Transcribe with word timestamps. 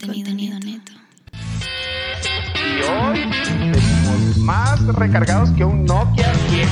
Contenido, 0.00 0.58
neto. 0.60 0.92
Y 2.54 2.82
hoy 2.82 3.24
venimos 3.44 4.36
más 4.38 4.80
recargados 4.94 5.50
que 5.52 5.64
un 5.64 5.84
Nokia 5.84 6.32
10. 6.50 6.68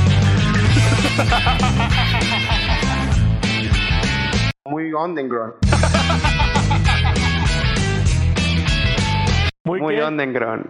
Muy 4.66 4.92
underground. 4.92 5.54
Muy, 9.64 9.80
Muy 9.80 9.98
underground. 9.98 10.66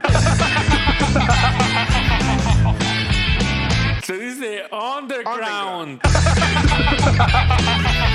Se 4.02 4.16
dice 4.16 4.62
underground. 4.72 6.00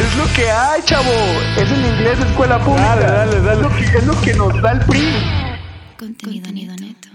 Es 0.00 0.16
lo 0.16 0.24
que 0.34 0.50
hay, 0.50 0.82
chavo. 0.82 1.10
Es 1.58 1.70
en 1.70 1.84
inglés 1.84 2.18
de 2.18 2.24
escuela 2.24 2.58
pública. 2.58 2.96
Dale, 2.96 3.06
dale, 3.06 3.40
dale. 3.42 3.52
Es 3.52 3.62
lo 3.62 3.68
que, 3.68 3.98
es 3.98 4.06
lo 4.06 4.20
que 4.22 4.34
nos 4.34 4.62
da 4.62 4.72
el 4.72 4.80
PRI. 4.80 5.12
Contenido, 5.98 6.50
neto. 6.50 7.08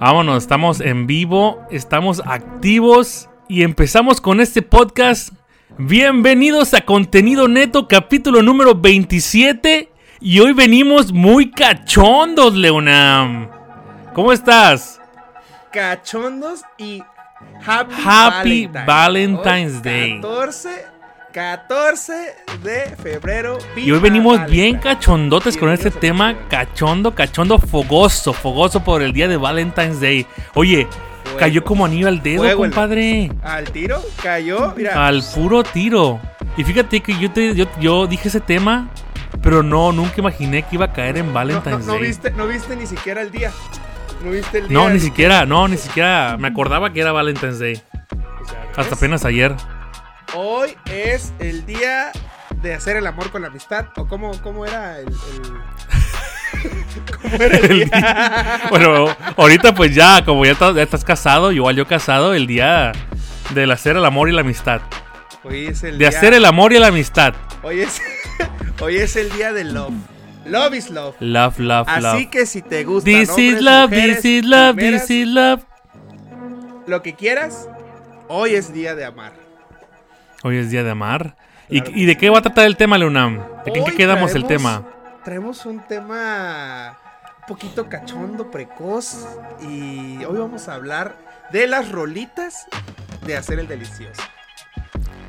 Vámonos, 0.00 0.42
estamos 0.42 0.80
en 0.80 1.06
vivo, 1.06 1.64
estamos 1.70 2.20
activos 2.26 3.28
y 3.48 3.62
empezamos 3.62 4.20
con 4.20 4.40
este 4.40 4.62
podcast. 4.62 5.32
Bienvenidos 5.78 6.74
a 6.74 6.80
Contenido 6.80 7.46
Neto, 7.46 7.86
capítulo 7.86 8.42
número 8.42 8.74
27. 8.74 9.88
Y 10.20 10.40
hoy 10.40 10.52
venimos 10.52 11.12
muy 11.12 11.52
cachondos, 11.52 12.54
Leonam. 12.54 13.48
¿Cómo 14.14 14.32
estás? 14.32 15.00
cachondos 15.70 16.62
y 16.78 17.02
Happy, 17.64 17.94
Happy 18.02 18.66
Valentine. 18.66 18.84
Valentine's 18.86 19.74
Hoy, 19.76 19.82
Day. 19.82 20.20
14, 20.20 20.95
14 21.36 22.34
de 22.62 22.96
febrero. 22.96 23.58
Y 23.76 23.90
hoy 23.90 23.98
venimos 23.98 24.46
bien 24.46 24.78
cachondotes 24.78 25.58
con 25.58 25.68
este 25.68 25.90
tema, 25.90 26.34
cachondo, 26.48 27.14
cachondo, 27.14 27.58
fogoso, 27.58 28.32
fogoso 28.32 28.82
por 28.82 29.02
el 29.02 29.12
día 29.12 29.28
de 29.28 29.36
Valentine's 29.36 30.00
Day. 30.00 30.26
Oye, 30.54 30.88
Fuego. 31.24 31.38
cayó 31.38 31.62
como 31.62 31.84
anillo 31.84 32.08
al 32.08 32.22
dedo, 32.22 32.38
Fuego 32.38 32.62
compadre. 32.62 33.30
Al 33.42 33.70
tiro, 33.70 34.02
cayó, 34.22 34.72
mira. 34.74 35.06
Al 35.06 35.22
puro 35.34 35.62
tiro. 35.62 36.18
Y 36.56 36.64
fíjate 36.64 37.02
que 37.02 37.18
yo, 37.18 37.30
te, 37.30 37.54
yo, 37.54 37.66
yo 37.80 38.06
dije 38.06 38.28
ese 38.28 38.40
tema, 38.40 38.88
pero 39.42 39.62
no, 39.62 39.92
nunca 39.92 40.14
imaginé 40.16 40.62
que 40.62 40.76
iba 40.76 40.86
a 40.86 40.92
caer 40.94 41.18
en 41.18 41.26
no, 41.26 41.32
no, 41.32 41.34
Valentine's 41.34 41.84
no 41.84 41.92
Day. 41.92 42.02
viste, 42.02 42.30
no 42.30 42.46
viste 42.46 42.74
ni 42.76 42.86
siquiera 42.86 43.20
el 43.20 43.30
día. 43.30 43.52
No 44.24 44.30
viste 44.30 44.60
el 44.60 44.68
día. 44.68 44.78
No, 44.78 44.88
ni 44.88 45.00
siquiera, 45.00 45.44
no, 45.44 45.68
ni 45.68 45.76
siquiera 45.76 46.38
me 46.38 46.48
acordaba 46.48 46.94
que 46.94 47.00
era 47.02 47.12
Valentine's 47.12 47.58
Day. 47.58 47.78
Hasta 48.74 48.94
apenas 48.94 49.26
ayer. 49.26 49.54
Hoy 50.34 50.76
es 50.86 51.32
el 51.38 51.64
día 51.66 52.10
de 52.62 52.74
hacer 52.74 52.96
el 52.96 53.06
amor 53.06 53.30
con 53.30 53.42
la 53.42 53.48
amistad. 53.48 53.86
¿O 53.96 54.06
cómo, 54.06 54.32
cómo 54.42 54.66
era 54.66 54.98
el. 54.98 55.06
el- 55.08 55.12
¿Cómo 57.22 57.34
era 57.42 57.56
el 57.58 57.68
día? 57.90 58.60
Bueno, 58.70 59.06
ahorita 59.36 59.74
pues 59.74 59.94
ya, 59.94 60.24
como 60.24 60.44
ya 60.44 60.52
estás, 60.52 60.74
ya 60.74 60.82
estás 60.82 61.04
casado, 61.04 61.52
igual 61.52 61.76
yo 61.76 61.86
casado, 61.86 62.34
el 62.34 62.46
día 62.46 62.92
del 63.54 63.70
hacer 63.70 63.96
el 63.96 64.04
amor 64.04 64.28
y 64.28 64.32
la 64.32 64.40
amistad. 64.40 64.80
Hoy 65.44 65.66
es 65.66 65.82
el 65.84 65.92
De 65.92 65.98
día. 65.98 66.08
hacer 66.08 66.34
el 66.34 66.44
amor 66.44 66.72
y 66.72 66.78
la 66.78 66.88
amistad. 66.88 67.34
Hoy 67.62 67.82
es, 67.82 68.00
hoy 68.80 68.96
es 68.96 69.16
el 69.16 69.30
día 69.32 69.52
del 69.52 69.74
love. 69.74 69.92
Love 70.44 70.74
is 70.74 70.90
love. 70.90 71.14
Love, 71.20 71.58
love, 71.58 71.88
Así 71.88 72.02
love. 72.02 72.30
que 72.30 72.46
si 72.46 72.62
te 72.62 72.84
gusta 72.84 73.08
This 73.10 73.36
is 73.36 73.60
love, 73.60 73.90
this 73.90 74.24
is 74.24 74.44
love, 74.44 74.76
this 74.76 75.10
is 75.10 75.26
love. 75.26 75.62
lo 76.86 77.02
que 77.02 77.14
quieras, 77.14 77.68
hoy 78.28 78.54
es 78.54 78.72
día 78.72 78.94
de 78.94 79.04
amar. 79.04 79.32
Hoy 80.46 80.58
es 80.58 80.70
día 80.70 80.84
de 80.84 80.92
amar. 80.92 81.36
¿Y, 81.68 81.80
Claro. 81.80 81.96
y 81.98 82.04
de 82.06 82.16
qué 82.16 82.30
va 82.30 82.38
a 82.38 82.42
tratar 82.42 82.66
el 82.66 82.76
tema, 82.76 82.96
Leonam? 82.96 83.40
¿De 83.64 83.72
qué, 83.72 83.80
Hoy 83.80 83.90
quedamos 83.96 84.32
el 84.36 84.44
tema? 84.46 84.84
Traemos 85.24 85.66
un 85.66 85.80
tema 85.80 86.96
un 87.40 87.46
poquito 87.48 87.88
cachondo, 87.88 88.48
precoz 88.48 89.26
y 89.60 90.22
hoy 90.24 90.38
vamos 90.38 90.68
a 90.68 90.74
hablar 90.74 91.16
de 91.50 91.66
las 91.66 91.90
rolitas 91.90 92.66
de 93.26 93.36
hacer 93.36 93.58
el 93.58 93.66
delicioso. 93.66 94.22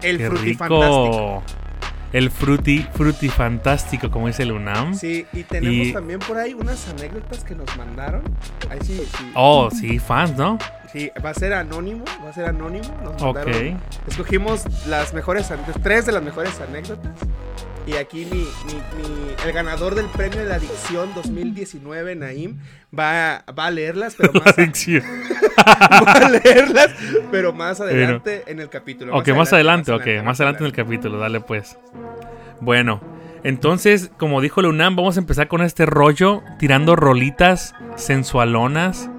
El 0.04 0.20
Qué 0.20 0.30
rico. 0.30 1.44
El 2.14 2.30
fruti, 2.30 2.86
frutifantástico, 2.94 4.12
como 4.12 4.28
dice 4.28 4.44
el 4.44 4.52
UNAM. 4.52 4.94
Sí, 4.94 5.26
y 5.34 5.44
tenemos 5.44 5.88
Y- 5.88 5.94
también 5.94 6.20
por 6.20 6.38
ahí 6.38 6.54
unas 6.54 6.88
anécdotas 6.90 7.44
que 7.44 7.56
nos 7.56 7.76
mandaron. 7.76 8.22
Ahí 8.70 8.78
sí, 8.84 9.02
sí. 9.18 9.32
Oh, 9.34 9.70
sí, 9.72 9.98
fans, 9.98 10.38
¿no? 10.38 10.60
Sí, 10.98 11.12
va 11.24 11.30
a 11.30 11.34
ser 11.36 11.54
anónimo, 11.54 12.06
va 12.26 12.30
a 12.30 12.34
ser 12.34 12.46
anónimo. 12.46 12.86
Nos 13.04 13.22
Ok. 13.22 13.36
mandaron- 13.38 13.80
Escogimos 14.08 14.64
las 14.88 15.14
mejores 15.14 15.48
tres 15.84 16.06
de 16.08 16.12
las 16.12 16.24
mejores 16.24 16.60
anécdotas. 16.60 17.14
Y 17.86 17.94
aquí 17.96 18.26
mi, 18.26 18.40
mi- 18.40 18.82
mi- 18.98 19.36
el 19.46 19.54
ganador 19.54 19.96
del 19.96 20.08
premio 20.08 20.40
de 20.40 20.46
la 20.46 20.56
adicción 20.56 21.10
2019, 21.16 22.16
Naim, 22.16 22.58
va, 22.98 23.44
va 23.58 23.68
a 23.68 23.72
leerlas, 23.72 24.16
pero 24.18 24.32
más, 24.46 24.58
Adicción. 24.58 25.04
va 26.06 26.12
a 26.14 26.30
leerlas, 26.30 26.90
pero 27.32 27.54
más 27.54 27.80
adelante 27.80 28.44
en 28.48 28.60
el 28.60 28.70
capítulo. 28.70 29.16
ok, 29.16 29.30
más 29.30 29.54
adelante, 29.54 29.92
ok, 29.92 30.06
más 30.26 30.40
adelante 30.42 30.64
en 30.64 30.66
el 30.68 30.74
capítulo, 30.74 31.18
dale 31.20 31.40
pues. 31.42 31.78
Bueno, 32.60 33.00
entonces, 33.44 34.10
como 34.18 34.42
dijo 34.42 34.60
el 34.62 34.66
UNAM, 34.68 34.96
vamos 34.96 35.16
a 35.16 35.20
empezar 35.20 35.48
con 35.48 35.62
este 35.62 35.86
rollo, 35.86 36.42
tirando 36.60 36.96
rolitas 36.96 37.74
sensualonas. 37.96 39.10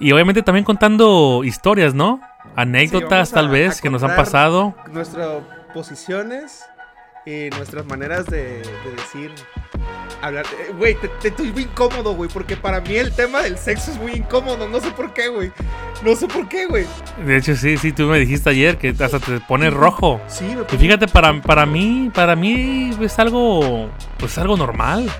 Y 0.00 0.12
obviamente 0.12 0.42
también 0.42 0.64
contando 0.64 1.42
historias, 1.44 1.94
¿no? 1.94 2.20
Anécdotas, 2.56 3.30
tal 3.30 3.48
vez, 3.48 3.80
que 3.80 3.90
nos 3.90 4.02
han 4.02 4.16
pasado. 4.16 4.74
Nuestras 4.92 5.28
posiciones 5.72 6.64
y 7.26 7.48
nuestras 7.56 7.86
maneras 7.86 8.26
de, 8.26 8.58
de 8.62 8.90
decir. 8.96 9.32
Hablar. 10.22 10.46
eh, 10.58 10.72
Güey, 10.78 10.94
te, 10.94 11.08
te 11.08 11.28
estoy 11.28 11.52
muy 11.52 11.62
incómodo, 11.62 12.14
güey, 12.14 12.30
porque 12.30 12.56
para 12.56 12.80
mí 12.80 12.94
el 12.96 13.12
tema 13.12 13.42
del 13.42 13.58
sexo 13.58 13.90
es 13.90 13.98
muy 13.98 14.12
incómodo. 14.12 14.68
No 14.68 14.80
sé 14.80 14.90
por 14.92 15.12
qué, 15.12 15.28
güey. 15.28 15.52
No 16.02 16.14
sé 16.16 16.26
por 16.28 16.48
qué, 16.48 16.66
güey. 16.66 16.86
De 17.26 17.36
hecho, 17.36 17.54
sí, 17.56 17.76
sí, 17.76 17.92
tú 17.92 18.04
me 18.04 18.18
dijiste 18.18 18.50
ayer 18.50 18.78
que 18.78 18.90
hasta 18.90 19.18
te 19.18 19.40
pones 19.40 19.72
rojo. 19.72 20.20
Sí, 20.28 20.44
me 20.44 20.62
Y 20.72 20.78
fíjate, 20.78 21.08
para, 21.08 21.40
para 21.42 21.66
mí, 21.66 22.10
para 22.14 22.36
mí 22.36 22.96
es 23.00 23.18
algo, 23.18 23.90
pues 24.18 24.38
algo 24.38 24.56
normal. 24.56 25.10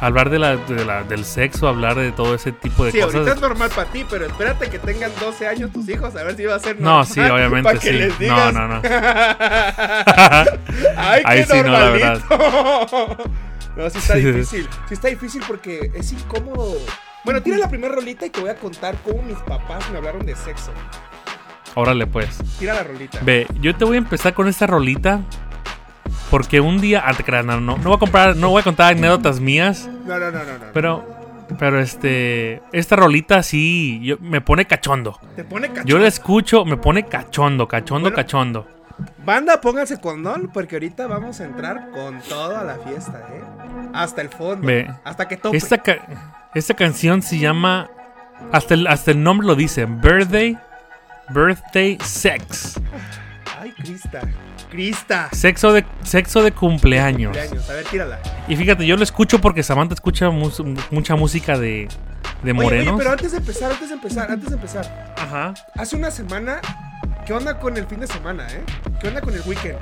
Hablar 0.00 0.30
de 0.30 0.38
la, 0.38 0.56
de 0.56 0.84
la- 0.84 1.02
del 1.02 1.24
sexo, 1.24 1.66
hablar 1.66 1.96
de 1.96 2.12
todo 2.12 2.34
ese 2.34 2.52
tipo 2.52 2.84
de 2.84 2.92
Sí, 2.92 3.00
ahorita 3.00 3.18
cosas. 3.20 3.34
es 3.36 3.40
normal 3.42 3.70
para 3.74 3.90
ti, 3.90 4.06
pero 4.08 4.26
espérate 4.26 4.70
que 4.70 4.78
tengan 4.78 5.10
12 5.20 5.48
años 5.48 5.72
tus 5.72 5.88
hijos, 5.88 6.14
a 6.14 6.22
ver 6.22 6.36
si 6.36 6.44
va 6.44 6.54
a 6.54 6.58
ser 6.60 6.76
No, 6.80 7.02
normal. 7.02 7.06
sí, 7.06 7.20
obviamente 7.32 7.62
para 7.64 7.78
que 7.80 7.90
sí. 7.90 7.98
les 7.98 8.10
No, 8.12 8.18
digas. 8.18 8.54
no, 8.54 8.68
no. 8.68 8.80
Ay, 10.96 11.22
Ahí 11.24 11.44
qué 11.44 11.46
sí, 11.46 11.62
no, 11.64 11.72
la 11.72 11.90
normalito. 11.90 12.28
No, 13.76 13.88
sí 13.90 13.98
está 13.98 14.14
Sí. 14.14 14.22
difícil. 14.24 14.68
Sí 14.88 14.94
está 14.94 15.06
difícil 15.08 15.42
porque 15.46 15.92
es 15.94 16.10
incómodo. 16.12 16.74
Bueno, 17.24 17.40
tira 17.42 17.58
la 17.58 17.68
primera 17.68 17.94
rolita 17.94 18.26
y 18.26 18.30
te 18.30 18.40
voy 18.40 18.50
a 18.50 18.56
contar 18.56 18.96
cómo 19.04 19.22
mis 19.22 19.38
papás 19.38 19.88
me 19.92 19.98
hablaron 19.98 20.26
de 20.26 20.34
sexo. 20.34 20.72
Órale, 21.74 22.06
pues. 22.08 22.38
Tira 22.58 22.74
la 22.74 22.82
rolita. 22.82 23.20
Ve, 23.22 23.46
yo 23.60 23.76
te 23.76 23.84
voy 23.84 23.94
a 23.96 23.98
empezar 23.98 24.34
con 24.34 24.48
esta 24.48 24.66
rolita. 24.66 25.20
Porque 26.30 26.60
un 26.60 26.80
día. 26.80 27.02
Ah, 27.06 27.14
te 27.14 27.30
no, 27.42 27.60
no, 27.60 27.76
no 27.76 27.76
voy 27.76 27.94
a 27.94 27.98
comprar, 27.98 28.36
no 28.36 28.50
voy 28.50 28.60
a 28.60 28.64
contar 28.64 28.92
anécdotas 28.94 29.40
mías. 29.40 29.88
No, 30.06 30.18
no, 30.18 30.30
no, 30.30 30.38
no, 30.44 30.52
no. 30.58 30.64
Pero. 30.72 31.18
Pero 31.58 31.80
este. 31.80 32.60
Esta 32.72 32.96
rolita 32.96 33.42
sí. 33.42 34.00
yo- 34.02 34.18
me 34.20 34.40
pone 34.40 34.66
cachondo. 34.66 35.18
te 35.34 35.44
pone 35.44 35.68
cachondo. 35.68 35.88
Yo 35.88 35.98
la 35.98 36.08
escucho, 36.08 36.64
me 36.66 36.76
pone 36.76 37.04
cachondo, 37.06 37.66
cachondo, 37.66 38.10
Bueno. 38.10 38.16
cachondo. 38.16 38.66
Banda, 39.24 39.60
pónganse 39.60 40.00
condón 40.00 40.50
porque 40.52 40.76
ahorita 40.76 41.06
vamos 41.06 41.40
a 41.40 41.44
entrar 41.44 41.90
con 41.92 42.20
todo 42.22 42.56
a 42.58 42.64
la 42.64 42.76
fiesta, 42.78 43.20
¿eh? 43.32 43.40
Hasta 43.94 44.20
el 44.22 44.28
fondo. 44.28 44.66
Ve. 44.66 44.90
Hasta 45.04 45.26
que 45.28 45.36
tope. 45.36 45.56
Esta, 45.56 45.78
ca- 45.78 46.50
esta 46.54 46.74
canción 46.74 47.22
se 47.22 47.38
llama. 47.38 47.88
Hasta 48.52 48.74
el, 48.74 48.86
hasta 48.86 49.12
el 49.12 49.22
nombre 49.22 49.46
lo 49.46 49.54
dice: 49.54 49.86
Birthday. 49.86 50.58
Birthday 51.30 51.98
Sex. 52.02 52.80
Ay, 53.68 53.74
Crista. 53.84 54.20
Crista. 54.70 55.28
Sexo 55.32 55.72
de, 55.72 55.84
sexo 56.02 56.42
de 56.42 56.52
cumpleaños. 56.52 57.36
Cumpleaños. 57.36 57.68
A 57.70 57.74
ver, 57.74 57.84
tírala. 57.86 58.18
Y 58.48 58.56
fíjate, 58.56 58.86
yo 58.86 58.96
lo 58.96 59.02
escucho 59.02 59.40
porque 59.40 59.62
Samantha 59.62 59.94
escucha 59.94 60.30
mucha 60.30 61.16
música 61.16 61.58
de, 61.58 61.88
de 62.42 62.50
Oye, 62.52 62.52
oye, 62.52 62.52
morenos. 62.54 62.94
pero 62.98 63.10
antes 63.10 63.32
de 63.32 63.38
empezar, 63.38 63.72
antes 63.72 63.88
de 63.88 63.94
empezar, 63.94 64.30
antes 64.30 64.48
de 64.50 64.54
empezar. 64.56 65.14
Ajá. 65.18 65.54
Hace 65.74 65.96
una 65.96 66.10
semana, 66.10 66.60
¿qué 67.26 67.32
onda 67.32 67.58
con 67.58 67.76
el 67.76 67.86
fin 67.86 68.00
de 68.00 68.06
semana, 68.06 68.46
eh? 68.50 68.62
¿Qué 69.00 69.08
onda 69.08 69.20
con 69.20 69.34
el 69.34 69.42
weekend? 69.46 69.78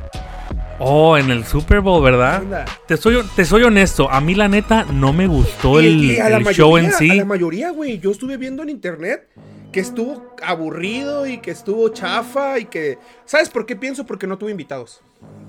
Oh, 0.78 1.16
en 1.16 1.30
el 1.30 1.44
Super 1.46 1.80
Bowl, 1.80 2.04
¿Qué 2.04 2.10
¿verdad? 2.10 2.66
Te 2.86 2.96
soy, 2.98 3.22
te 3.34 3.44
soy 3.46 3.62
honesto, 3.62 4.10
a 4.10 4.20
mí 4.20 4.34
la 4.34 4.46
neta 4.46 4.84
no 4.84 5.12
me 5.14 5.26
gustó 5.26 5.80
Y- 5.80 5.86
el, 5.86 6.04
y 6.04 6.18
a 6.18 6.26
el 6.26 6.44
mayoría, 6.44 6.52
show 6.52 6.76
en 6.76 6.86
A 6.86 6.92
sí. 6.92 7.08
la 7.08 7.24
mayoría, 7.24 7.70
güey. 7.70 7.98
Yo 7.98 8.10
estuve 8.10 8.36
viendo 8.36 8.62
en 8.62 8.68
internet 8.68 9.26
que 9.76 9.80
estuvo 9.82 10.34
aburrido 10.42 11.26
y 11.26 11.36
que 11.36 11.50
estuvo 11.50 11.90
chafa 11.90 12.58
y 12.58 12.64
que. 12.64 12.98
¿Sabes 13.26 13.50
por 13.50 13.66
qué 13.66 13.76
pienso? 13.76 14.06
Porque 14.06 14.26
no 14.26 14.38
tuve 14.38 14.50
invitados. 14.50 15.02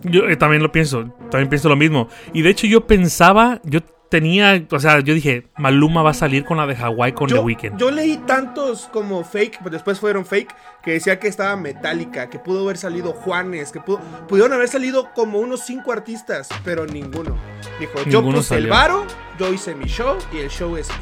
Yo 0.04 0.28
eh, 0.28 0.36
también 0.36 0.62
lo 0.62 0.70
pienso, 0.70 1.14
también 1.32 1.48
pienso 1.48 1.70
lo 1.70 1.78
mismo. 1.78 2.10
Y 2.34 2.42
de 2.42 2.50
hecho 2.50 2.68
yo 2.68 2.86
pensaba, 2.86 3.62
yo 3.64 3.80
tenía, 4.10 4.62
o 4.70 4.80
sea, 4.82 5.00
yo 5.00 5.14
dije, 5.14 5.48
Maluma 5.58 6.04
va 6.04 6.10
a 6.10 6.14
salir 6.14 6.44
con 6.44 6.58
la 6.58 6.68
de 6.68 6.76
Hawái 6.76 7.14
con 7.14 7.30
The 7.30 7.36
Yo, 7.36 7.42
Weeknd. 7.42 7.78
yo 7.78 7.90
leí 7.90 8.18
tantos 8.18 8.90
como 8.92 9.24
fake, 9.24 9.60
pues 9.62 9.72
después 9.72 9.98
fueron 9.98 10.26
fake, 10.26 10.54
que 10.84 10.92
decía 10.92 11.20
que 11.20 11.30
estaba 11.30 11.56
Metallica, 11.56 12.30
que 12.30 12.38
pudo 12.38 12.66
haber 12.66 12.76
salido 12.78 13.14
Juanes, 13.14 13.72
que 13.72 13.80
pudo, 13.80 14.02
pudieron 14.28 14.52
haber 14.52 14.68
salido 14.68 15.14
como 15.14 15.40
unos 15.40 15.62
cinco 15.62 15.94
artistas, 15.94 16.50
pero 16.66 16.86
ninguno. 16.86 17.38
Dijo, 17.80 17.94
yo 18.00 18.20
Ninguno 18.20 18.40
puse 18.40 18.56
el 18.56 18.64
salió. 18.64 18.74
varo, 18.74 19.06
yo 19.40 19.54
hice 19.54 19.74
mi 19.74 19.86
show 19.86 20.18
y 20.34 20.40
el 20.40 20.50
show 20.50 20.76
es 20.76 20.90
mío. 20.90 20.98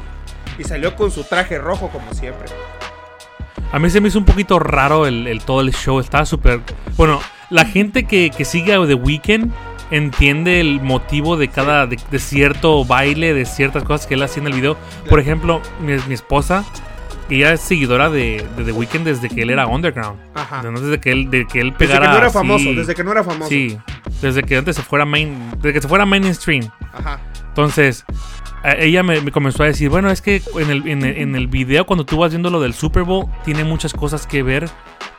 Y 0.60 0.62
salió 0.62 0.94
con 0.94 1.10
su 1.10 1.24
traje 1.24 1.58
rojo 1.58 1.88
como 1.88 2.14
siempre. 2.14 2.46
A 3.72 3.78
mí 3.78 3.90
se 3.90 4.00
me 4.00 4.08
hizo 4.08 4.18
un 4.18 4.24
poquito 4.24 4.58
raro 4.58 5.06
el, 5.06 5.26
el- 5.26 5.42
todo 5.42 5.60
el 5.60 5.72
show. 5.72 6.00
Estaba 6.00 6.24
súper. 6.24 6.60
Bueno, 6.96 7.20
la 7.50 7.64
gente 7.64 8.04
que, 8.04 8.30
que 8.30 8.44
sigue 8.44 8.74
a 8.74 8.86
The 8.86 8.94
Weeknd 8.94 9.50
entiende 9.90 10.60
el 10.60 10.80
motivo 10.80 11.36
de 11.36 11.48
cada. 11.48 11.86
De, 11.86 11.98
de 12.10 12.18
cierto 12.18 12.84
baile, 12.84 13.34
de 13.34 13.44
ciertas 13.44 13.84
cosas 13.84 14.06
que 14.06 14.14
él 14.14 14.22
hacía 14.22 14.40
en 14.42 14.46
el 14.48 14.54
video. 14.54 14.76
Por 15.08 15.20
ejemplo, 15.20 15.60
mi, 15.80 15.94
mi 16.08 16.14
esposa, 16.14 16.64
ella 17.28 17.52
es 17.52 17.60
seguidora 17.60 18.08
de, 18.08 18.46
de 18.56 18.64
The 18.64 18.72
Weeknd 18.72 19.04
desde 19.04 19.28
que 19.28 19.42
él 19.42 19.50
era 19.50 19.66
underground. 19.66 20.18
Ajá. 20.34 20.62
Desde 20.62 21.00
que 21.00 21.10
él, 21.12 21.30
de 21.30 21.46
que 21.46 21.60
él 21.60 21.74
Desde 21.78 21.86
pegara. 21.86 22.06
que 22.06 22.12
no 22.12 22.18
era 22.18 22.30
famoso, 22.30 22.72
desde 22.72 22.94
que 22.94 23.04
no 23.04 23.12
era 23.12 23.24
famoso. 23.24 23.48
Sí, 23.50 23.76
desde 24.22 24.42
que 24.42 24.56
antes 24.56 24.76
se 24.76 24.82
fuera 24.82 25.04
main. 25.04 25.50
Desde 25.56 25.72
que 25.74 25.82
se 25.82 25.88
fuera 25.88 26.06
mainstream. 26.06 26.68
Ajá. 26.94 27.20
Entonces, 27.56 28.04
ella 28.78 29.02
me, 29.02 29.18
me 29.22 29.32
comenzó 29.32 29.62
a 29.62 29.66
decir, 29.66 29.88
bueno, 29.88 30.10
es 30.10 30.20
que 30.20 30.42
en 30.58 30.68
el, 30.70 30.86
en, 30.86 31.02
el, 31.02 31.16
en 31.16 31.34
el 31.36 31.46
video, 31.46 31.86
cuando 31.86 32.04
tú 32.04 32.18
vas 32.18 32.30
viendo 32.32 32.50
lo 32.50 32.60
del 32.60 32.74
Super 32.74 33.04
Bowl, 33.04 33.24
tiene 33.46 33.64
muchas 33.64 33.94
cosas 33.94 34.26
que 34.26 34.42
ver 34.42 34.68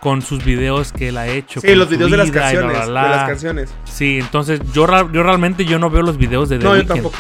con 0.02 0.22
sus 0.22 0.46
videos 0.46 0.92
que 0.94 1.08
él 1.10 1.18
ha 1.18 1.26
hecho. 1.28 1.60
Sí, 1.62 1.68
con 1.70 1.80
los 1.80 1.90
videos 1.90 2.12
de 2.12 2.18
las 2.18 2.30
canciones. 2.30 2.72
bla, 2.72 2.86
De 2.86 2.92
bla. 2.92 3.08
las 3.16 3.28
canciones. 3.30 3.74
Sí, 3.86 4.20
entonces 4.22 4.62
yo, 4.72 4.86
yo 5.12 5.24
realmente 5.24 5.66
yo 5.66 5.80
no 5.80 5.90
veo 5.90 6.04
los 6.04 6.18
videos 6.20 6.48
de 6.50 6.60
The 6.60 6.64
No, 6.64 6.76
yo 6.76 6.86
tampoco. 6.86 7.18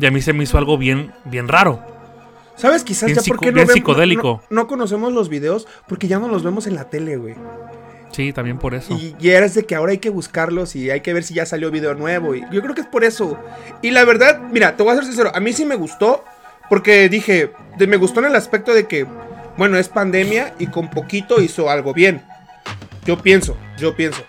Y 0.00 0.06
a 0.06 0.10
mí 0.10 0.22
se 0.22 0.32
me 0.32 0.44
hizo 0.44 0.56
algo 0.56 0.78
bien, 0.78 1.12
bien 1.26 1.46
raro. 1.46 1.82
¿Sabes 2.56 2.82
quizás 2.84 3.04
Bien 3.08 3.16
ya 3.16 3.22
psico- 3.22 3.36
por 3.36 3.40
qué 3.44 3.50
no, 3.50 3.54
bien 3.56 3.66
vemos- 3.66 3.74
psicodélico. 3.74 4.42
no, 4.48 4.62
no 4.62 4.66
conocemos 4.66 5.12
los 5.12 5.28
videos? 5.28 5.68
Porque 5.86 6.08
ya 6.08 6.18
no 6.18 6.28
los 6.28 6.42
vemos 6.42 6.66
en 6.66 6.74
la 6.74 6.84
tele, 6.88 7.18
güey. 7.18 7.34
Sí, 8.12 8.32
también 8.32 8.58
por 8.58 8.74
eso. 8.74 8.94
Y, 8.94 9.14
y 9.20 9.30
eres 9.30 9.54
de 9.54 9.64
que 9.64 9.74
ahora 9.74 9.92
hay 9.92 9.98
que 9.98 10.10
buscarlos 10.10 10.74
y 10.76 10.90
hay 10.90 11.00
que 11.02 11.12
ver 11.12 11.22
si 11.24 11.34
ya 11.34 11.46
salió 11.46 11.70
video 11.70 11.94
nuevo. 11.94 12.34
Y 12.34 12.40
yo 12.50 12.62
creo 12.62 12.74
que 12.74 12.80
es 12.80 12.86
por 12.86 13.04
eso. 13.04 13.38
Y 13.82 13.90
la 13.90 14.04
verdad, 14.04 14.40
mira, 14.50 14.76
te 14.76 14.82
voy 14.82 14.92
a 14.92 14.96
ser 14.96 15.04
sincero. 15.04 15.30
A 15.34 15.40
mí 15.40 15.52
sí 15.52 15.64
me 15.64 15.74
gustó. 15.76 16.24
Porque 16.68 17.08
dije, 17.08 17.50
de- 17.78 17.86
me 17.86 17.96
gustó 17.96 18.20
en 18.20 18.26
el 18.26 18.36
aspecto 18.36 18.74
de 18.74 18.86
que, 18.86 19.06
bueno, 19.56 19.78
es 19.78 19.88
pandemia 19.88 20.52
y 20.58 20.66
con 20.66 20.90
poquito 20.90 21.40
hizo 21.40 21.70
algo 21.70 21.94
bien. 21.94 22.22
Yo 23.06 23.16
pienso, 23.22 23.56
yo 23.78 23.96
pienso. 23.96 24.22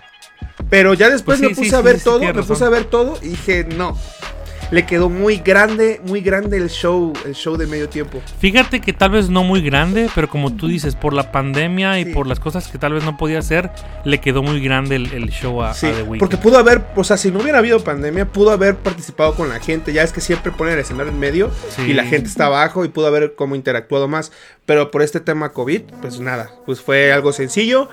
Pero 0.70 0.94
ya 0.94 1.10
después 1.10 1.40
Pues 1.40 1.40
sí, 1.40 1.46
me 1.48 1.56
puse 1.56 1.70
sí, 1.70 1.76
a 1.76 1.82
ver 1.82 1.98
sí, 1.98 2.06
todo, 2.06 2.20
me 2.22 2.44
puse 2.44 2.64
a 2.64 2.70
ver 2.70 2.86
todo 2.86 3.18
y 3.22 3.30
dije, 3.30 3.66
no. 3.66 3.98
Le 4.72 4.86
quedó 4.86 5.10
muy 5.10 5.38
grande, 5.38 6.00
muy 6.06 6.22
grande 6.22 6.58
el 6.58 6.70
show, 6.70 7.12
el 7.26 7.34
show 7.34 7.58
de 7.58 7.66
medio 7.66 7.90
tiempo. 7.90 8.22
Fíjate 8.40 8.82
que 8.82 8.94
tal 8.94 9.10
vez 9.12 9.28
no 9.30 9.44
muy 9.44 9.62
grande, 9.62 10.10
pero 10.14 10.30
como 10.30 10.54
tú 10.54 10.68
dices, 10.68 10.96
por 10.96 11.14
la 11.14 11.32
pandemia 11.32 12.00
y 12.00 12.06
Sí. 12.06 12.12
por 12.14 12.28
las 12.28 12.40
cosas 12.40 12.68
que 12.68 12.78
tal 12.78 12.94
vez 12.94 13.04
no 13.04 13.18
podía 13.18 13.40
hacer, 13.40 13.72
le 14.06 14.20
quedó 14.22 14.44
muy 14.44 14.60
grande 14.62 14.96
el, 14.96 15.12
el 15.12 15.30
show 15.32 15.64
a, 15.64 15.72
a 15.72 15.74
Sí, 15.74 15.88
The 15.88 16.04
Weeknd. 16.04 16.20
porque 16.20 16.38
pudo 16.38 16.58
haber, 16.60 16.84
o 16.96 17.04
sea, 17.04 17.18
si 17.18 17.32
no 17.32 17.40
hubiera 17.40 17.58
habido 17.58 17.84
pandemia, 17.84 18.26
pudo 18.28 18.52
haber 18.52 18.76
participado 18.76 19.34
con 19.34 19.50
la 19.50 19.60
gente. 19.60 19.92
Ya 19.92 20.04
es 20.04 20.12
que 20.14 20.22
siempre 20.22 20.52
ponen 20.52 20.76
el 20.76 20.80
escenario 20.82 21.12
en 21.12 21.20
medio 21.20 21.50
Sí. 21.76 21.82
y 21.84 21.94
la 21.94 22.06
gente 22.06 22.28
está 22.30 22.46
abajo 22.46 22.86
y 22.86 22.90
pudo 22.90 23.08
haber 23.08 23.34
como 23.36 23.56
interactuado 23.56 24.08
más. 24.08 24.32
Pero 24.68 24.92
por 24.92 25.02
este 25.02 25.20
tema 25.20 25.50
COVID, 25.50 25.82
pues 26.00 26.20
nada, 26.20 26.52
pues 26.68 26.80
fue 26.80 27.12
algo 27.12 27.34
sencillo. 27.34 27.90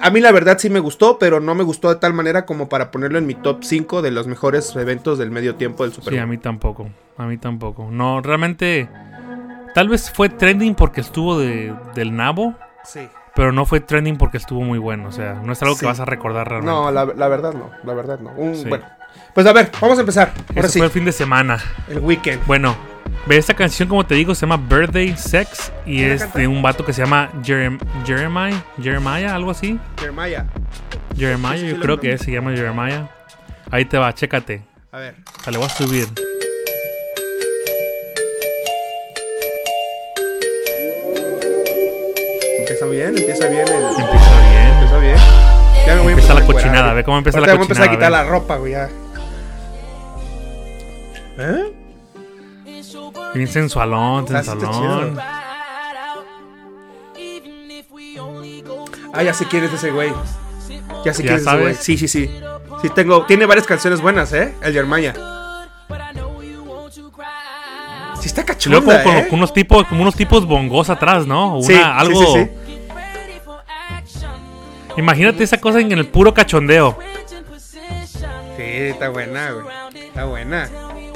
A 0.00 0.08
mí 0.08 0.20
la 0.20 0.32
verdad 0.32 0.56
sí 0.58 0.70
me 0.70 0.80
gustó, 0.80 1.18
pero 1.18 1.38
no 1.38 1.54
me 1.54 1.64
gustó 1.64 1.90
de 1.90 1.96
tal 2.00 2.14
manera 2.14 2.46
como 2.46 2.70
para 2.70 2.90
ponerlo 2.90 3.18
en 3.18 3.26
mi 3.26 3.34
top 3.34 3.58
5 3.62 4.00
de 4.00 4.10
los 4.10 4.26
mejores 4.26 4.74
eventos 4.74 5.18
del 5.18 5.30
medio 5.30 5.56
tiempo 5.56 5.84
del 5.84 5.92
Super 5.92 6.13
Sí, 6.14 6.18
a 6.20 6.26
mí 6.26 6.38
tampoco. 6.38 6.88
A 7.18 7.24
mí 7.26 7.36
tampoco. 7.38 7.88
No, 7.90 8.20
realmente. 8.20 8.88
Tal 9.74 9.88
vez 9.88 10.10
fue 10.10 10.28
trending 10.28 10.74
porque 10.74 11.00
estuvo 11.00 11.38
de, 11.38 11.74
del 11.94 12.14
nabo, 12.14 12.54
Sí. 12.84 13.08
pero 13.34 13.50
no 13.52 13.66
fue 13.66 13.80
trending 13.80 14.16
porque 14.16 14.36
estuvo 14.38 14.60
muy 14.62 14.78
bueno. 14.78 15.08
O 15.08 15.12
sea, 15.12 15.34
no 15.34 15.52
es 15.52 15.62
algo 15.62 15.74
Sí. 15.74 15.80
que 15.80 15.86
vas 15.86 16.00
a 16.00 16.04
recordar 16.04 16.48
realmente. 16.48 16.72
No, 16.72 16.90
la, 16.92 17.04
la 17.06 17.28
verdad 17.28 17.52
no, 17.54 17.70
la 17.82 17.94
verdad 17.94 18.18
no. 18.20 18.30
Un- 18.30 18.54
Sí. 18.54 18.68
Bueno, 18.68 18.84
pues 19.34 19.46
a 19.46 19.52
ver, 19.52 19.70
vamos 19.80 19.98
a 19.98 20.00
empezar. 20.02 20.32
Ahora 20.54 20.68
sí, 20.68 20.78
fue 20.78 20.86
el 20.86 20.92
fin 20.92 21.04
de 21.04 21.12
semana. 21.12 21.58
el 21.88 21.98
weekend. 21.98 22.44
Bueno, 22.46 22.76
ve 23.26 23.36
esta 23.36 23.54
canción, 23.54 23.88
como 23.88 24.04
te 24.06 24.14
digo, 24.14 24.34
se 24.34 24.46
llama 24.46 24.62
Birthday 24.68 25.16
Sex 25.16 25.72
y 25.86 25.96
¿Quién 25.96 26.08
la 26.10 26.14
es 26.14 26.22
canta? 26.22 26.38
de 26.38 26.46
un 26.46 26.62
vato 26.62 26.84
que 26.84 26.92
se 26.92 27.02
llama 27.02 27.30
Jerem 27.42 27.78
Jeremiah, 28.06 28.62
Jeremiah, 28.80 29.34
algo 29.34 29.50
así. 29.50 29.78
Jeremiah. 29.98 30.46
Jeremiah, 31.16 31.56
yo 31.56 31.80
creo 31.80 31.98
que 31.98 32.12
es, 32.12 32.20
se 32.22 32.30
llama 32.32 32.52
Jeremiah. 32.52 33.08
Ahí 33.70 33.84
te 33.86 33.98
va, 33.98 34.12
chécate. 34.12 34.62
A 34.94 34.98
ver. 34.98 35.16
Te 35.44 35.50
le 35.50 35.58
voy 35.58 35.66
a 35.66 35.70
subir. 35.70 36.06
Empieza 42.60 42.86
bien, 42.86 43.18
empieza 43.18 43.48
bien 43.48 43.66
el. 43.66 43.74
Empieza 43.82 44.40
bien. 44.50 44.66
Empieza 44.74 44.98
bien. 44.98 45.16
Ya 45.84 45.94
me 45.96 46.00
voy 46.02 46.12
a 46.12 46.12
Empieza 46.12 46.32
empezar 46.32 46.36
la 46.36 46.42
a 46.42 46.46
cochinada, 46.46 46.82
güey. 46.84 46.94
ve 46.94 47.04
cómo 47.04 47.18
empieza 47.18 47.40
la 47.40 47.46
me 47.48 47.52
voy 47.54 47.58
a 47.58 47.62
empezar 47.62 47.84
a 47.84 47.88
cochinada. 47.88 48.08
quitar 48.08 48.12
la 48.12 48.30
ropa, 48.30 48.56
güey, 48.56 48.72
ya. 48.72 48.88
¿Eh? 51.38 51.72
Bien 53.34 53.48
sensualón, 53.48 54.24
está 54.26 54.44
sensualón. 54.44 55.18
Ah, 59.12 59.22
ya 59.24 59.34
sé 59.34 59.44
quién 59.46 59.64
es 59.64 59.72
ese 59.72 59.90
güey. 59.90 60.12
Ya 61.04 61.12
sé 61.12 61.24
¿Ya 61.24 61.28
quién 61.28 61.34
es 61.34 61.46
ese 61.46 61.56
güey. 61.58 61.74
Sí, 61.74 61.98
sí, 61.98 62.06
sí. 62.06 62.30
Sí, 62.84 62.90
tengo. 62.90 63.24
Tiene 63.24 63.46
varias 63.46 63.66
canciones 63.66 64.02
buenas, 64.02 64.30
¿eh? 64.34 64.54
El 64.60 64.74
Jeremiah. 64.74 65.14
Sí, 68.20 68.26
está 68.26 68.42
Luego 68.42 68.88
cachonda, 68.88 69.02
como, 69.02 69.18
¿eh? 69.20 69.26
con 69.30 69.38
unos 69.38 69.54
tipos, 69.54 69.86
como 69.86 70.02
unos 70.02 70.14
tipos 70.14 70.44
bongos 70.44 70.90
atrás, 70.90 71.26
¿no? 71.26 71.56
Una, 71.56 71.66
Sí, 71.66 71.74
algo. 71.82 72.34
sí. 72.34 72.50
Imagínate 74.98 75.44
esa 75.44 75.56
cosa 75.56 75.80
en 75.80 75.92
el 75.92 76.06
puro 76.06 76.34
cachondeo. 76.34 76.98
Sí, 78.54 78.62
está 78.62 79.08
buena, 79.08 79.52
güey. 79.52 79.66
Está 80.04 80.26
buena. 80.26 80.68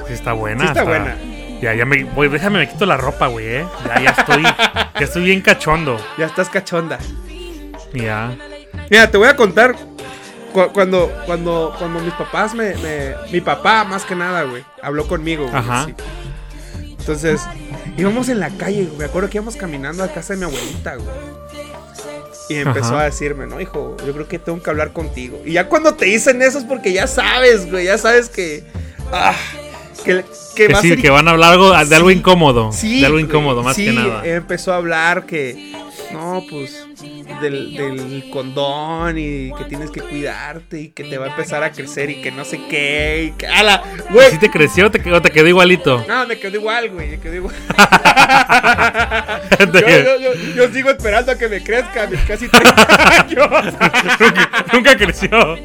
Sí, 0.07 0.13
está 0.15 0.33
buena. 0.33 0.61
Sí 0.63 0.67
está 0.69 0.85
buena. 0.85 1.19
Ya, 1.61 1.75
ya 1.75 1.85
me 1.85 2.05
voy, 2.05 2.29
déjame 2.29 2.61
me 2.61 2.69
quito 2.71 2.87
la 2.87 2.97
ropa, 2.97 3.27
güey, 3.27 3.47
eh. 3.47 3.67
Ya, 3.87 4.01
ya 4.01 4.11
estoy, 4.13 4.43
ya 5.01 5.01
estoy 5.01 5.23
bien 5.25 5.43
cachondo. 5.43 6.01
Ya 6.17 6.25
estás 6.25 6.49
cachonda. 6.49 6.99
Ya. 7.93 8.35
Mira, 8.89 9.11
te 9.11 9.19
voy 9.19 9.29
a 9.29 9.37
contar 9.37 9.77
cuando, 10.53 11.11
cuando, 11.27 11.75
cuando 11.79 12.01
mis 12.01 12.15
papás 12.15 12.55
me, 12.55 12.75
me- 12.77 13.15
Mi 13.31 13.41
papá, 13.41 13.85
más 13.85 14.05
que 14.05 14.15
nada, 14.15 14.43
güey, 14.45 14.65
habló 14.83 15.07
conmigo, 15.07 15.45
güey. 15.45 15.55
Ajá. 15.57 15.83
así. 15.83 15.95
Entonces, 16.99 17.41
íbamos 17.97 18.29
en 18.29 18.41
la 18.41 18.51
calle, 18.51 18.85
güey. 18.85 18.99
Me 18.99 19.05
acuerdo 19.07 19.31
que 19.31 19.39
íbamos 19.39 19.57
caminando 19.57 20.03
a 20.05 20.09
casa 20.09 20.35
de 20.35 20.41
mi 20.41 20.45
abuelita, 20.45 20.97
güey. 20.97 21.09
Y 22.51 22.55
empezó 22.57 22.95
Ajá. 22.95 23.01
a 23.01 23.05
decirme, 23.05 23.47
no, 23.47 23.61
hijo, 23.61 23.97
yo 24.07 24.13
creo 24.15 24.27
que 24.27 24.39
tengo 24.39 24.63
que 24.63 24.71
hablar 24.71 24.93
contigo. 24.95 25.41
Y 25.45 25.53
ya 25.53 25.69
cuando 25.69 25.95
te 25.95 26.07
dicen 26.07 26.41
eso 26.41 26.59
es 26.59 26.65
porque 26.65 26.93
ya 26.93 27.07
sabes, 27.07 27.71
güey. 27.71 27.85
Ya 27.85 27.99
sabes 27.99 28.31
que. 28.31 28.65
Ah, 29.13 29.35
que, 30.15 30.25
que 30.57 30.69
Que 30.69 30.75
sí, 30.77 30.97
que 30.97 31.11
van 31.11 31.29
a 31.29 31.33
hablar 31.33 31.53
algo, 31.53 31.71
de 31.73 31.97
algo 31.97 32.09
Sí, 32.11 32.17
incómodo. 32.17 32.73
Sí, 32.73 33.01
de 33.01 33.07
algo 33.07 33.19
incómodo, 33.19 33.63
más 33.63 33.77
que 33.77 33.93
nada. 33.93 34.23
Empezó 34.25 34.73
a 34.73 34.77
hablar 34.77 35.27
que, 35.27 35.73
no, 36.13 36.43
pues, 36.51 36.87
del, 37.43 37.75
del 37.75 38.31
condón 38.33 39.19
y 39.19 39.53
que 39.57 39.65
tienes 39.69 39.91
que 39.91 40.01
cuidarte 40.01 40.81
y 40.81 40.89
que 40.89 41.05
te 41.05 41.19
va 41.19 41.27
a 41.27 41.29
empezar 41.29 41.63
a 41.63 41.71
crecer 41.73 42.09
y 42.11 42.23
que 42.23 42.31
no 42.33 42.45
sé 42.45 42.61
qué. 42.71 43.29
Y 43.29 43.37
que, 43.39 43.47
¡Hala! 43.47 43.83
Güey. 44.11 44.31
¿Sí 44.31 44.39
te 44.39 44.51
creció 44.51 44.87
o 44.87 44.91
te, 44.91 45.01
quedó- 45.03 45.21
te 45.21 45.31
quedó 45.31 45.47
igualito? 45.47 46.05
No, 46.09 46.27
me 46.27 46.39
quedó 46.39 46.57
igual, 46.57 46.89
güey, 46.91 47.11
me 47.11 47.21
quedó 47.21 47.35
igual. 47.35 47.55
yo, 49.59 49.81
yo, 49.81 50.19
yo, 50.21 50.33
yo 50.57 50.69
sigo 50.73 50.91
esperando 50.91 51.33
a 51.33 51.39
que 51.39 51.49
me 51.49 51.63
crezca, 51.63 52.07
mis 52.07 52.21
casi 52.21 52.49
30 52.49 52.87
años. 53.21 53.75
nunca, 54.21 54.65
nunca 54.73 54.97
creció. 54.97 55.57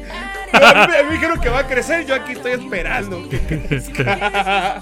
No, 0.60 0.66
a 0.66 0.86
mí 0.86 0.92
me 1.08 1.12
dijeron 1.14 1.40
que 1.40 1.48
va 1.48 1.60
a 1.60 1.66
crecer, 1.66 2.06
yo 2.06 2.14
aquí 2.14 2.32
estoy 2.32 2.52
esperando. 2.52 3.28
que 3.28 3.38
crezca. 3.68 4.80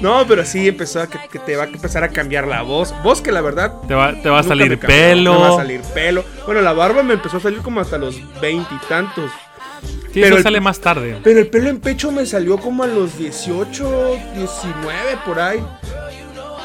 No, 0.00 0.26
pero 0.26 0.44
sí 0.44 0.66
empezó 0.68 1.00
a 1.02 1.06
que, 1.08 1.18
que 1.28 1.38
te 1.38 1.54
va 1.56 1.64
a 1.64 1.66
empezar 1.66 2.02
a 2.04 2.08
cambiar 2.08 2.46
la 2.48 2.62
voz. 2.62 2.92
Voz 3.04 3.20
que 3.20 3.30
la 3.30 3.40
verdad 3.40 3.74
Te 3.86 3.94
va, 3.94 4.14
te 4.20 4.28
va 4.28 4.40
a 4.40 4.42
salir 4.42 4.70
cambió, 4.78 4.88
pelo. 4.88 5.32
Me 5.34 5.38
va 5.40 5.48
a 5.48 5.56
salir 5.56 5.80
pelo. 5.94 6.24
Bueno, 6.46 6.60
la 6.60 6.72
barba 6.72 7.02
me 7.02 7.14
empezó 7.14 7.36
a 7.36 7.40
salir 7.40 7.60
como 7.60 7.80
hasta 7.80 7.98
los 7.98 8.16
veintitantos. 8.40 9.30
Sí, 9.82 10.20
pero 10.20 10.26
eso 10.26 10.36
el- 10.38 10.42
sale 10.42 10.60
más 10.60 10.80
tarde. 10.80 11.18
Pero 11.22 11.38
el 11.40 11.46
pelo 11.48 11.70
en 11.70 11.80
pecho 11.80 12.10
me 12.12 12.26
salió 12.26 12.58
como 12.58 12.82
a 12.82 12.86
los 12.86 13.16
18, 13.16 14.16
19 14.36 14.98
por 15.24 15.38
ahí. 15.40 15.62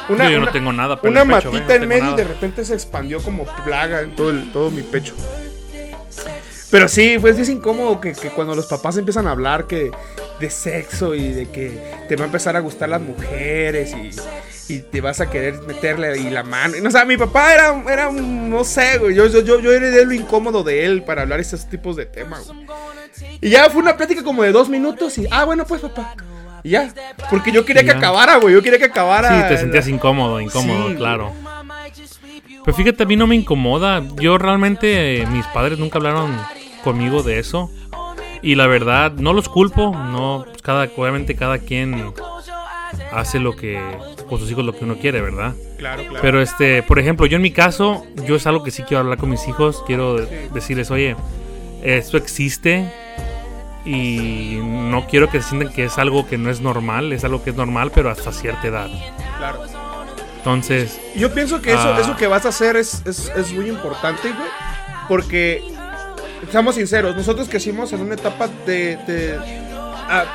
yo, 0.09 0.29
yo 0.29 0.39
no 0.39 0.51
tengo 0.51 0.73
nada. 0.73 0.99
pelo 0.99 1.11
una 1.11 1.21
en 1.21 1.27
pecho, 1.29 1.51
matita 1.51 1.77
no 1.77 1.83
en 1.83 1.89
medio 1.89 2.11
y 2.13 2.15
de 2.15 2.23
repente 2.23 2.65
se 2.65 2.73
expandió 2.73 3.21
como 3.21 3.45
plaga 3.65 4.01
en 4.01 4.15
todo, 4.15 4.31
el- 4.31 4.51
todo 4.51 4.71
mi 4.71 4.81
pecho. 4.81 5.13
Pero 6.69 6.87
sí, 6.87 7.17
pues 7.19 7.39
es 7.39 7.49
incómodo 7.49 8.01
que, 8.01 8.11
que 8.13 8.29
cuando 8.29 8.53
los 8.55 8.65
papás 8.65 8.97
empiezan 8.97 9.27
a 9.27 9.31
hablar 9.31 9.67
que 9.67 9.91
de 10.39 10.49
sexo 10.49 11.15
y 11.15 11.31
de 11.31 11.49
que 11.49 11.95
te 12.09 12.15
va 12.15 12.23
a 12.23 12.25
empezar 12.25 12.55
a 12.55 12.59
gustar 12.59 12.89
las 12.89 13.01
mujeres 13.01 13.93
y, 13.93 14.73
y 14.73 14.79
te 14.79 14.99
vas 14.99 15.21
a 15.21 15.29
querer 15.29 15.61
meterle 15.61 16.07
ahí 16.07 16.29
la 16.29 16.43
mano. 16.43 16.75
Y, 16.75 16.81
no, 16.81 16.89
o 16.89 16.91
sea, 16.91 17.05
mi 17.05 17.17
papá 17.17 17.53
era, 17.53 17.83
era 17.89 18.09
un, 18.09 18.49
no 18.49 18.63
sé, 18.63 18.97
güey, 18.97 19.15
yo, 19.15 19.27
yo, 19.27 19.41
yo, 19.41 19.59
yo 19.59 19.71
heredé 19.71 20.05
lo 20.05 20.13
incómodo 20.13 20.63
de 20.63 20.85
él 20.85 21.03
para 21.03 21.21
hablar 21.21 21.39
esos 21.39 21.69
tipos 21.69 21.95
de 21.95 22.05
temas, 22.05 22.47
güey. 22.47 22.65
Y 23.41 23.49
ya 23.49 23.69
fue 23.69 23.81
una 23.81 23.95
plática 23.97 24.23
como 24.23 24.43
de 24.43 24.51
dos 24.51 24.69
minutos 24.69 25.17
y, 25.17 25.27
ah, 25.31 25.45
bueno, 25.45 25.65
pues 25.65 25.81
papá. 25.81 26.15
Y 26.63 26.71
ya. 26.71 26.93
Porque 27.29 27.51
yo 27.51 27.65
quería 27.65 27.83
Y 27.83 27.85
que 27.85 27.91
acabara, 27.91 28.37
güey. 28.37 28.53
Yo 28.53 28.61
quería 28.61 28.79
que 28.79 28.85
acabara. 28.85 29.43
Sí, 29.43 29.47
te 29.49 29.57
sentías 29.57 29.87
incómodo, 29.87 30.41
incómodo, 30.41 30.89
Sí, 30.89 30.95
claro. 30.95 31.33
Pero 32.65 32.77
fíjate, 32.77 33.03
a 33.03 33.05
mí 33.05 33.15
no 33.15 33.27
me 33.27 33.35
incomoda. 33.35 34.03
Yo 34.15 34.37
realmente, 34.37 35.21
eh, 35.21 35.25
mis 35.27 35.45
padres 35.47 35.79
nunca 35.79 35.97
hablaron 35.97 36.35
conmigo 36.91 37.21
de 37.23 37.39
eso. 37.39 37.69
Y 38.41 38.55
la 38.55 38.67
verdad, 38.67 39.11
no 39.13 39.33
los 39.33 39.49
culpo. 39.49 39.91
No, 39.91 40.45
pues 40.47 40.61
cada, 40.61 40.87
obviamente 40.95 41.35
cada 41.35 41.57
quien 41.59 42.13
hace 43.11 43.39
lo 43.39 43.55
que, 43.55 43.81
con 44.29 44.39
sus 44.39 44.49
hijos 44.51 44.63
lo 44.63 44.73
que 44.77 44.85
uno 44.85 44.95
quiere, 44.97 45.21
¿verdad? 45.21 45.53
Claro, 45.77 46.03
claro. 46.03 46.19
Pero 46.21 46.41
este, 46.41 46.83
por 46.83 46.99
ejemplo, 46.99 47.25
yo 47.25 47.35
en 47.35 47.41
mi 47.41 47.51
caso, 47.51 48.05
yo 48.25 48.35
es 48.35 48.47
algo 48.47 48.63
que 48.63 48.71
sí 48.71 48.83
quiero 48.83 48.99
hablar 49.01 49.17
con 49.17 49.29
mis 49.29 49.47
hijos. 49.47 49.83
Quiero 49.85 50.15
decirles, 50.53 50.89
oye, 50.91 51.15
esto 51.83 52.15
existe 52.17 52.89
y 53.85 54.59
no 54.61 55.07
quiero 55.07 55.29
que 55.29 55.41
sientan 55.41 55.73
que 55.73 55.85
es 55.85 55.97
algo 55.97 56.27
que 56.27 56.37
no 56.37 56.49
es 56.49 56.61
normal. 56.61 57.11
Es 57.13 57.23
algo 57.23 57.43
que 57.43 57.49
es 57.49 57.55
normal, 57.55 57.91
pero 57.93 58.09
hasta 58.09 58.31
cierta 58.31 58.67
edad. 58.67 58.87
claro. 59.37 59.61
Entonces, 60.37 61.01
Yo 61.17 61.33
pienso 61.33 61.61
que 61.61 61.73
eso, 61.73 61.93
Ah. 61.93 61.99
eso 61.99 62.15
que 62.15 62.27
vas 62.27 62.45
a 62.45 62.49
hacer 62.49 62.77
es, 62.77 63.01
es, 63.05 63.29
es 63.35 63.51
muy 63.51 63.67
importante, 63.67 64.29
güey. 64.31 64.47
Porque, 65.09 65.61
seamos 66.51 66.75
sinceros, 66.75 67.15
nosotros 67.15 67.47
crecimos 67.49 67.91
en 67.93 68.01
una 68.01 68.15
etapa 68.15 68.47
de, 68.65 68.97
de 69.07 69.39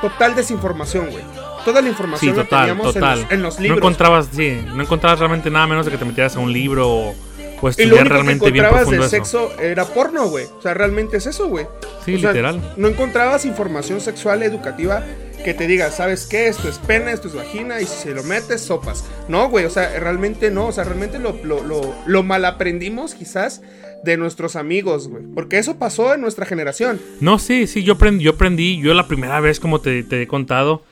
total 0.01 0.35
desinformación, 0.35 1.11
güey. 1.11 1.25
Toda 1.65 1.81
la 1.81 1.87
sí, 1.87 1.89
información 1.91 2.37
la 2.37 2.43
total, 2.45 2.67
teníamos 2.69 2.95
total. 2.95 3.19
En, 3.19 3.23
los, 3.23 3.33
en 3.33 3.43
los 3.43 3.57
No 3.57 3.63
libros. 3.63 3.79
encontrabas, 3.79 4.29
sí, 4.33 4.65
no 4.75 4.83
encontrabas 4.83 5.19
realmente 5.21 5.49
nada 5.51 5.67
menos 5.67 5.85
de 5.87 5.93
que 5.93 5.99
te 5.99 6.05
metieras 6.05 6.35
a 6.37 6.41
un 6.41 6.53
libro 6.53 6.89
o, 6.89 7.09
o 7.11 7.15
y 7.15 7.63
lo 7.63 7.69
estudiar 7.69 7.93
único 7.93 8.03
que 8.05 8.09
realmente 8.09 8.51
bien 8.51 8.65
encontrabas 8.65 8.91
de 8.91 8.97
eso. 8.99 9.09
sexo 9.09 9.53
era 9.61 9.85
porno, 9.85 10.27
güey. 10.27 10.47
O 10.47 10.61
sea, 10.61 10.75
realmente 10.75 11.19
es 11.19 11.27
eso, 11.27 11.47
güey. 11.47 11.67
Sí, 12.05 12.17
O 12.17 12.19
sea, 12.19 12.31
literal. 12.33 12.75
No 12.77 12.89
encontrabas 12.89 13.45
información 13.45 14.01
sexual 14.01 14.43
educativa 14.43 15.05
que 15.43 15.55
te 15.55 15.67
diga, 15.67 15.91
¿sabes 15.91 16.27
qué? 16.27 16.49
Esto 16.49 16.69
es 16.69 16.79
pena, 16.79 17.13
esto 17.13 17.29
es 17.29 17.35
vagina, 17.35 17.81
y 17.81 17.87
si 17.87 17.97
se 17.97 18.15
lo 18.15 18.23
metes, 18.23 18.61
sopas. 18.61 19.05
No, 19.29 19.49
güey, 19.49 19.65
o 19.65 19.71
sea, 19.71 19.99
realmente 19.99 20.51
no, 20.51 20.69
o 20.69 20.73
sea, 20.73 20.85
realmente 20.85 21.19
lo, 21.19 21.37
lo, 21.45 21.63
lo, 21.63 21.95
lo 22.07 22.23
malaprendimos 22.23 23.15
quizás 23.15 23.63
de 24.05 24.17
nuestros 24.17 24.57
amigos, 24.57 25.09
güey. 25.09 25.25
Porque 25.35 25.59
eso 25.59 25.79
pasó 25.79 26.15
en 26.15 26.21
nuestra 26.21 26.47
generación. 26.47 27.01
No, 27.21 27.39
sí, 27.39 27.67
sí, 27.67 27.83
yo 27.83 27.95
aprendí, 27.95 28.25
yo 28.25 28.33
aprendí, 28.33 28.81
yo 28.81 28.95
la 28.95 29.07
primera 29.07 29.41
vez, 29.41 29.61
como 29.61 29.81
te, 29.81 30.03
te 30.03 30.23
he 30.23 30.27
contado, 30.27 30.83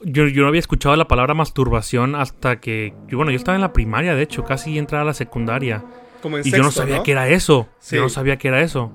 yo, 0.00 0.26
yo 0.26 0.42
no 0.42 0.48
había 0.48 0.60
escuchado 0.60 0.94
la 0.96 1.08
palabra 1.08 1.34
masturbación 1.34 2.14
hasta 2.14 2.60
que, 2.60 2.94
yo, 3.08 3.16
bueno, 3.16 3.30
yo 3.30 3.36
estaba 3.36 3.56
en 3.56 3.62
la 3.62 3.72
primaria, 3.72 4.14
de 4.14 4.22
hecho, 4.22 4.44
casi 4.44 4.78
entraba 4.78 5.02
a 5.02 5.06
la 5.06 5.14
secundaria. 5.14 5.84
Como 6.22 6.36
en 6.36 6.40
Y 6.40 6.50
sexto, 6.50 6.56
yo 6.56 6.62
no 6.64 6.70
sabía 6.70 7.02
que 7.02 7.12
era 7.12 7.28
eso. 7.28 7.68
Sí. 7.78 7.96
Yo 7.96 8.02
no 8.02 8.08
sabía 8.08 8.38
que 8.38 8.48
era 8.48 8.60
eso. 8.62 8.92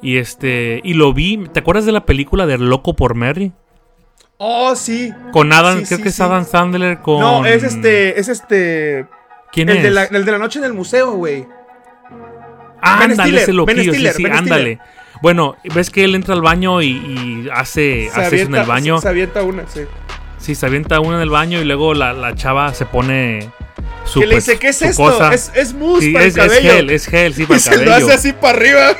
Y 0.00 0.16
este, 0.16 0.80
y 0.82 0.94
lo 0.94 1.14
vi, 1.14 1.44
¿te 1.52 1.60
acuerdas 1.60 1.86
de 1.86 1.92
la 1.92 2.04
película 2.04 2.46
de 2.46 2.58
Loco 2.58 2.96
por 2.96 3.14
Mary? 3.14 3.52
Oh, 4.44 4.74
sí. 4.74 5.14
Con 5.32 5.52
Adam, 5.52 5.78
Sí, 5.80 5.84
creo 5.86 5.98
sí, 5.98 6.02
que 6.02 6.08
es. 6.08 6.20
Adam 6.20 6.44
Sandler 6.44 6.98
con... 6.98 7.20
No, 7.20 7.46
es 7.46 7.62
este, 7.62 8.18
es 8.18 8.26
este... 8.28 9.06
¿Quién 9.52 9.68
el, 9.68 9.76
es? 9.76 9.82
De 9.84 9.90
la, 9.90 10.04
el 10.04 10.24
de 10.24 10.32
la 10.32 10.38
noche 10.38 10.58
en 10.58 10.64
el 10.64 10.72
museo, 10.72 11.12
güey. 11.12 11.46
Ah, 12.80 13.04
ándale, 13.04 13.40
ese 13.42 13.52
loquillo, 13.52 13.94
sí, 13.94 14.08
sí, 14.16 14.26
ándale. 14.26 14.80
Bueno, 15.22 15.56
ves 15.72 15.90
que 15.90 16.02
él 16.02 16.16
entra 16.16 16.34
al 16.34 16.42
baño 16.42 16.82
y, 16.82 16.88
y 16.88 17.48
hace, 17.54 18.10
Se 18.12 18.20
hace 18.20 18.36
eso 18.36 18.46
en 18.46 18.54
el 18.56 18.64
baño. 18.66 18.96
Se, 18.96 19.02
se 19.02 19.08
avienta 19.10 19.42
una, 19.44 19.68
sí. 19.68 19.82
Sí, 20.38 20.56
se 20.56 20.66
avienta 20.66 20.98
uno 20.98 21.14
en 21.16 21.22
el 21.22 21.30
baño 21.30 21.60
y 21.60 21.64
luego 21.64 21.94
la, 21.94 22.12
la 22.12 22.34
chava 22.34 22.74
se 22.74 22.84
pone 22.84 23.48
su, 24.04 24.18
que 24.18 24.26
le 24.26 24.32
pues, 24.34 24.46
dice, 24.46 24.58
¿qué 24.58 24.68
es 24.70 24.82
esto? 24.82 25.04
cosa. 25.04 25.32
Es, 25.32 25.52
es 25.54 25.72
mousse 25.72 26.06
Sí, 26.06 26.12
para 26.12 26.24
es, 26.24 26.36
el 26.36 26.42
es 26.42 26.48
cabello. 26.48 26.70
gel, 26.72 26.90
es 26.90 27.06
gel, 27.06 27.34
sí, 27.34 27.42
para 27.46 27.54
y 27.54 27.56
el 27.58 27.60
se 27.62 27.70
lo 27.70 27.76
cabello. 27.84 28.06
hace 28.06 28.12
así 28.14 28.32
para 28.32 28.58
arriba. 28.58 28.96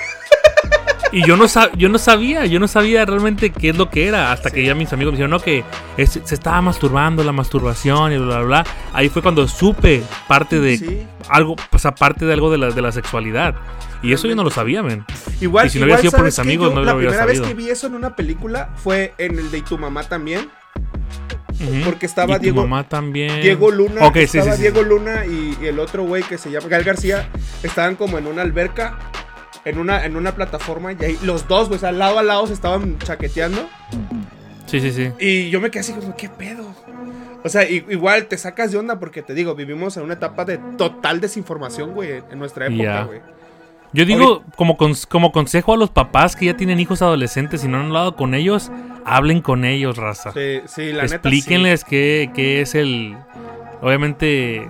Y 1.13 1.27
yo 1.27 1.37
no, 1.37 1.45
sab- 1.45 1.77
yo 1.77 1.89
no 1.91 1.99
sabía, 1.99 2.47
yo 2.47 2.59
no 2.59 2.67
sabía 2.67 3.05
realmente 3.05 3.51
qué 3.51 3.69
es 3.69 3.77
lo 3.77 3.91
que 3.91 4.07
era. 4.09 4.33
Hasta 4.33 4.51
que 4.51 4.65
ya 4.65 4.75
mis 4.75 4.93
amigos 4.95 5.13
me 5.13 5.17
dijeron, 5.19 5.31
no, 5.31 5.41
que 5.41 5.63
es- 5.99 6.19
se 6.25 6.35
estaba 6.35 6.61
masturbando, 6.63 7.23
la 7.23 7.33
masturbación 7.33 8.13
y 8.13 8.17
bla, 8.19 8.39
bla, 8.39 8.45
bla. 8.63 8.67
Ahí 8.95 9.09
fue 9.11 9.21
cuando 9.23 9.47
supe 9.47 10.03
parte 10.27 10.59
de 10.59 10.79
Sí. 10.79 11.07
algo, 11.29 11.55
pues 11.71 11.85
aparte 11.85 12.25
de 12.25 12.33
algo 12.33 12.51
de 12.51 12.57
la, 12.59 12.71
de 12.71 12.81
la 12.83 12.93
sexualidad. 12.93 13.55
Y 14.03 14.13
eso 14.15 14.27
yo 14.27 14.35
no 14.35 14.43
lo 14.43 14.51
sabía, 14.51 14.83
men. 14.83 15.05
Igual, 15.41 15.67
Y 15.67 15.71
si 15.71 15.79
no 15.79 15.85
igual, 15.87 16.01
hubiera 16.01 16.01
sido 16.01 16.11
por 16.13 16.21
¿sabes 16.21 16.33
mis 16.35 16.39
amigos, 16.41 16.69
Yo 16.71 16.75
no 16.75 16.81
lo 16.81 16.87
La 16.87 16.95
hubiera 16.97 17.11
primera 17.11 17.27
vez 17.27 17.39
sabido. 17.39 17.57
que 17.57 17.63
vi 17.63 17.71
eso 17.71 17.87
en 17.87 17.95
una 17.95 18.17
película 18.17 18.71
fue 18.77 19.13
en 19.19 19.39
el 19.39 19.51
de 19.51 19.59
Y 19.59 19.63
tu 19.63 19.77
mamá 19.79 20.03
también. 20.05 20.49
Porque 21.85 22.07
estaba 22.07 22.35
Y 22.35 22.37
tu 22.39 22.43
Diego- 22.43 22.63
mamá 22.63 22.89
también. 22.89 23.41
Diego 23.41 23.71
Luna, 23.71 24.07
Ok, 24.07 24.17
sí, 24.21 24.27
sí, 24.27 24.39
estaba 24.39 24.57
sí. 24.57 24.63
Diego 24.63 24.83
Luna 24.83 25.25
y, 25.27 25.57
y 25.63 25.67
el 25.67 25.79
otro 25.79 26.03
güey 26.03 26.23
que 26.25 26.37
se 26.39 26.51
llama 26.51 26.67
Gal 26.69 26.83
García 26.83 27.29
estaban 27.63 27.95
como 27.95 28.19
en 28.19 28.27
una 28.27 28.43
alberca, 28.43 28.99
en 29.65 29.79
una, 29.79 30.05
en 30.05 30.17
una 30.17 30.33
plataforma 30.35 30.93
y 30.93 31.05
ahí 31.05 31.19
los 31.23 31.47
dos, 31.49 31.69
pues 31.69 31.85
al 31.85 31.99
lado 31.99 32.19
a 32.19 32.23
lado 32.23 32.47
se 32.47 32.53
estaban 32.53 32.99
chaqueteando 32.99 33.69
Sí, 34.67 34.81
sí, 34.81 34.91
sí. 34.93 35.11
y 35.21 35.51
yo 35.51 35.61
me 35.61 35.71
quedé 35.71 35.81
así 35.81 35.93
como, 35.93 36.17
¿qué 36.17 36.29
pedo? 36.29 36.65
O 37.45 37.49
sea, 37.49 37.69
igual 37.69 38.27
te 38.27 38.39
sacas 38.39 38.71
de 38.73 38.79
onda 38.79 38.99
porque 38.99 39.21
te 39.23 39.35
digo, 39.35 39.55
vivimos 39.55 39.97
en 39.97 40.05
una 40.05 40.15
etapa 40.15 40.45
de 40.45 40.59
total 40.79 41.21
desinformación, 41.21 41.93
güey, 41.93 42.23
en 42.31 42.39
nuestra 42.39 42.67
época, 42.67 43.05
güey. 43.05 43.21
Yo 43.95 44.07
digo, 44.07 44.43
como, 44.57 44.79
cons- 44.79 45.07
como 45.07 45.33
consejo 45.33 45.75
a 45.75 45.77
los 45.77 45.91
papás 45.91 46.35
que 46.35 46.47
ya 46.47 46.57
tienen 46.57 46.81
hijos 46.81 47.03
adolescentes 47.03 47.63
y 47.65 47.69
no 47.69 47.79
han 47.79 47.87
hablado 47.87 48.17
con 48.17 48.33
ellos, 48.35 48.71
hablen 49.05 49.43
con 49.43 49.67
ellos, 49.67 49.99
raza. 49.99 50.33
Sí, 50.33 50.61
sí, 50.67 50.93
la 50.93 51.03
neta. 51.03 51.09
sí. 51.09 51.15
Explíquenles 51.17 51.85
qué, 51.85 52.31
qué 52.35 52.63
es 52.63 52.75
el. 52.75 53.15
Obviamente, 53.83 54.67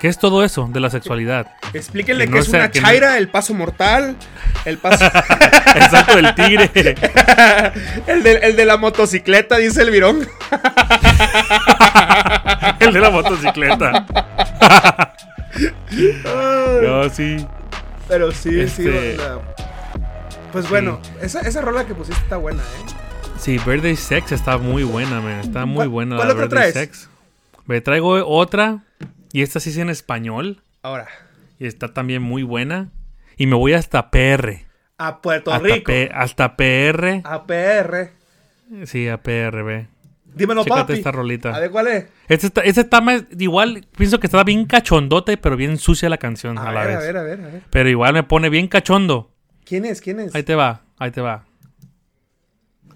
¿qué 0.00 0.08
es 0.08 0.18
todo 0.18 0.44
eso 0.44 0.68
de 0.72 0.80
la 0.80 0.90
sexualidad? 0.90 1.46
Explíquenle 1.72 2.28
Que 2.28 2.38
es 2.38 2.46
sea- 2.46 2.60
una 2.60 2.70
que 2.70 2.80
no- 2.80 2.88
chaira, 2.88 3.18
el 3.18 3.28
paso 3.28 3.54
mortal, 3.54 4.16
el 4.64 4.78
paso. 4.78 5.04
El 6.18 6.34
tigre. 6.34 6.68
el, 8.08 8.22
de, 8.24 8.32
el 8.42 8.56
de 8.56 8.64
la 8.64 8.76
motocicleta, 8.76 9.56
dice 9.58 9.82
el 9.82 9.90
virón. 9.90 10.26
el 12.80 12.92
de 12.92 13.00
la 13.00 13.10
motocicleta. 13.10 14.06
No, 16.82 17.08
sí. 17.10 17.46
Pero 18.08 18.32
sí, 18.32 18.50
sí. 18.68 18.88
Este- 18.88 19.16
la- 19.16 19.38
Pues 20.52 20.68
bueno, 20.68 21.00
esa, 21.22 21.40
esa 21.42 21.60
rola 21.60 21.84
que 21.86 21.94
pusiste 21.94 22.20
está 22.20 22.36
buena, 22.36 22.62
¿eh? 22.62 22.92
Sí, 23.38 23.58
Birthday 23.64 23.96
Sex 23.96 24.32
está 24.32 24.58
muy 24.58 24.82
buena, 24.82 25.20
man. 25.20 25.40
Está 25.40 25.64
muy 25.66 25.76
¿Cuál- 25.76 25.88
buena 25.88 26.16
cuál 26.16 26.28
la 26.28 26.34
otra 26.34 26.46
Birthday 26.46 26.72
traes? 26.72 26.88
Sex. 26.88 27.08
Me 27.66 27.80
traigo 27.80 28.26
otra. 28.26 28.78
Y 29.32 29.42
esta 29.42 29.60
sí 29.60 29.70
es 29.70 29.76
en 29.78 29.90
español. 29.90 30.62
Ahora, 30.82 31.08
Y 31.58 31.66
está 31.66 31.92
también 31.92 32.22
muy 32.22 32.42
buena. 32.42 32.90
Y 33.36 33.46
me 33.46 33.54
voy 33.56 33.72
hasta 33.74 34.10
PR. 34.10 34.66
a 34.98 35.20
Puerto 35.22 35.52
Hasta, 35.52 35.66
Rico. 35.66 35.86
P- 35.86 36.10
hasta 36.14 36.56
PR. 36.56 37.22
A 37.24 37.44
PR. 37.46 38.12
Sí, 38.84 39.08
a 39.08 39.22
PR, 39.22 39.62
ve. 39.62 39.86
Dímelo, 40.32 40.62
Chécate 40.62 40.80
papi. 40.82 40.92
esta 40.92 41.10
rolita. 41.10 41.54
A 41.54 41.58
ver 41.58 41.70
cuál 41.70 41.88
es. 41.88 42.06
Este 42.28 42.46
está, 42.46 42.60
este 42.62 42.82
está 42.82 43.00
más- 43.00 43.24
igual, 43.38 43.86
pienso 43.96 44.20
que 44.20 44.26
está 44.28 44.44
bien 44.44 44.64
cachondote, 44.66 45.36
pero 45.36 45.56
bien 45.56 45.76
sucia 45.78 46.08
la 46.08 46.18
canción 46.18 46.56
a, 46.58 46.68
A, 46.68 46.72
la 46.72 46.80
ver, 46.84 46.88
vez. 46.88 46.96
a 46.96 47.00
ver, 47.00 47.16
a 47.16 47.22
ver, 47.22 47.40
a 47.40 47.46
ver. 47.48 47.62
Pero 47.70 47.88
igual 47.88 48.12
me 48.12 48.22
pone 48.22 48.48
bien 48.48 48.68
cachondo. 48.68 49.32
¿Quién 49.64 49.84
es? 49.86 50.00
¿Quién 50.00 50.20
es? 50.20 50.34
Ahí 50.34 50.42
te 50.44 50.54
va, 50.54 50.82
ahí 50.98 51.10
te 51.10 51.20
va. 51.20 51.46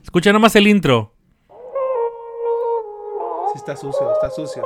Escucha 0.02 0.32
nomás 0.32 0.54
el 0.56 0.68
intro. 0.68 1.14
Sí, 3.52 3.56
está 3.58 3.76
sucio, 3.76 4.12
está 4.12 4.30
sucio. 4.30 4.62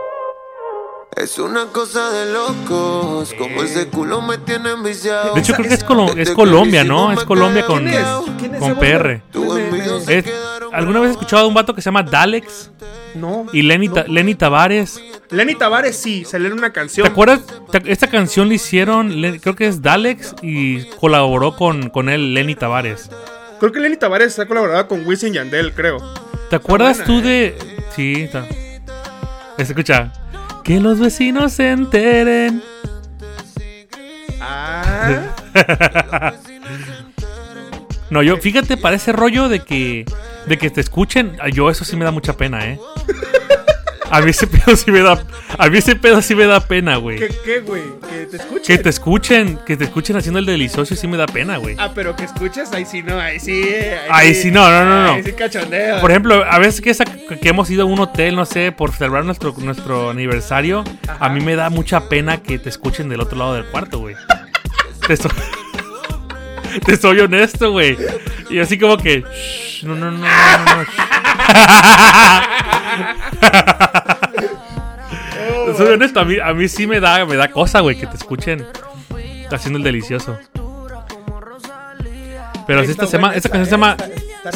Es 1.16 1.38
una 1.38 1.66
cosa 1.66 2.10
de 2.10 2.32
locos, 2.32 3.34
como 3.36 3.62
ese 3.62 3.88
culo 3.88 4.20
me 4.22 4.38
tiene 4.38 4.70
enviciado. 4.70 5.34
De 5.34 5.40
hecho, 5.40 5.52
creo 5.54 5.66
que 5.66 5.74
es, 5.74 5.80
Esa- 5.80 5.86
Colo- 5.86 6.16
es 6.16 6.30
Colombia, 6.30 6.84
¿no? 6.84 7.10
Es 7.10 7.24
Colombia 7.24 7.66
con, 7.66 7.82
¿Quién 7.84 7.94
es? 7.94 8.06
¿Quién 8.38 8.54
es 8.54 8.60
con 8.60 8.78
PR. 8.78 9.22
Es- 10.06 10.24
¿Alguna 10.72 11.00
vez 11.00 11.08
has 11.10 11.16
escuchado 11.16 11.42
de 11.42 11.48
un 11.48 11.54
vato 11.54 11.74
que 11.74 11.80
se 11.82 11.86
llama 11.86 12.04
Dalex? 12.04 12.70
No. 13.14 13.46
Y 13.52 13.62
Lenny, 13.62 13.88
no. 13.88 13.94
Ta- 13.94 14.04
Lenny 14.06 14.34
Tavares. 14.36 15.00
Lenny 15.30 15.56
Tavares 15.56 15.96
sí, 15.96 16.24
se 16.24 16.38
lee 16.38 16.52
una 16.52 16.72
canción. 16.72 17.04
¿Te 17.04 17.10
acuerdas? 17.10 17.40
Esta 17.86 18.06
canción 18.08 18.46
la 18.48 18.54
hicieron, 18.54 19.20
Le- 19.20 19.40
creo 19.40 19.56
que 19.56 19.66
es 19.66 19.82
Dalex 19.82 20.36
y 20.42 20.84
colaboró 21.00 21.56
con, 21.56 21.90
con 21.90 22.08
él 22.10 22.32
Lenny 22.32 22.54
Tavares. 22.54 23.10
Creo 23.58 23.72
que 23.72 23.80
Lenny 23.80 23.96
Tavares 23.96 24.38
ha 24.38 24.46
colaborado 24.46 24.86
con 24.86 25.04
Wisin 25.04 25.32
Yandel, 25.32 25.72
creo. 25.72 25.98
¿Te 26.48 26.54
acuerdas 26.56 26.98
buena, 26.98 27.06
tú 27.06 27.18
¿eh? 27.18 27.22
de...? 27.22 27.58
Sí, 27.96 28.12
está. 28.22 28.46
Escucha. 29.56 30.12
Que 30.68 30.80
los 30.80 31.00
vecinos 31.00 31.54
se 31.54 31.70
enteren. 31.70 32.62
Ah. 34.38 35.32
No, 38.10 38.22
yo, 38.22 38.36
fíjate, 38.36 38.76
para 38.76 38.96
ese 38.96 39.12
rollo 39.12 39.48
de 39.48 39.60
que, 39.60 40.04
de 40.46 40.58
que 40.58 40.68
te 40.68 40.82
escuchen, 40.82 41.38
yo 41.54 41.70
eso 41.70 41.86
sí 41.86 41.96
me 41.96 42.04
da 42.04 42.10
mucha 42.10 42.36
pena, 42.36 42.66
¿eh? 42.66 42.78
A 44.10 44.20
mí 44.22 44.30
ese 44.30 44.46
pedo 44.46 44.74
sí 44.74 44.90
me 44.90 45.00
da, 45.02 45.22
a 45.58 45.68
mí 45.68 45.78
ese 45.78 45.94
pedo 45.94 46.22
sí 46.22 46.34
me 46.34 46.46
da 46.46 46.60
pena, 46.60 46.96
güey. 46.96 47.18
¿Qué, 47.18 47.28
qué, 47.44 47.60
güey? 47.60 47.82
Que 48.08 48.26
te 48.26 48.36
escuchen. 48.38 48.62
Que 48.66 48.78
te 48.82 48.88
escuchen, 48.88 49.58
que 49.66 49.76
te 49.76 49.84
escuchen 49.84 50.16
haciendo 50.16 50.38
el 50.38 50.46
delicioso 50.46 50.94
sí 50.96 51.06
me 51.06 51.16
da 51.18 51.26
pena, 51.26 51.58
güey. 51.58 51.76
Ah, 51.78 51.90
pero 51.94 52.16
que 52.16 52.24
escuches, 52.24 52.72
ahí 52.72 52.84
sí, 52.86 53.02
no, 53.02 53.18
ahí 53.20 53.38
sí. 53.38 53.62
Ahí 54.10 54.34
sí, 54.34 54.50
no, 54.50 54.68
no, 54.70 54.84
no, 54.84 55.02
no. 55.04 55.12
Ahí 55.14 55.22
sí 55.22 55.32
cachondeo. 55.32 56.00
Por 56.00 56.10
ejemplo, 56.10 56.42
a 56.48 56.58
veces 56.58 56.80
que, 56.80 56.90
esa- 56.90 57.04
que 57.04 57.48
hemos 57.48 57.68
ido 57.70 57.82
a 57.82 57.86
un 57.86 57.98
hotel, 58.00 58.34
no 58.34 58.46
sé, 58.46 58.72
por 58.72 58.92
celebrar 58.92 59.24
nuestro, 59.24 59.54
nuestro 59.58 60.10
aniversario, 60.10 60.84
a 61.20 61.28
mí 61.28 61.40
me 61.40 61.54
da 61.54 61.68
mucha 61.68 62.08
pena 62.08 62.38
que 62.42 62.58
te 62.58 62.68
escuchen 62.70 63.08
del 63.08 63.20
otro 63.20 63.36
lado 63.38 63.54
del 63.54 63.64
cuarto, 63.66 63.98
güey. 63.98 64.14
Te, 65.06 65.16
so- 65.16 65.28
te 66.84 66.96
soy 66.96 67.20
honesto, 67.20 67.72
güey. 67.72 67.96
Y 68.50 68.58
así 68.58 68.78
como 68.78 68.96
que... 68.96 69.22
"Shh, 69.22 69.84
no, 69.84 69.94
no, 69.94 70.10
no, 70.10 70.18
no, 70.18 70.64
no, 70.64 70.76
no, 70.76 70.82
shh". 70.84 70.88
Soy 75.76 75.86
honesto, 75.92 76.20
a 76.20 76.24
mí, 76.24 76.36
a 76.42 76.52
mí 76.54 76.68
sí 76.68 76.86
me 76.86 76.98
da, 77.00 77.24
me 77.24 77.36
da 77.36 77.50
cosa, 77.50 77.80
güey, 77.80 77.96
que 77.98 78.06
te 78.06 78.16
escuchen 78.16 78.66
haciendo 79.50 79.78
el 79.78 79.84
delicioso. 79.84 80.38
Pero 82.66 82.84
sí, 82.84 82.90
esta, 82.90 83.06
se 83.06 83.16
llama, 83.16 83.34
esta 83.34 83.48
canción 83.48 83.66
se 83.66 83.70
llama. 83.70 83.96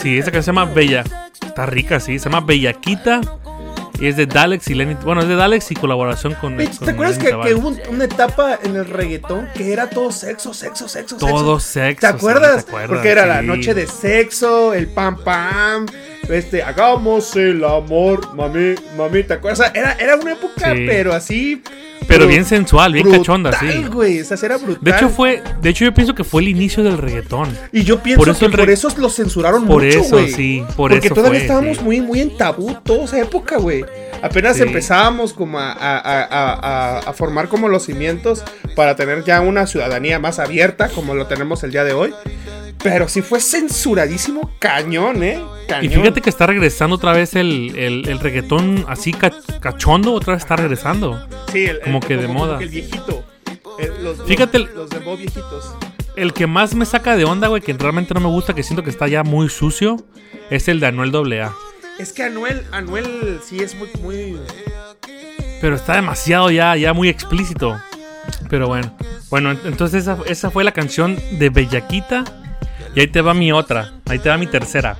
Sí, 0.03 0.19
esta 0.19 0.31
canción 0.31 0.43
se 0.57 0.61
llama 0.61 0.73
Bella. 0.75 1.05
Está 1.47 1.67
rica, 1.67 2.01
sí. 2.01 2.19
Se 2.19 2.29
llama 2.29 2.41
Bellaquita. 2.41 3.21
Y 4.01 4.07
es 4.09 4.17
de 4.17 4.27
Dalex 4.27 4.69
y 4.69 4.75
Lenny. 4.75 4.95
Bueno, 5.05 5.23
es 5.23 5.29
de 5.29 5.37
Dalex 5.37 5.71
y 5.71 5.75
colaboración 5.77 6.35
con. 6.35 6.57
Bitch, 6.57 6.77
con 6.79 6.87
¿Te 6.87 6.91
acuerdas 6.93 7.19
que, 7.19 7.27
que 7.27 7.55
hubo 7.55 7.69
un- 7.69 7.81
una 7.89 8.05
etapa 8.05 8.59
en 8.63 8.75
el 8.77 8.85
reggaetón 8.87 9.49
que 9.55 9.73
era 9.73 9.89
todo 9.89 10.11
sexo, 10.11 10.53
sexo, 10.53 10.89
sexo, 10.89 11.19
sexo? 11.19 11.27
Todo 11.35 11.61
sexo, 11.61 12.01
¿Te 12.01 12.13
sí, 12.13 12.17
acuerdas? 12.17 12.65
¿te 12.65 12.71
acuerdas? 12.71 12.89
Porque 12.89 13.09
era 13.11 13.27
la 13.27 13.43
noche 13.43 13.75
de 13.75 13.87
sexo, 13.87 14.75
el 14.75 14.89
pam 14.89 15.23
pam, 15.23 15.87
este, 16.29 16.63
hagamos 16.63 17.35
el 17.37 17.65
amor, 17.65 18.35
mami, 18.35 18.75
mami, 18.97 19.23
¿te 19.25 19.35
acuerdas? 19.35 19.61
O 19.61 19.63
sea, 19.65 19.73
era, 19.75 19.93
era 19.93 20.17
una 20.17 20.33
época, 20.33 20.73
Sí. 20.75 20.85
pero 20.87 21.13
así. 21.13 21.63
Pero 22.09 22.27
bien 22.27 22.45
sensual, 22.45 22.93
bien 22.95 23.09
cachonda, 23.11 23.57
sí. 23.59 23.85
güey, 23.85 24.21
o 24.21 24.25
sea, 24.25 24.37
era 24.43 24.57
brutal. 24.59 24.83
De 24.83 24.91
hecho, 24.91 25.09
fue. 25.09 25.41
De 25.63 25.71
hecho, 25.71 25.85
yo 25.85 25.95
pienso 25.95 26.15
que 26.17 26.25
fue 26.25 26.43
el 26.43 26.49
inicio 26.49 26.83
del 26.83 26.99
reggaetón. 26.99 27.57
Y 27.71 27.85
yo 27.85 28.03
pienso 28.03 28.19
por 28.19 28.29
eso 28.29 28.51
que 28.51 28.57
por 28.59 28.71
eso 28.71 28.89
lo 28.99 29.09
censuraron 29.09 29.67
Por 29.67 29.85
mucho, 29.85 30.01
eso, 30.01 30.17
güey. 30.17 30.33
sí, 30.33 30.65
por 30.77 30.91
Porque 30.91 31.07
eso 31.07 31.15
todavía 31.15 31.39
fue, 31.39 31.47
estábamos 31.47 31.77
sí. 31.79 31.85
muy, 31.85 32.01
muy 32.01 32.21
en 32.21 32.37
tabú 32.37 32.75
toda 32.83 33.05
esa 33.05 33.21
época, 33.21 33.57
güey. 33.59 33.85
Apenas 34.21 34.57
Sí. 34.57 34.65
empezábamos 34.65 35.33
como 35.33 35.61
a- 35.61 35.73
a- 35.73 36.99
a 36.99 37.13
formar 37.13 37.49
como 37.49 37.69
los 37.69 37.85
cimientos 37.87 38.43
para 38.75 38.97
tener 38.97 39.23
ya 39.25 39.41
una 39.41 39.67
ciudadanía 39.69 40.19
más 40.19 40.41
abierta, 40.41 40.89
como 40.89 41.15
lo 41.15 41.27
tenemos 41.29 41.63
el 41.63 41.71
día 41.71 41.85
de 41.85 41.93
hoy. 41.93 42.13
Pero 42.83 43.09
sí 43.09 43.23
fue 43.23 43.41
censuradísimo 43.41 44.51
cañón, 44.59 45.23
¿eh? 45.23 45.41
Cañón. 45.69 45.85
Y 45.93 45.95
fíjate 45.95 46.21
que 46.21 46.31
está 46.31 46.47
regresando 46.47 46.97
otra 46.97 47.13
vez 47.13 47.35
el, 47.37 47.77
el, 47.77 48.09
el 48.09 48.19
reggaetón 48.19 48.85
así 48.89 49.13
ca- 49.13 49.31
cachondo, 49.61 50.13
otra 50.13 50.35
vez 50.35 50.43
está 50.43 50.57
regresando. 50.57 51.25
Sí, 51.53 51.65
el- 51.67 51.81
como 51.81 51.99
el- 51.99 52.05
que 52.07 52.17
de 52.17 52.29
moda. 52.29 52.59
que 52.59 52.65
el 52.65 52.71
viejito. 52.71 53.25
Los, 54.03 54.23
Fíjate 54.27 54.59
los, 54.59 54.71
los 54.75 54.91
dembow 54.91 55.17
viejitos. 55.17 55.75
El 56.17 56.33
que 56.35 56.47
más 56.47 56.75
me 56.75 56.85
saca 56.85 57.17
de 57.17 57.25
onda, 57.25 57.49
güey, 57.49 57.63
que 57.63 57.73
realmente 57.73 58.13
no 58.15 58.21
me 58.21 58.27
gusta, 58.27 58.53
que 58.55 58.63
siento 58.63 58.83
que 58.83 58.91
está 58.91 59.09
ya 59.09 59.23
muy 59.23 59.49
sucio, 59.49 59.97
es 60.51 60.69
el 60.69 60.79
de 60.81 60.87
Anuel 60.89 61.15
AA. 61.15 61.55
Es 61.99 62.13
que 62.13 62.25
Anuel, 62.25 62.67
Anuel 62.73 63.39
sí 63.45 63.61
es 63.61 63.75
muy, 63.77 63.89
muy. 64.03 64.39
Pero 65.61 65.77
está 65.77 65.95
demasiado 65.95 66.51
ya, 66.51 66.77
ya 66.77 66.93
muy 66.93 67.09
explícito. 67.09 67.81
Pero 68.51 68.67
bueno. 68.69 68.95
Bueno, 69.31 69.53
ent- 69.53 69.61
entonces 69.65 70.03
esa, 70.03 70.19
esa 70.27 70.51
fue 70.51 70.65
la 70.65 70.73
canción 70.73 71.17
de 71.39 71.49
Bellaquita. 71.49 72.25
Y 72.95 73.01
ahí 73.01 73.07
te 73.09 73.21
va 73.21 73.35
mi 73.35 73.53
otra. 73.53 73.95
Ahí 74.07 74.19
te 74.19 74.29
va 74.29 74.37
mi 74.39 74.47
tercera. 74.47 74.97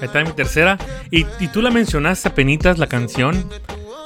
Ahí 0.00 0.08
te 0.08 0.18
va 0.18 0.24
mi 0.24 0.32
tercera. 0.32 0.78
Y, 1.10 1.26
y 1.40 1.48
tú 1.48 1.62
la 1.62 1.70
mencionaste 1.70 2.28
apenitas 2.28 2.78
la 2.78 2.86
canción. 2.86 3.48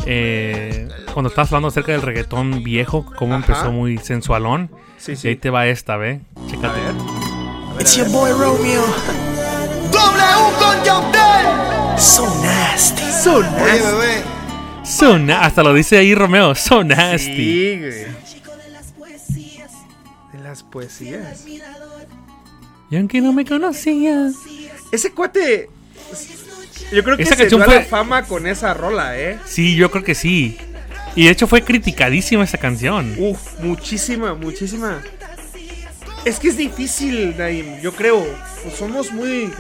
eh, 0.07 0.89
cuando 1.13 1.29
estabas 1.31 1.49
hablando 1.51 1.69
acerca 1.69 1.93
del 1.93 2.03
reggaetón 2.03 2.63
viejo, 2.63 3.07
cómo 3.17 3.35
Ajá. 3.35 3.45
empezó 3.47 3.73
muy 3.73 3.99
sensualón. 3.99 4.71
Sí, 4.99 5.15
Y 5.23 5.29
ahí 5.29 5.37
te 5.37 5.51
va 5.51 5.67
esta, 5.67 5.97
ve. 5.97 6.21
A 6.37 6.51
Chécate. 6.51 6.81
ver. 6.81 6.95
It's 7.81 7.97
your 7.97 8.09
boy 8.11 8.31
Romeo. 8.33 8.85
W 9.91 10.57
con 10.59 10.85
Yandel. 10.85 11.99
So 11.99 12.27
nasty. 12.43 13.03
So 13.23 13.37
Oye, 13.37 13.47
nasty. 13.51 13.83
bebé. 13.83 14.23
So 14.85 15.19
na- 15.19 15.41
hasta 15.45 15.63
lo 15.63 15.73
dice 15.75 15.99
ahí 15.99 16.15
Romeo. 16.15 16.55
So 16.55 16.85
nasty. 16.85 17.35
Sí, 17.37 17.79
güey. 17.79 17.91
De 20.33 20.39
las 20.43 20.63
poesías. 20.63 21.45
Y 22.91 22.97
aunque 22.97 23.21
no 23.21 23.33
me 23.33 23.45
conocías. 23.45 24.35
Ese 24.93 25.11
cuate. 25.13 25.69
Yo 26.93 27.03
creo 27.03 27.17
que 27.17 27.25
Esa 27.25 27.35
se 27.37 27.47
dio 27.47 27.57
a 27.57 27.61
la 27.61 27.67
fue- 27.67 27.85
fama 27.85 28.23
con 28.25 28.47
esa 28.47 28.73
rola, 28.75 29.19
¿eh? 29.19 29.39
Sí, 29.45 29.75
yo 29.75 29.91
creo 29.91 30.05
que 30.05 30.15
sí. 30.15 30.57
Y 31.17 31.25
de 31.25 31.31
hecho 31.31 31.47
fue 31.49 31.63
criticadísima 31.63 32.45
esa 32.45 32.59
canción. 32.59 33.15
Uf, 33.19 33.59
muchísima, 33.61 34.35
muchísima. 34.35 35.03
Es 36.25 36.39
que 36.39 36.49
es 36.49 36.57
difícil, 36.57 37.35
Naim, 37.37 37.81
yo 37.81 37.93
creo. 37.93 38.25
Pues 38.63 38.77
somos 38.77 39.11
muy. 39.13 39.51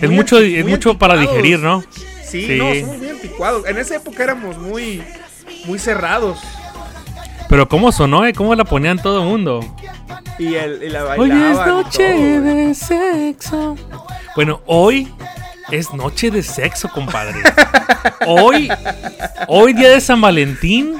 Es 0.00 0.10
mucho, 0.10 0.38
es 0.40 0.64
mucho 0.66 0.98
para 0.98 1.16
digerir, 1.16 1.58
¿no? 1.60 1.84
Sí, 2.26 2.46
Sí. 2.48 2.56
no, 2.58 2.74
somos 2.74 2.98
muy 2.98 3.08
anticuados. 3.10 3.66
En 3.68 3.78
esa 3.78 3.96
época 3.96 4.24
éramos 4.24 4.58
muy. 4.58 5.02
Muy 5.66 5.78
cerrados. 5.78 6.38
Pero 7.54 7.68
cómo 7.68 7.92
sonó, 7.92 8.26
¿eh? 8.26 8.32
¿Cómo 8.32 8.52
la 8.56 8.64
ponían 8.64 8.98
todo 9.00 9.22
el 9.22 9.28
mundo? 9.28 9.60
Y, 10.40 10.56
el, 10.56 10.82
y 10.82 10.88
la 10.88 11.04
Hoy 11.04 11.28
bailaban. 11.28 11.52
es 11.52 11.56
y 11.56 11.68
noche 11.68 12.12
todo, 12.12 12.42
de 12.42 12.74
sexo. 12.74 13.76
Bueno, 14.34 14.60
hoy 14.66 15.14
es 15.70 15.94
noche 15.94 16.32
de 16.32 16.42
sexo, 16.42 16.88
compadre. 16.88 17.40
Hoy, 18.26 18.68
hoy 19.46 19.72
día 19.72 19.90
de 19.90 20.00
San 20.00 20.20
Valentín, 20.20 20.96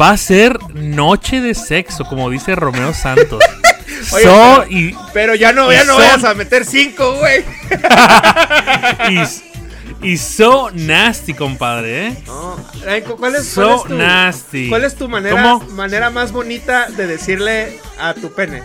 va 0.00 0.12
a 0.12 0.16
ser 0.16 0.58
noche 0.72 1.42
de 1.42 1.52
sexo, 1.52 2.04
como 2.06 2.30
dice 2.30 2.54
Romeo 2.54 2.94
Santos. 2.94 3.44
Oye, 4.14 4.24
So- 4.24 4.64
pero- 4.64 4.66
y, 4.70 4.96
Pero 5.12 5.34
ya 5.34 5.52
no, 5.52 5.70
ya 5.70 5.84
no 5.84 5.92
son- 5.92 6.02
vayas 6.02 6.24
a 6.24 6.32
meter 6.32 6.64
cinco, 6.64 7.16
güey. 7.16 7.44
y, 9.10 9.18
y 10.12 10.16
so 10.18 10.70
nasty, 10.72 11.34
compadre, 11.34 12.06
¿eh? 12.08 12.16
No. 12.26 12.56
Cu- 13.06 13.16
¿Cuál 13.16 13.34
es, 13.34 13.46
So 13.46 13.62
cuál 13.62 13.76
es 13.76 13.82
tu, 13.84 13.94
nasty. 13.96 14.68
¿Cuál 14.68 14.84
es 14.84 14.94
tu 14.96 15.08
manera, 15.08 15.42
¿Cómo? 15.42 15.60
manera 15.72 16.10
más 16.10 16.32
bonita 16.32 16.86
de 16.90 17.06
decirle 17.06 17.80
a 17.98 18.14
tu 18.14 18.32
pene? 18.34 18.62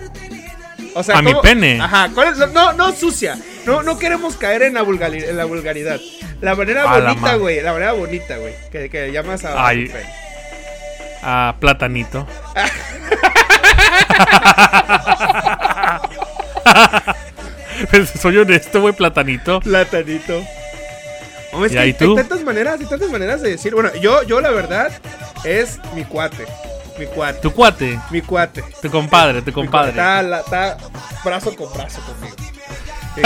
O 0.93 1.03
sea, 1.03 1.17
¿A 1.17 1.21
mi 1.21 1.33
pene? 1.41 1.79
Ajá, 1.81 2.09
¿cuál 2.13 2.29
es? 2.33 2.37
No, 2.51 2.73
no 2.73 2.91
sucia. 2.93 3.37
No, 3.65 3.81
no 3.83 3.97
queremos 3.97 4.35
caer 4.35 4.63
en 4.63 4.73
la, 4.73 4.83
vulgari- 4.83 5.23
en 5.27 5.37
la 5.37 5.45
vulgaridad. 5.45 5.99
La 6.41 6.55
manera 6.55 6.83
A 6.83 6.99
bonita, 6.99 7.35
güey. 7.35 7.61
La 7.61 7.71
manera 7.73 7.93
bonita, 7.93 8.37
güey. 8.37 8.53
Que, 8.71 8.89
que 8.89 9.11
llamas 9.11 9.45
a, 9.45 9.53
a 9.53 9.67
Ay. 9.67 9.85
tu 9.87 9.93
pene. 9.93 10.09
A 11.23 11.55
platanito. 11.59 12.27
Pero 17.91 18.05
Soy 18.05 18.37
honesto, 18.37 18.81
güey, 18.81 18.93
platanito. 18.93 19.59
Platanito. 19.61 20.41
Hombre, 21.53 21.67
es 21.67 21.71
¿Y 21.71 21.75
que 21.75 21.79
ahí 21.79 21.87
hay, 21.89 21.93
tú? 21.93 22.11
hay 22.11 22.15
tantas 22.23 22.43
maneras, 22.43 22.79
hay 22.79 22.85
tantas 22.85 23.09
maneras 23.09 23.41
de 23.41 23.49
decir. 23.51 23.73
Bueno, 23.73 23.89
yo, 24.01 24.23
yo 24.23 24.41
la 24.41 24.51
verdad 24.51 24.91
es 25.43 25.79
mi 25.95 26.03
cuate. 26.03 26.45
Mi 26.99 27.05
cuate. 27.07 27.39
Tu 27.39 27.51
cuate, 27.51 27.99
Mi 28.11 28.21
cuate. 28.21 28.63
tu 28.81 28.89
compadre, 28.91 29.41
tu 29.41 29.51
compadre. 29.51 29.89
Está, 29.91 30.21
la- 30.21 30.39
está 30.41 30.77
brazo 31.23 31.55
con 31.55 31.71
brazo 31.73 31.99
conmigo. 32.01 32.35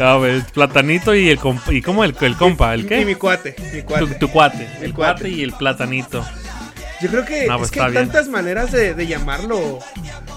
A 0.00 0.16
ver, 0.18 0.42
platanito 0.52 1.14
y 1.14 1.28
el 1.30 1.38
compa. 1.38 1.72
¿Y 1.72 1.82
cómo 1.82 2.04
el, 2.04 2.14
el 2.20 2.36
compa? 2.36 2.74
¿El 2.74 2.82
Y 2.82 2.86
qué? 2.86 3.04
mi 3.04 3.14
cuate, 3.16 3.54
mi 3.72 3.82
cuate. 3.82 4.06
tu 4.14 4.28
cuate. 4.30 4.68
Mi 4.78 4.86
El 4.86 4.94
cuate. 4.94 5.22
cuate 5.22 5.28
y 5.28 5.42
el 5.42 5.52
platanito. 5.52 6.24
Yo 7.00 7.08
creo 7.10 7.24
que 7.24 7.46
No, 7.46 7.54
es 7.54 7.58
pues 7.58 7.70
que 7.70 7.80
hay 7.80 7.92
bien. 7.92 8.04
tantas 8.08 8.28
maneras 8.28 8.72
de, 8.72 8.94
de 8.94 9.06
llamarlo. 9.06 9.78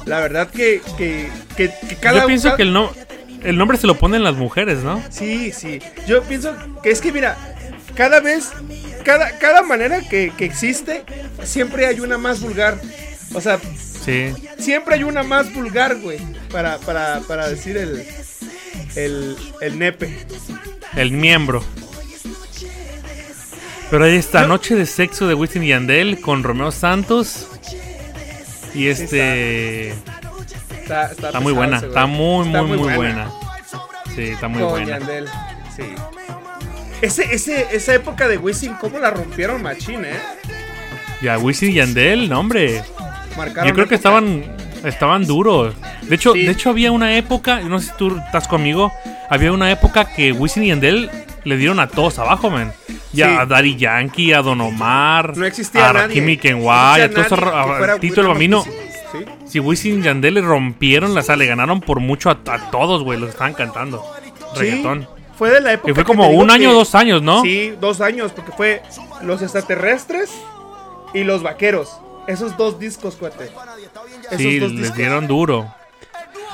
La 0.06 0.20
verdad 0.20 0.48
que, 0.48 0.82
que, 0.98 1.30
que, 1.56 1.72
que 1.88 1.96
cada 1.96 2.22
Yo 2.22 2.28
pienso 2.28 2.48
cada- 2.50 2.58
que 2.58 2.64
el, 2.64 2.74
no, 2.74 2.92
el 3.44 3.58
nombre 3.58 3.78
se 3.78 3.88
lo 3.88 3.96
ponen 3.98 4.24
las 4.24 4.36
mujeres, 4.36 4.80
¿no? 4.84 5.02
Sí, 5.10 5.52
sí. 5.52 5.80
Yo 6.08 6.24
pienso 6.24 6.56
que 6.84 6.92
es 6.92 7.02
que, 7.02 7.12
mira, 7.12 7.38
cada 7.96 8.20
vez, 8.20 8.52
cada, 9.04 9.38
cada 9.40 9.62
manera 9.64 10.02
que, 10.02 10.32
que 10.38 10.46
existe, 10.46 11.04
siempre 11.44 11.86
hay 11.88 12.00
una 12.00 12.18
más 12.18 12.40
vulgar. 12.42 12.80
O 13.34 13.42
sea, 13.42 13.60
Sí. 14.04 14.34
siempre 14.58 14.96
hay 14.96 15.04
una 15.04 15.22
más 15.24 15.54
vulgar, 15.54 15.96
güey. 15.98 16.18
Para, 16.52 16.80
para, 16.80 17.20
para 17.28 17.48
decir 17.48 17.78
el, 17.78 18.04
el, 18.96 19.38
el 19.62 19.78
nepe. 19.80 20.26
El 20.96 21.12
miembro. 21.12 21.64
Pero 23.90 24.06
ahí 24.06 24.16
está, 24.16 24.48
Noche 24.48 24.76
de 24.76 24.86
Sexo 24.86 25.28
de 25.28 25.34
Wisin 25.34 25.64
y 25.64 25.68
Yandel 25.68 26.20
con 26.22 26.44
Romeo 26.44 26.72
Santos. 26.72 27.48
Y 28.74 28.88
este. 28.88 29.90
Está, 29.90 30.21
Está 30.82 31.40
muy 31.40 31.54
pesado 31.54 31.56
buena, 31.56 31.78
está 31.78 32.06
muy, 32.06 32.48
Está 32.48 32.64
muy, 32.64 32.78
muy 32.78 32.94
buena. 32.96 33.32
Sí, 34.16 34.22
está 34.24 34.48
muy 34.48 34.62
Con 34.62 34.70
buena. 34.72 34.88
Yandel, 35.00 35.28
sí. 35.76 35.84
Ese, 37.02 37.34
ese, 37.34 37.68
esa 37.72 37.94
época 37.96 38.28
de 38.28 38.38
Wisin, 38.38 38.74
¿cómo 38.76 39.00
la 39.00 39.10
rompieron 39.10 39.62
machín, 39.64 40.06
eh? 40.06 40.20
Ya, 41.22 41.38
Wisin 41.38 41.72
y 41.72 41.74
Yandel, 41.76 42.30
no, 42.30 42.40
hombre. 42.40 42.84
Marcaron 43.38 43.70
Yo 43.70 43.74
creo 43.74 43.88
que 43.88 43.96
estaban 43.96 44.44
estaban 44.84 45.26
duros. 45.26 45.74
De 46.04 46.16
hecho, 46.16 46.34
Sí. 46.34 46.44
de 46.46 46.52
hecho 46.52 46.70
había 46.72 46.92
una 46.92 47.16
época, 47.16 47.62
no 47.62 47.80
sé 47.80 47.88
si 47.88 47.98
tú 47.98 48.18
estás 48.26 48.48
conmigo, 48.48 48.92
había 49.30 49.52
una 49.52 49.72
época 49.72 50.06
que 50.06 50.32
Wisin 50.32 50.64
y 50.64 50.68
Yandel 50.68 51.10
le 51.44 51.58
dieron 51.58 51.80
a 51.80 51.88
todos 51.88 52.20
abajo, 52.20 52.50
man. 52.50 52.72
Ya 53.14 53.28
Sí. 53.28 53.36
a 53.40 53.46
Daddy 53.46 53.76
Yankee, 53.78 54.34
a 54.34 54.42
Don 54.42 54.62
Omar, 54.62 55.38
No 55.38 55.46
existía 55.46 55.90
a. 55.90 55.94
Rakimi 55.94 56.38
No 56.38 56.42
existía 56.42 57.06
a 57.06 57.78
fuera 57.78 57.94
a 57.94 58.00
Tito 58.00 58.22
el 58.22 58.28
muy 58.28 58.34
Bambino. 58.34 58.66
¿Sí? 59.12 59.26
Si 59.46 59.60
Wisin 59.60 60.00
y 60.00 60.04
Yandel 60.04 60.36
le 60.36 60.42
rompieron, 60.42 61.18
o 61.18 61.22
sea, 61.22 61.36
le 61.36 61.46
ganaron 61.46 61.82
por 61.82 62.00
mucho 62.00 62.30
a, 62.30 62.40
a 62.48 62.72
todos, 62.72 63.04
güey, 63.04 63.20
los 63.20 63.30
estaban 63.30 63.54
cantando. 63.54 64.04
Reggaetón. 64.56 65.02
Sí, 65.02 65.08
fue 65.38 65.50
de 65.52 65.62
la 65.62 65.74
época. 65.74 65.88
Que 65.88 65.96
fue 65.96 66.04
como 66.04 66.30
un 66.30 66.52
año 66.52 66.70
o 66.70 66.72
que- 66.74 66.78
dos 66.80 66.96
años, 66.96 67.22
¿no? 67.22 67.42
Sí, 67.42 67.74
dos 67.80 68.02
años, 68.02 68.32
porque 68.32 68.52
fue 68.52 68.82
Los 69.24 69.42
Extraterrestres 69.42 70.32
y 71.14 71.24
Los 71.24 71.44
Vaqueros. 71.44 71.90
Esos 72.28 72.56
dos 72.58 72.80
discos, 72.80 73.16
cuate. 73.16 73.46
Esos 74.26 74.38
Sí, 74.38 74.60
dos 74.60 74.70
les 74.72 74.80
discos. 74.82 74.98
dieron 74.98 75.28
duro. 75.28 75.74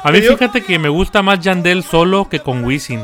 A 0.03 0.11
mí 0.11 0.21
fíjate 0.21 0.61
que 0.61 0.79
me 0.79 0.89
gusta 0.89 1.21
más 1.21 1.39
Yandel 1.39 1.83
solo 1.83 2.29
que 2.29 2.39
con 2.39 2.63
Wisin. 2.63 3.01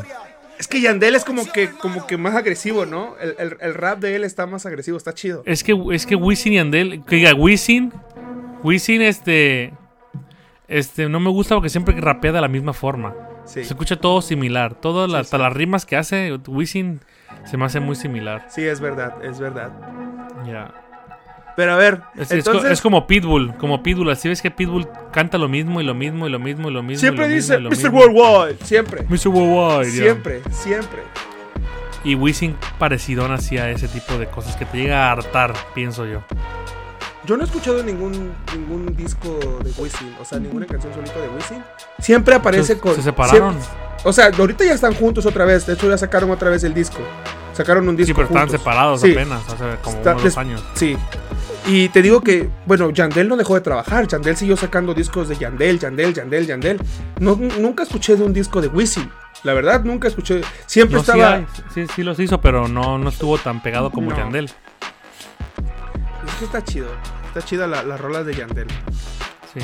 Es 0.60 0.68
que 0.68 0.80
Yandel 0.80 1.16
es 1.16 1.26
como 1.26 1.46
que, 1.52 1.70
como 1.72 2.08
que 2.08 2.16
más 2.16 2.36
agresivo, 2.36 2.86
¿no? 2.86 3.16
El, 3.20 3.36
el- 3.40 3.58
el 3.60 3.74
rap 3.74 4.00
de 4.00 4.16
él 4.16 4.24
está 4.24 4.46
más 4.46 4.66
agresivo, 4.66 4.96
está 4.96 5.14
chido. 5.14 5.42
Es 5.46 5.64
que, 5.64 5.76
es 5.92 6.06
que 6.06 6.16
Wisin 6.16 6.54
y 6.54 6.60
Andel, 6.60 7.04
que 7.06 7.18
diga, 7.18 7.34
Wisin, 7.34 7.92
Wisin, 8.64 9.02
este, 9.02 9.74
este, 10.68 11.10
no 11.10 11.20
me 11.20 11.30
gusta 11.30 11.56
porque 11.56 11.70
siempre 11.70 12.00
rapea 12.00 12.32
de 12.32 12.42
la 12.42 12.48
misma 12.48 12.74
forma. 12.74 13.14
Sí. 13.46 13.64
Se 13.64 13.74
escucha 13.74 13.98
todo 13.98 14.22
similar. 14.22 14.76
Todas 14.76 15.12
sí. 15.12 15.18
hasta 15.18 15.38
las 15.38 15.54
rimas 15.54 15.86
que 15.86 15.98
hace 15.98 16.40
Wisin 16.48 17.02
se 17.46 17.58
me 17.58 17.66
hace 17.66 17.80
muy 17.80 17.96
similar. 17.96 18.48
Sí, 18.50 18.62
es 18.64 18.80
verdad, 18.80 19.24
es 19.24 19.40
verdad. 19.40 19.72
Ya. 20.46 20.74
Pero 21.56 21.74
a 21.74 21.78
ver, 21.78 22.02
Es, 22.16 22.32
entonces 22.32 22.72
es 22.72 22.82
como 22.82 23.06
Pitbull, 23.06 23.56
como 23.58 23.84
Pitbull. 23.84 24.10
Así 24.10 24.28
ves 24.28 24.42
que 24.42 24.50
Pitbull 24.50 24.88
canta 25.12 25.38
lo 25.38 25.48
mismo 25.48 25.82
y 25.82 25.84
lo 25.84 25.94
mismo 25.94 26.28
y 26.28 26.32
lo 26.32 26.40
mismo 26.40 26.70
y 26.70 26.74
lo 26.74 26.82
mismo. 26.82 26.98
y 26.98 27.00
siempre 27.00 27.28
lo 27.28 27.34
dice 27.34 27.60
mismo 27.60 27.60
y 27.60 27.64
lo 27.64 27.70
Mr. 27.70 27.94
mismo. 27.94 28.00
Worldwide, 28.00 28.66
siempre. 28.66 29.04
Mr. 29.04 29.28
Worldwide, 29.28 29.92
ya. 29.92 30.04
Siempre, 30.04 30.42
siempre. 30.50 31.04
Y 32.04 32.16
Wisin 32.16 32.58
parecido 32.80 33.32
hacía 33.32 33.70
ese 33.70 33.88
tipo 33.88 34.18
de 34.18 34.28
cosas 34.28 34.56
que 34.56 34.66
te 34.66 34.78
llega 34.78 35.08
a 35.08 35.12
hartar, 35.12 35.54
pienso 35.76 36.06
yo. 36.06 36.24
Yo 37.26 37.38
no 37.38 37.44
he 37.44 37.46
escuchado 37.46 37.82
ningún, 37.84 38.34
ningún 38.54 38.96
disco 38.96 39.40
de 39.64 39.72
Wisin, 39.82 40.14
o 40.20 40.26
sea, 40.26 40.40
ninguna 40.40 40.66
canción 40.66 40.94
solita 40.94 41.20
de 41.20 41.30
Wisin. 41.30 41.64
Siempre 42.00 42.36
aparece 42.36 42.76
Se- 42.76 42.80
con. 42.80 42.96
se 42.96 43.02
separaron. 43.02 43.54
siempre- 43.54 43.84
o 44.06 44.12
sea, 44.12 44.30
ahorita 44.38 44.66
ya 44.66 44.74
están 44.74 44.94
juntos 44.94 45.26
otra 45.26 45.46
vez. 45.46 45.66
De 45.66 45.74
hecho, 45.74 45.88
ya 45.90 45.98
sacaron 45.98 46.30
otra 46.32 46.50
vez 46.50 46.64
el 46.66 46.74
disco. 46.74 46.98
Sacaron 47.54 47.88
un 47.88 47.96
disco. 47.96 48.08
Sí, 48.08 48.14
pero 48.14 48.28
estaban 48.28 48.48
juntos. 48.50 48.60
separados 48.62 49.02
Sí. 49.02 49.12
apenas, 49.14 49.42
hace 49.48 49.78
como 49.82 49.98
Está- 49.98 50.16
unos 50.16 50.38
años. 50.38 50.64
Sí. 50.74 50.98
Y 51.66 51.88
te 51.90 52.02
digo 52.02 52.20
que, 52.20 52.50
bueno, 52.66 52.90
Yandel 52.90 53.30
no 53.30 53.38
dejó 53.38 53.56
de 53.56 53.62
trabajar. 53.62 54.06
Yandel 54.06 54.36
siguió 54.36 54.58
sacando 54.58 54.94
discos 54.94 55.30
de 55.30 55.38
Yandel, 55.38 55.80
Yandel, 55.80 56.14
Yandel, 56.14 56.46
Yandel. 56.46 56.82
No, 57.22 57.36
nunca 57.38 57.84
escuché 57.84 58.18
de 58.18 58.24
un 58.24 58.34
disco 58.34 58.60
de 58.60 58.68
Wisin. 58.68 59.10
La 59.44 59.54
verdad, 59.54 59.82
nunca 59.86 60.10
escuché. 60.10 60.42
Siempre 60.66 60.98
No, 60.98 61.04
sí, 61.04 61.12
estaba. 61.12 61.36
hay, 61.36 61.48
sí, 61.74 61.86
sí 61.96 62.04
los 62.04 62.20
hizo, 62.20 62.42
pero 62.42 62.68
no, 62.68 62.98
no 62.98 63.08
estuvo 63.08 63.38
tan 63.38 63.64
pegado 63.64 63.92
como 63.92 64.10
No. 64.10 64.18
Yandel. 64.18 64.52
Está 66.44 66.64
chido. 66.64 66.88
Está 67.28 67.42
chida 67.42 67.68
la- 67.68 67.84
las 67.84 68.00
rolas 68.00 68.26
de 68.26 68.36
Yandel. 68.36 68.68
Sí. 69.54 69.60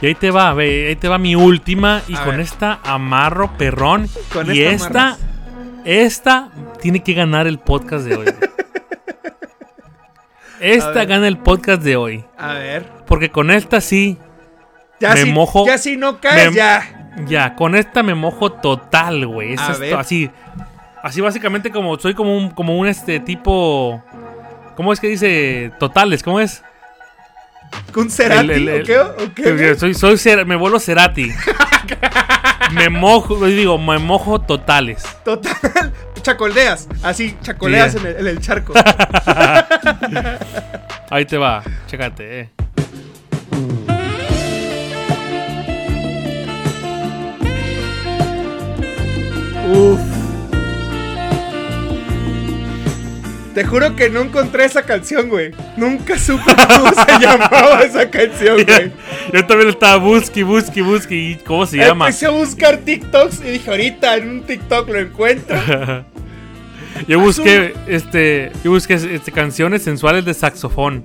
Y 0.00 0.06
ahí 0.06 0.14
te 0.14 0.30
va, 0.30 0.54
ve, 0.54 0.86
ahí 0.88 0.96
te 0.96 1.08
va 1.08 1.18
mi 1.18 1.34
última. 1.34 2.02
Y 2.08 2.14
A 2.16 2.24
con 2.24 2.36
ver. 2.36 2.40
esta 2.40 2.80
amarro 2.84 3.56
perrón. 3.58 4.08
Con 4.32 4.54
y 4.54 4.60
esta 4.62 5.16
esta, 5.84 6.50
tiene 6.80 7.02
que 7.02 7.14
ganar 7.14 7.46
el 7.46 7.58
podcast 7.58 8.04
de 8.04 8.16
hoy. 8.16 8.26
esta 10.60 11.04
gana 11.04 11.28
el 11.28 11.38
podcast 11.38 11.82
de 11.82 11.96
hoy. 11.96 12.24
A 12.36 12.54
ver. 12.54 12.86
Porque 13.06 13.30
con 13.30 13.50
esta 13.50 13.80
sí, 13.80 14.18
Ya 15.00 15.14
Me 15.14 15.22
si, 15.22 15.32
mojo- 15.32 15.66
Ya 15.66 15.78
si 15.78 15.96
no 15.96 16.20
caes, 16.20 16.50
me- 16.50 16.56
ya. 16.56 17.10
ya, 17.26 17.54
con 17.54 17.74
esta 17.76 18.02
me 18.02 18.14
mojo 18.14 18.52
total, 18.52 19.26
güey. 19.26 19.54
Es 19.54 19.60
así. 19.60 20.30
Así 21.00 21.20
básicamente 21.20 21.70
como 21.70 21.96
soy 21.98 22.14
como 22.14 22.36
un, 22.36 22.50
como 22.50 22.76
un 22.76 22.88
este 22.88 23.20
tipo. 23.20 24.02
¿Cómo 24.78 24.92
es 24.92 25.00
que 25.00 25.08
dice? 25.08 25.72
Totales, 25.80 26.22
¿cómo 26.22 26.38
es? 26.38 26.62
¿Con 27.92 28.08
Cerati? 28.10 28.44
El- 28.44 28.50
el- 28.52 28.68
el- 28.68 28.82
¿O 28.82 28.86
qué? 28.86 28.98
¿O 29.00 29.16
qué, 29.16 29.28
Que- 29.34 29.42
que 29.42 29.52
güey? 29.54 29.74
soy, 29.76 29.92
soy 29.94 30.14
Cer- 30.14 30.44
me 30.46 30.54
vuelo 30.54 30.78
Cerati. 30.78 31.32
me 32.72 32.88
mojo, 32.88 33.44
digo, 33.46 33.76
me 33.76 33.98
mojo 33.98 34.40
totales. 34.40 35.02
Total. 35.24 35.92
Chacoldeas. 36.22 36.86
Así, 37.02 37.36
chacoleas 37.42 37.90
Sí. 37.94 37.98
en, 37.98 38.06
el, 38.06 38.16
en 38.18 38.26
el 38.28 38.40
charco. 38.40 38.72
Ahí 41.10 41.24
te 41.24 41.38
va, 41.38 41.64
chécate, 41.88 42.40
eh. 42.42 42.50
Uf. 49.74 50.17
Te 53.58 53.64
juro 53.64 53.96
que 53.96 54.08
no 54.08 54.20
encontré 54.20 54.66
esa 54.66 54.84
canción, 54.84 55.28
güey. 55.28 55.50
Nunca 55.76 56.16
supe 56.16 56.44
cómo 56.44 56.92
se 56.94 57.18
llamaba 57.20 57.82
esa 57.82 58.08
canción, 58.08 58.62
güey. 58.64 58.92
Yo 59.32 59.46
también 59.46 59.70
estaba 59.70 59.96
busqui, 59.96 60.44
busqui, 60.44 60.80
busqui. 60.80 61.32
¿Y 61.32 61.34
¿Cómo 61.38 61.66
se 61.66 61.78
llama? 61.78 62.06
Empecé 62.06 62.26
a 62.26 62.30
buscar 62.30 62.76
TikToks 62.76 63.40
y 63.40 63.50
dije, 63.50 63.68
ahorita 63.68 64.14
en 64.14 64.28
un 64.28 64.42
TikTok 64.42 64.88
lo 64.90 65.00
encuentro. 65.00 65.56
Yo 67.08 67.18
busqué, 67.18 67.74
este, 67.88 68.52
yo 68.62 68.70
busqué 68.70 68.94
este, 68.94 69.32
canciones 69.32 69.82
sensuales 69.82 70.24
de 70.24 70.34
saxofón. 70.34 71.04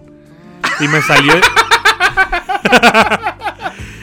Y 0.79 0.87
me 0.87 1.01
salió. 1.01 1.33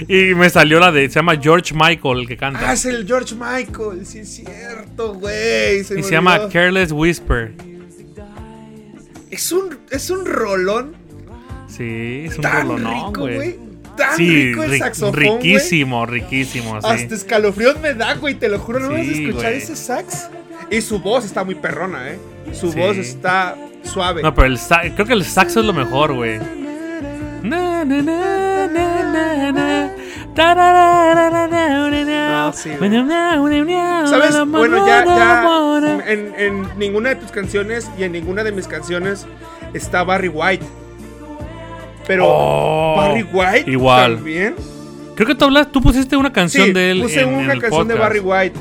y 0.08 0.34
me 0.34 0.50
salió 0.50 0.80
la 0.80 0.90
de. 0.90 1.08
Se 1.08 1.20
llama 1.20 1.38
George 1.40 1.72
Michael, 1.72 2.22
el 2.22 2.26
que 2.26 2.36
canta. 2.36 2.68
Ah, 2.68 2.72
es 2.72 2.84
el 2.84 3.06
George 3.06 3.36
Michael. 3.36 4.04
Sí, 4.04 4.18
es 4.20 4.34
cierto, 4.34 5.14
güey. 5.14 5.84
Se 5.84 6.00
y 6.00 6.02
se 6.02 6.10
llama. 6.10 6.48
Careless 6.48 6.90
Whisper. 6.90 7.69
Es 9.40 9.52
un, 9.52 9.78
es 9.90 10.10
un 10.10 10.26
rolón 10.26 10.94
Sí, 11.66 12.24
es 12.26 12.36
un 12.36 12.42
tan 12.42 12.68
rolonón, 12.68 13.06
rico, 13.14 13.20
güey. 13.22 13.58
Tan 13.96 14.14
Sí, 14.18 14.50
rico 14.50 14.64
el 14.64 14.78
saxofón, 14.78 15.14
riquísimo, 15.14 16.04
riquísimo, 16.04 16.78
sí. 16.82 16.86
Hasta 16.86 17.14
escalofríos 17.14 17.80
me 17.80 17.94
da, 17.94 18.14
güey. 18.16 18.34
Te 18.34 18.50
lo 18.50 18.58
juro, 18.58 18.80
no 18.80 18.90
vas 18.90 19.00
a 19.00 19.04
Sí, 19.04 19.24
escuchar 19.24 19.52
ese 19.54 19.76
sax. 19.76 20.28
Y 20.70 20.82
su 20.82 20.98
voz 20.98 21.24
está 21.24 21.42
muy 21.42 21.54
perrona, 21.54 22.10
¿eh? 22.10 22.18
Su 22.52 22.70
Sí. 22.70 22.78
voz 22.78 22.98
está 22.98 23.56
suave. 23.82 24.22
No, 24.22 24.34
pero 24.34 24.46
el 24.46 24.58
creo 24.94 25.06
que 25.06 25.14
el 25.14 25.24
saxo 25.24 25.60
es 25.60 25.66
lo 25.66 25.72
mejor, 25.72 26.12
güey. 26.12 26.38
Na, 27.42 27.82
na, 27.86 28.02
na, 28.02 29.90
no, 32.30 32.52
sí, 32.52 32.70
¿Sabes? 34.06 34.46
Bueno, 34.46 34.86
ya, 34.86 35.04
ya 35.04 36.02
en, 36.06 36.34
en, 36.36 36.78
ninguna 36.78 37.10
de 37.10 37.16
tus 37.16 37.30
canciones 37.30 37.90
y 37.98 38.04
en 38.04 38.12
ninguna 38.12 38.44
de 38.44 38.52
mis 38.52 38.66
canciones 38.66 39.26
está 39.74 40.04
Barry 40.04 40.28
White. 40.28 40.64
Pero 42.06 42.24
oh, 42.26 42.96
Barry 42.96 43.22
White 43.22 43.70
igual. 43.70 44.16
también. 44.16 44.54
Creo 45.14 45.26
que 45.26 45.34
tú 45.34 45.44
hablas, 45.44 45.70
tú 45.70 45.82
pusiste 45.82 46.16
una 46.16 46.32
canción 46.32 46.68
sí, 46.68 46.72
de 46.72 46.92
él. 46.92 47.02
Puse 47.02 47.20
en, 47.20 47.28
una 47.28 47.44
en 47.44 47.50
el 47.50 47.60
canción 47.60 47.88
podcast. 47.88 47.88
de 47.88 47.98
Barry 47.98 48.20
White. 48.20 48.60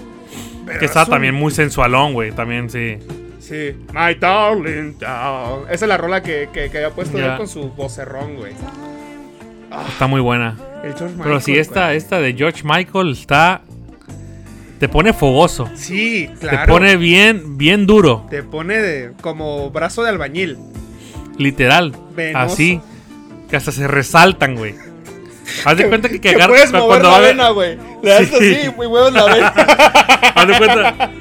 Que 0.79 0.86
está 0.86 1.05
también 1.05 1.34
muy 1.34 1.51
sensualón, 1.51 2.13
güey. 2.13 2.32
También 2.32 2.69
sí. 2.69 2.97
Sí. 3.39 3.75
My 3.93 4.13
darling. 4.19 4.95
Esa 4.99 5.65
es 5.71 5.82
la 5.82 5.97
rola 5.97 6.21
que, 6.21 6.49
que, 6.53 6.69
que 6.69 6.77
había 6.77 6.91
puesto 6.91 7.17
yeah. 7.17 7.32
él 7.32 7.38
con 7.38 7.47
su 7.47 7.69
vocerrón, 7.69 8.36
güey. 8.36 8.53
Está 9.89 10.08
muy 10.08 10.21
buena. 10.21 10.55
El 10.84 10.93
George 10.95 11.15
Pero 11.21 11.39
si 11.39 11.58
esta, 11.58 11.86
güey. 11.88 11.97
esta 11.97 12.19
de 12.19 12.34
George 12.34 12.62
Michael 12.63 13.12
está 13.12 13.62
te 14.79 14.88
pone 14.88 15.12
fogoso, 15.12 15.69
Sí, 15.75 16.29
claro. 16.39 16.60
te 16.62 16.67
pone 16.71 16.95
bien 16.95 17.58
bien 17.58 17.86
duro, 17.86 18.25
Te 18.29 18.43
pone 18.43 18.77
de, 18.79 19.12
como 19.21 19.69
brazo 19.71 20.03
de 20.03 20.10
albañil. 20.10 20.58
literal, 21.38 21.93
Venoso. 22.15 22.53
así 22.53 22.82
que 23.49 23.58
hasta 23.58 23.71
se 23.73 23.88
resaltan, 23.88 24.55
güey. 24.55 24.75
Haz 25.65 25.77
de 25.77 25.89
cuenta 25.89 26.08
que, 26.08 26.15
que 26.21 26.29
que 26.29 26.36
agarra- 26.36 26.47
puedes 26.53 26.71
mover 26.71 26.88
cuando 26.88 27.10
la 27.12 27.15
va- 27.15 27.19
vena, 27.19 27.49
güey. 27.49 27.77
Le 28.01 28.10
das 28.10 28.27
Sí. 28.27 28.36
así, 28.55 28.69
muy 28.77 28.88
mueves 28.88 29.12
la 29.13 29.25
vena. 29.25 29.47
Haz 30.36 30.47
de 30.47 30.58
cuenta 30.58 31.12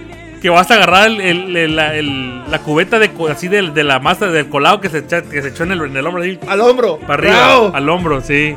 que 0.41 0.51
vas 0.51 0.71
a 0.71 0.75
agarrar 0.75 1.09
el- 1.09 1.21
el- 1.21 1.57
el- 1.57 1.77
la, 1.77 1.95
el- 1.97 2.51
la 2.51 2.59
cubeta 2.61 2.99
de 2.99 3.11
así 3.31 3.49
de, 3.49 3.63
la 3.85 3.99
masa 3.99 4.27
del 4.29 4.49
colado 4.49 4.81
que 4.81 4.89
se, 4.89 4.99
echa- 5.07 5.23
que 5.23 5.43
se 5.43 5.49
echó 5.49 5.65
en 5.65 5.73
el, 5.73 5.81
en 5.83 5.97
hombro 6.07 6.23
así, 6.23 6.39
Al 6.47 6.61
hombro. 6.61 6.99
para 6.99 7.15
arriba, 7.15 7.77
al 7.77 7.89
hombro, 7.89 8.21
sí. 8.21 8.57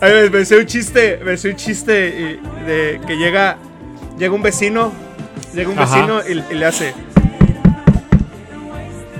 Ay, 0.00 0.12
me, 0.12 0.30
me 0.30 0.44
sé 0.44 0.56
un 0.58 0.66
chiste, 0.66 1.20
me 1.24 1.36
sé 1.36 1.50
un 1.50 1.56
chiste 1.56 2.08
y- 2.08 2.64
de 2.66 3.00
que 3.06 3.16
llega, 3.16 3.56
llega 4.18 4.34
un 4.34 4.42
vecino, 4.42 4.92
llega 5.54 5.68
un 5.70 5.78
Ajá. 5.78 5.94
vecino 5.94 6.20
y, 6.50 6.54
y 6.54 6.58
le 6.58 6.66
hace, 6.66 6.94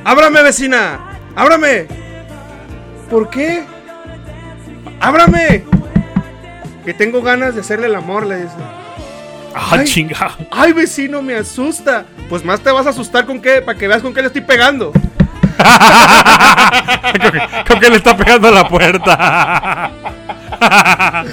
ábrame 0.04 0.42
vecina, 0.42 0.98
ábrame. 1.36 1.86
¿Por 3.10 3.28
qué? 3.30 3.64
Ábrame. 5.00 5.64
Que 6.84 6.94
tengo 6.94 7.22
ganas 7.22 7.54
de 7.54 7.60
hacerle 7.60 7.86
el 7.86 7.94
amor, 7.94 8.26
le 8.26 8.36
dice. 8.36 8.54
Ah, 9.54 9.68
Ay. 9.72 9.84
chinga. 9.84 10.36
Ay, 10.50 10.72
vecino, 10.72 11.22
me 11.22 11.34
asusta. 11.34 12.04
Pues 12.28 12.44
más 12.44 12.60
te 12.60 12.70
vas 12.70 12.86
a 12.86 12.90
asustar 12.90 13.26
con 13.26 13.40
qué, 13.40 13.60
para 13.62 13.78
que 13.78 13.88
veas 13.88 14.02
con 14.02 14.12
qué 14.14 14.20
le 14.20 14.28
estoy 14.28 14.42
pegando. 14.42 14.92
Creo 17.12 17.32
que- 17.32 17.42
creo 17.64 17.80
que 17.80 17.90
le 17.90 17.96
está 17.96 18.16
pegando 18.16 18.48
a 18.48 18.50
la 18.50 18.68
puerta. 18.68 19.90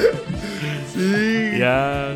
Sí. 0.94 1.60
ya. 1.60 2.16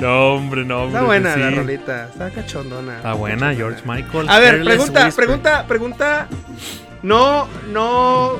No, 0.00 0.34
hombre, 0.34 0.64
no, 0.64 0.84
hombre. 0.84 0.94
Está 0.94 1.06
buena 1.06 1.34
sí. 1.34 1.40
la 1.40 1.50
rolita, 1.50 2.04
está 2.06 2.30
cachondona. 2.30 2.96
Está 2.96 3.12
buena, 3.12 3.54
George 3.54 3.82
Michael. 3.84 4.28
A 4.28 4.38
ver, 4.38 4.64
pregunta, 4.64 5.04
Whisper. 5.04 5.24
pregunta, 5.26 5.64
pregunta. 5.68 6.28
No, 7.02 7.46
no, 7.70 8.32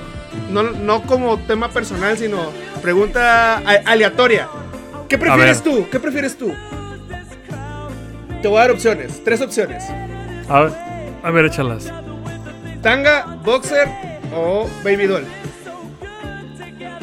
no, 0.50 0.62
no 0.62 1.02
como 1.02 1.38
tema 1.40 1.68
personal, 1.68 2.16
sino 2.16 2.50
pregunta 2.82 3.58
aleatoria. 3.84 4.48
¿Qué 5.08 5.18
prefieres 5.18 5.62
tú? 5.62 5.86
¿Qué 5.90 6.00
prefieres 6.00 6.36
tú? 6.38 6.54
Te 8.44 8.48
voy 8.48 8.58
a 8.58 8.60
dar 8.60 8.72
opciones, 8.72 9.24
tres 9.24 9.40
opciones. 9.40 9.82
A 10.50 10.60
ver, 10.60 10.72
a 11.22 11.30
ver, 11.30 11.46
échalas. 11.46 11.90
Tanga, 12.82 13.38
boxer 13.42 13.88
o 14.36 14.68
baby 14.84 15.06
doll. 15.06 15.24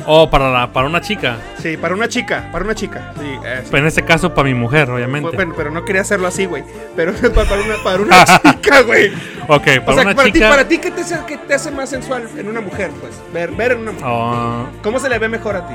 Oh, 0.06 0.30
para, 0.30 0.52
la, 0.52 0.72
para 0.72 0.86
una 0.86 1.02
chica. 1.02 1.38
Sí, 1.58 1.78
para 1.78 1.96
una 1.96 2.08
chica, 2.08 2.48
para 2.52 2.64
una 2.64 2.76
chica. 2.76 3.12
Sí, 3.20 3.76
en 3.76 3.88
este 3.88 4.06
caso, 4.06 4.36
para 4.36 4.50
mi 4.50 4.54
mujer, 4.54 4.92
obviamente. 4.92 5.36
Bueno, 5.36 5.56
pero 5.58 5.72
no 5.72 5.84
quería 5.84 6.02
hacerlo 6.02 6.28
así, 6.28 6.46
güey. 6.46 6.64
Pero 6.96 7.12
pa- 7.34 7.46
para 7.46 7.62
una, 7.64 7.76
para 7.84 8.04
una 8.04 8.24
chica, 8.54 8.82
güey. 8.84 9.12
ok, 9.48 9.64
para 9.84 9.92
O 9.92 9.94
sea, 9.96 10.04
una 10.04 10.14
para 10.14 10.26
ti, 10.28 10.32
chica. 10.34 10.48
para 10.50 10.68
ti, 10.68 10.78
¿qué 10.78 10.92
te, 10.92 11.02
hace, 11.02 11.18
qué 11.28 11.38
te 11.38 11.56
hace 11.56 11.72
más 11.72 11.90
sensual 11.90 12.30
en 12.38 12.48
una 12.50 12.62
mujer? 12.62 12.92
Pues, 13.02 13.20
ver, 13.34 13.50
ver 13.54 13.72
en 13.72 13.80
una 13.80 13.94
mujer. 13.94 14.08
Oh, 14.08 14.68
¿Cómo 14.84 15.00
se 15.00 15.10
le 15.10 15.18
ve 15.18 15.28
mejor 15.28 15.56
a 15.56 15.66
ti? 15.68 15.74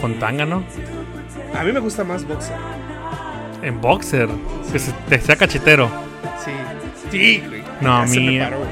con 0.00 0.14
tanga, 0.20 0.46
¿no? 0.46 0.62
A 1.58 1.64
mí 1.64 1.72
me 1.72 1.80
gusta 1.80 2.04
más 2.04 2.24
boxer. 2.24 2.54
En 3.62 3.80
boxer. 3.80 4.28
Que 4.72 4.78
se, 4.78 4.92
sea 5.20 5.36
cachetero. 5.36 5.90
Sí. 6.44 6.50
Sí, 7.10 7.42
güey. 7.46 7.62
No, 7.80 8.04
me 8.06 8.40
paró, 8.40 8.58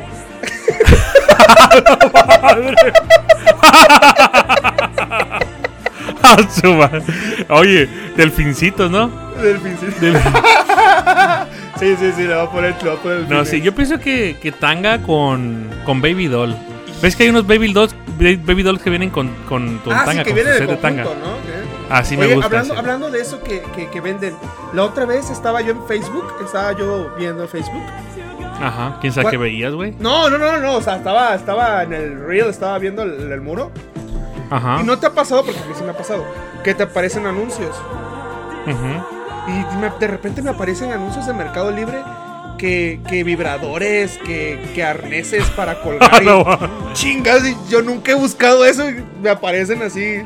su 6.62 6.74
madre. 6.74 7.03
Oye, 7.48 7.88
delfincitos, 8.16 8.90
¿no? 8.90 9.09
Delfincito. 9.42 10.01
Del- 10.01 10.16
Sí, 11.79 11.94
sí, 11.96 12.11
sí, 12.16 12.22
le 12.22 12.35
voy 12.35 12.44
a 12.44 12.51
poner, 12.51 12.74
le 12.83 12.90
voy 12.90 12.98
a 12.98 13.03
poner 13.03 13.18
el 13.18 13.29
No, 13.29 13.44
sí, 13.44 13.61
yo 13.61 13.72
pienso 13.72 14.01
que, 14.01 14.37
que 14.42 14.51
tanga 14.51 14.98
con, 15.01 15.68
con 15.87 16.03
Baby 16.03 16.27
Doll. 16.27 16.57
¿Ves 17.01 17.14
que 17.14 17.22
hay 17.22 17.29
unos 17.29 17.46
Baby 17.46 17.72
Dolls, 17.72 17.94
baby 18.18 18.64
dolls 18.64 18.83
que 18.83 18.90
vienen 18.90 19.11
con, 19.11 19.29
con, 19.48 19.79
con 19.79 19.92
Ah, 19.92 20.05
tanga, 20.05 20.24
sí, 20.24 20.24
que 20.24 20.31
con 20.31 20.35
viene 20.35 20.51
de 20.66 20.77
tanga? 20.79 21.05
¿no? 21.05 21.11
Así 21.90 22.16
Oye, 22.16 22.29
me 22.29 22.35
gusta. 22.35 22.46
hablando, 22.46 22.74
hablando 22.79 23.11
de 23.11 23.20
eso 23.20 23.42
que, 23.42 23.62
que, 23.74 23.88
que 23.88 24.01
venden, 24.01 24.35
la 24.72 24.85
otra 24.85 25.05
vez 25.07 25.31
estaba 25.31 25.61
yo 25.62 25.72
en 25.72 25.87
Facebook, 25.87 26.24
estaba 26.44 26.72
yo 26.72 27.14
viendo 27.16 27.46
Facebook. 27.48 27.83
Ajá, 28.61 28.98
¿quién 29.01 29.12
sabe 29.12 29.31
qué 29.31 29.37
veías, 29.37 29.72
güey? 29.72 29.94
No, 29.98 30.29
no, 30.29 30.37
no, 30.37 30.59
no, 30.59 30.74
o 30.74 30.83
sea, 30.83 30.96
estaba, 30.96 31.35
estaba 31.35 31.83
en 31.85 31.92
el 31.92 32.27
reel, 32.27 32.48
estaba 32.48 32.79
viendo 32.79 33.03
el, 33.03 33.31
el 33.33 33.40
muro. 33.40 33.70
Ajá. 34.51 34.79
Y 34.81 34.85
no 34.85 34.98
te 34.98 35.07
ha 35.07 35.12
pasado, 35.12 35.44
porque 35.44 35.61
a 35.61 35.64
mí 35.66 35.72
sí 35.77 35.85
me 35.85 35.90
ha 35.90 35.96
pasado, 35.96 36.24
que 36.64 36.74
te 36.74 36.83
aparecen 36.83 37.27
anuncios. 37.27 37.74
ujú. 38.66 39.05
Y 39.51 39.77
me- 39.77 39.90
de 39.98 40.07
repente 40.09 40.42
me 40.42 40.51
aparecen 40.51 40.92
anuncios 40.92 41.27
de 41.27 41.33
Mercado 41.33 41.70
Libre 41.70 41.98
que, 42.59 43.01
que 43.09 43.24
vibradores, 43.24 44.18
que, 44.18 44.70
que 44.74 44.83
arneses 44.85 45.44
para 45.51 45.81
colgar. 45.83 46.22
y- 46.22 46.27
No, 46.27 46.44
Chingas, 46.92 47.46
y 47.46 47.57
yo 47.70 47.81
nunca 47.83 48.12
he 48.12 48.14
buscado 48.14 48.64
eso 48.64 48.88
y 48.90 49.03
me 49.22 49.31
aparecen 49.31 49.83
así. 49.83 50.20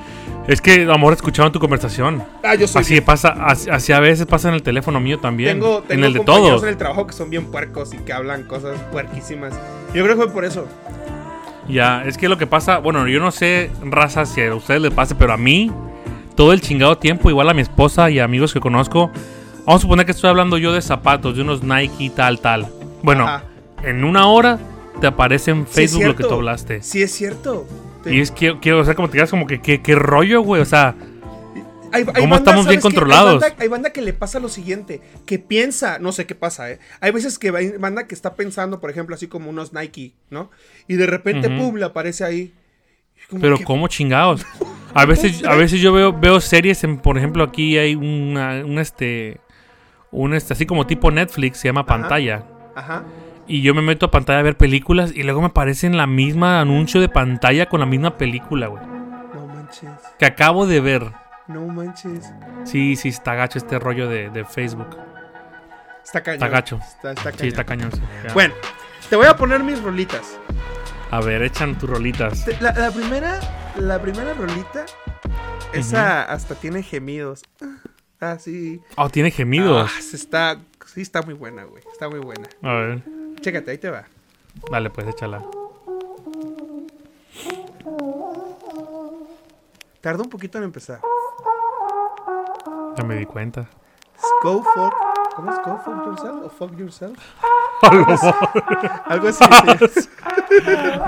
Es 0.48 0.61
que, 0.61 0.88
amor, 0.90 1.12
escucharon 1.12 1.52
tu 1.52 1.61
conversación. 1.61 2.22
Ah, 2.42 2.55
yo 2.55 2.66
soy. 2.66 2.83
Así 2.83 3.00
pasa, 3.00 3.28
así, 3.46 3.70
así 3.70 3.92
a 3.92 4.00
veces 4.00 4.26
pasa 4.26 4.48
en 4.48 4.55
el 4.55 4.62
teléfono 4.62 5.00
mío 5.00 5.18
también. 5.18 5.61
Tengo, 5.61 5.83
tengo 5.83 5.92
en 6.00 6.05
el 6.05 6.12
de 6.14 6.20
todos. 6.20 6.62
en 6.62 6.68
el 6.68 6.76
trabajo 6.76 7.07
que 7.07 7.12
son 7.12 7.31
bien 7.31 7.46
puercos 7.46 7.94
y 7.94 7.98
que 7.98 8.12
hablan 8.12 8.44
cosas 8.44 8.78
puerquísimas. 8.90 9.55
Yo 9.94 10.02
creo 10.05 10.16
que 10.16 10.22
fue 10.24 10.33
por 10.33 10.44
eso. 10.44 10.66
Ya, 11.68 12.02
es 12.05 12.18
que 12.18 12.28
lo 12.28 12.38
que 12.38 12.46
pasa, 12.46 12.78
bueno, 12.78 13.07
yo 13.07 13.20
no 13.20 13.31
sé, 13.31 13.70
raza, 13.83 14.26
si 14.26 14.42
a 14.42 14.55
ustedes 14.55 14.83
les 14.83 14.92
pase, 14.92 15.14
pero 15.14 15.33
a 15.33 15.37
mí, 15.37 15.70
todo 16.35 16.52
el 16.52 16.61
chingado 16.61 16.98
tiempo, 16.98 17.31
igual 17.31 17.48
a 17.48 17.55
mi 17.55 17.62
esposa 17.62 18.11
y 18.11 18.18
amigos 18.18 18.52
que 18.52 18.59
conozco, 18.59 19.11
vamos 19.64 19.76
a 19.76 19.83
suponer 19.83 20.05
que 20.05 20.12
estoy 20.12 20.28
hablando 20.28 20.59
yo 20.59 20.72
de 20.72 20.83
zapatos, 20.83 21.37
de 21.37 21.42
unos 21.42 21.62
Nike, 21.62 22.11
tal, 22.11 22.40
tal. 22.40 22.66
Bueno, 23.02 23.24
Ajá. 23.28 23.44
en 23.85 24.02
una 24.02 24.26
hora 24.26 24.59
te 25.00 25.07
aparece 25.07 25.52
en 25.52 25.66
Sí, 25.68 25.72
Facebook 25.72 26.05
lo 26.05 26.16
que 26.16 26.24
tú 26.24 26.35
hablaste. 26.35 26.83
Sí, 26.83 27.00
es 27.00 27.12
cierto. 27.12 27.64
Y 28.06 28.20
es 28.20 28.30
que, 28.30 28.58
quiero, 28.60 28.80
o 28.80 28.84
sea, 28.84 28.94
como 28.94 29.08
te 29.08 29.16
quedas 29.18 29.30
como 29.30 29.46
que, 29.46 29.60
¿qué, 29.60 29.80
qué 29.82 29.94
rollo, 29.94 30.40
güey? 30.42 30.60
O 30.60 30.64
sea, 30.64 30.94
Hay, 31.92 32.04
hay 32.14 32.22
¿Cómo 32.22 32.36
estamos 32.36 32.66
bien 32.66 32.80
controlados? 32.80 33.42
Hay 33.42 33.50
banda, 33.50 33.62
hay 33.62 33.68
banda 33.68 33.90
que 33.90 34.00
le 34.02 34.12
pasa 34.12 34.40
lo 34.40 34.48
siguiente, 34.48 35.00
que 35.26 35.38
piensa, 35.38 35.98
no 35.98 36.10
sé 36.12 36.26
qué 36.26 36.34
pasa, 36.34 36.70
¿eh? 36.70 36.78
Hay 37.00 37.12
veces 37.12 37.38
que 37.38 37.50
hay 37.50 37.72
banda 37.78 38.06
que 38.06 38.14
está 38.14 38.34
pensando, 38.34 38.80
por 38.80 38.90
ejemplo, 38.90 39.14
así 39.14 39.26
como 39.28 39.50
unos 39.50 39.72
Nike, 39.72 40.14
¿no? 40.30 40.50
Y 40.88 40.96
de 40.96 41.06
repente, 41.06 41.48
Ujú. 41.48 41.58
pum, 41.58 41.76
le 41.76 41.84
aparece 41.84 42.24
ahí. 42.24 42.52
Como 43.28 43.40
pero 43.42 43.58
que- 43.58 43.64
¿cómo 43.64 43.88
chingados? 43.88 44.44
A 44.94 45.06
veces, 45.06 45.42
a 45.44 45.54
veces 45.54 45.80
yo 45.80 45.90
veo, 45.94 46.12
veo 46.12 46.38
series, 46.38 46.84
en, 46.84 46.98
por 46.98 47.16
ejemplo, 47.16 47.42
aquí 47.44 47.78
hay 47.78 47.94
una, 47.94 48.62
un 48.62 48.78
este, 48.78 49.40
un 50.10 50.34
este, 50.34 50.52
así 50.52 50.66
como 50.66 50.86
tipo 50.86 51.10
Netflix, 51.10 51.56
se 51.60 51.68
llama 51.68 51.86
Pantalla. 51.86 52.44
Ajá. 52.74 53.02
Y 53.46 53.62
yo 53.62 53.74
me 53.74 53.83
meto 53.83 54.07
a 54.07 54.11
pantalla 54.11 54.38
a 54.38 54.42
ver 54.42 54.57
películas 54.57 55.12
y 55.14 55.22
luego 55.24 55.40
me 55.40 55.48
aparecen 55.48 55.96
la 55.96 56.07
misma 56.07 56.61
anuncio 56.61 57.00
de 57.00 57.09
pantalla 57.09 57.66
con 57.68 57.81
la 57.81 57.87
misma 57.87 58.16
película, 58.16 58.68
güey. 58.68 58.83
No 59.35 59.46
manches. 59.46 59.90
Que 60.18 60.26
acabo 60.26 60.66
de 60.66 60.81
ver. 60.81 61.12
No 61.48 61.66
manches. 61.66 62.33
Sí, 62.64 62.96
sí, 62.96 63.09
está 63.09 63.35
gacho 63.35 63.59
este 63.59 63.78
rollo 63.78 64.09
de, 64.09 64.31
de 64.31 64.44
Facebook. 64.44 64.96
Está 66.05 66.22
cañón. 66.22 66.35
Está 66.37 66.48
gacho. 66.48 66.78
Está, 66.78 67.12
está 67.12 67.33
Sí, 67.33 67.48
está 67.48 67.64
cañón. 67.64 67.90
sí. 67.92 68.00
Bueno, 68.33 68.55
te 69.11 69.16
voy 69.16 69.26
a 69.26 69.37
poner 69.37 69.62
mis 69.62 69.83
rolitas. 69.83 70.38
A 71.11 71.20
ver, 71.20 71.42
echan 71.42 71.76
tus 71.78 71.90
rolitas. 71.90 72.46
La, 72.62 72.72
la 72.72 72.90
primera, 72.90 73.38
la 73.76 74.00
primera 74.00 74.33
rolita, 74.35 74.87
esa 75.74 76.22
hasta 76.22 76.55
tiene 76.55 76.83
gemidos. 76.83 77.42
Ah, 78.20 78.37
sí. 78.38 78.81
Oh, 78.96 79.11
tiene 79.11 79.31
gemidos. 79.31 79.90
Ah, 79.94 79.98
está, 80.14 80.59
sí, 80.87 81.02
está 81.02 81.20
muy 81.22 81.35
buena, 81.35 81.64
güey. 81.64 81.83
Está 81.92 82.09
muy 82.09 82.20
buena. 82.20 82.48
A 82.62 82.72
ver, 82.72 83.02
Chécate, 83.42 83.70
ahí 83.72 83.78
te 83.78 83.90
va. 83.90 84.05
dale, 84.70 84.90
pues 84.90 85.07
échala. 85.09 85.42
Tardó 90.00 90.22
un 90.24 90.31
poquito 90.31 90.59
en 90.59 90.64
empezar. 90.64 91.00
Ya 92.96 93.05
me 93.05 93.16
di 93.16 93.26
cuenta. 93.26 93.66
Go 94.42 94.62
fuck. 94.62 94.92
¿Cómo 95.37 95.50
es? 95.50 95.57
Go 95.64 95.78
fuck 95.85 96.07
yourself 96.07 96.44
o 96.44 96.48
fuck 96.50 96.78
yourself? 96.78 97.18
Algo 99.07 99.28
así. 99.28 99.44
sí. 100.00 100.09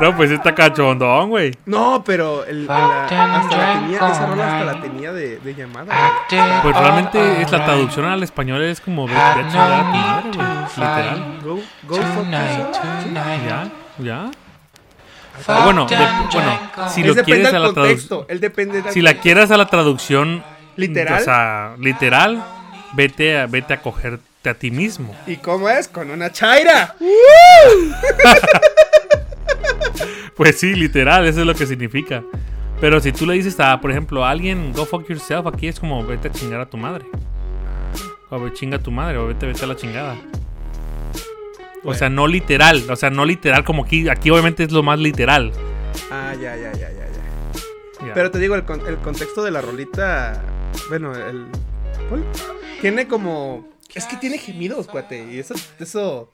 No, 0.00 0.16
pues 0.16 0.30
está 0.30 0.54
cachondón, 0.54 1.28
güey. 1.28 1.52
No, 1.66 2.02
pero 2.04 2.44
el, 2.46 2.66
la- 2.66 3.04
hasta 3.04 3.56
la 3.58 3.74
tenía, 3.80 3.98
esa 3.98 4.26
rola 4.26 4.58
hasta 4.58 4.72
la 4.72 4.80
tenía 4.80 5.12
de, 5.12 5.38
de 5.38 5.54
llamada. 5.54 5.84
güey. 6.30 6.62
Pues 6.62 6.76
realmente 6.76 7.42
es 7.42 7.52
la 7.52 7.64
traducción 7.64 8.06
al 8.06 8.22
español 8.22 8.62
es 8.62 8.80
como 8.80 9.06
de, 9.06 9.12
de 9.14 9.48
chingar 9.48 9.72
a 9.72 9.82
tu 9.84 9.90
madre, 9.98 10.30
güey. 10.34 10.53
Literal. 10.76 11.40
Go, 11.42 11.60
go 11.88 11.96
yourself. 11.96 12.76
sí. 13.02 13.10
Ya, 13.14 13.70
ya. 13.98 14.30
Pero 15.46 15.62
bueno, 15.64 15.86
de- 15.86 15.96
bueno, 16.32 16.58
si 16.88 17.02
lo 17.02 17.14
quieres 17.24 17.52
a 17.52 17.58
la 17.58 17.72
traducción. 17.72 18.26
Si 18.92 19.00
la 19.02 19.14
quieres 19.14 19.50
a 19.50 19.56
la 19.56 19.66
traducción 19.66 20.44
Literal. 20.76 21.20
o 21.20 21.24
sea, 21.24 21.74
literal, 21.78 22.42
vete 22.92 23.38
a, 23.40 23.46
vete 23.46 23.74
a 23.74 23.82
cogerte 23.82 24.50
a 24.50 24.54
ti 24.54 24.70
mismo. 24.70 25.14
¿Y 25.26 25.36
cómo 25.38 25.68
es? 25.68 25.88
Con 25.88 26.10
una 26.10 26.30
chaira. 26.30 26.94
Pues 30.36 30.58
sí, 30.58 30.74
literal, 30.74 31.26
eso 31.26 31.40
es 31.40 31.46
lo 31.46 31.54
que 31.54 31.64
significa. 31.64 32.22
Pero 32.80 32.98
si 33.00 33.12
tú 33.12 33.24
le 33.24 33.34
dices 33.34 33.58
a, 33.60 33.80
por 33.80 33.92
ejemplo, 33.92 34.24
a 34.24 34.30
alguien, 34.30 34.72
go 34.72 34.84
fuck 34.84 35.08
yourself, 35.08 35.46
aquí 35.46 35.68
es 35.68 35.78
como 35.78 36.04
vete 36.04 36.26
a 36.28 36.32
chingar 36.32 36.60
a 36.60 36.66
tu 36.66 36.76
madre. 36.76 37.04
O 38.30 38.48
chinga 38.48 38.78
a 38.78 38.80
tu 38.82 38.90
madre, 38.90 39.16
o 39.18 39.28
vete, 39.28 39.46
vete 39.46 39.64
a 39.64 39.68
la 39.68 39.76
chingada. 39.76 40.16
O 41.84 41.94
sea, 41.94 42.08
no 42.08 42.26
literal, 42.26 42.90
o 42.90 42.96
sea, 42.96 43.10
no 43.10 43.24
literal 43.24 43.62
como 43.64 43.84
aquí, 43.84 44.08
aquí 44.08 44.30
obviamente 44.30 44.64
es 44.64 44.72
lo 44.72 44.82
más 44.82 44.98
literal. 44.98 45.52
Ah, 46.10 46.32
ya, 46.34 46.56
ya, 46.56 46.72
ya, 46.72 46.90
ya, 46.90 46.90
ya. 46.90 48.06
Ya. 48.06 48.14
Pero 48.14 48.30
te 48.30 48.38
digo, 48.38 48.54
el, 48.54 48.64
el 48.88 48.96
contexto 48.98 49.42
de 49.42 49.50
la 49.50 49.60
rolita. 49.60 50.42
Bueno, 50.88 51.14
el. 51.14 51.46
¿cuál? 52.08 52.24
Tiene 52.80 53.06
como. 53.06 53.68
Es 53.94 54.06
que 54.06 54.16
tiene 54.16 54.38
gemidos, 54.38 54.86
cuate. 54.88 55.24
Y 55.30 55.38
eso, 55.38 55.54
eso. 55.78 56.28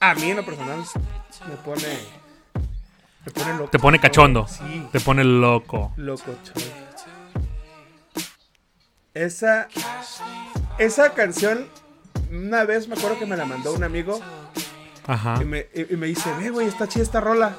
A 0.00 0.14
mí 0.14 0.30
en 0.30 0.36
lo 0.36 0.44
personal 0.44 0.78
me 1.48 1.56
pone. 1.56 1.98
Me 3.24 3.32
pone 3.32 3.52
loco. 3.54 3.70
Te 3.70 3.78
pone 3.78 3.98
cachondo. 3.98 4.46
Sí, 4.48 4.86
Te 4.92 5.00
pone 5.00 5.24
loco. 5.24 5.92
loco. 5.96 6.34
Esa. 9.14 9.68
Esa 10.78 11.12
canción. 11.14 11.66
Una 12.30 12.64
vez 12.64 12.88
me 12.88 12.94
acuerdo 12.96 13.18
que 13.18 13.26
me 13.26 13.36
la 13.36 13.44
mandó 13.44 13.72
un 13.72 13.84
amigo. 13.84 14.20
Ajá. 15.06 15.38
Y 15.40 15.44
me, 15.44 15.66
y- 15.74 15.96
me 15.96 16.06
dice, 16.06 16.30
ve, 16.38 16.50
güey, 16.50 16.66
está 16.68 16.88
chida 16.88 17.02
esta 17.02 17.20
rola. 17.20 17.54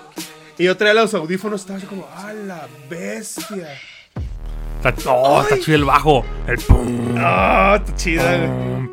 Y 0.58 0.64
yo 0.66 0.76
traía 0.76 0.94
los 0.96 1.14
audífonos, 1.14 1.62
estaba 1.62 1.78
así 1.78 1.88
como, 1.88 2.08
¡ah, 2.16 2.34
la 2.34 2.68
bestia! 2.90 3.68
Está, 4.84 4.94
oh, 5.12 5.42
está 5.42 5.60
chido 5.60 5.76
el 5.78 5.86
bajo. 5.86 6.26
El 6.48 6.58
pum, 6.60 7.16
¡Ah, 7.18 7.78
está 7.80 7.96
chida! 7.96 8.48
pum, 8.48 8.90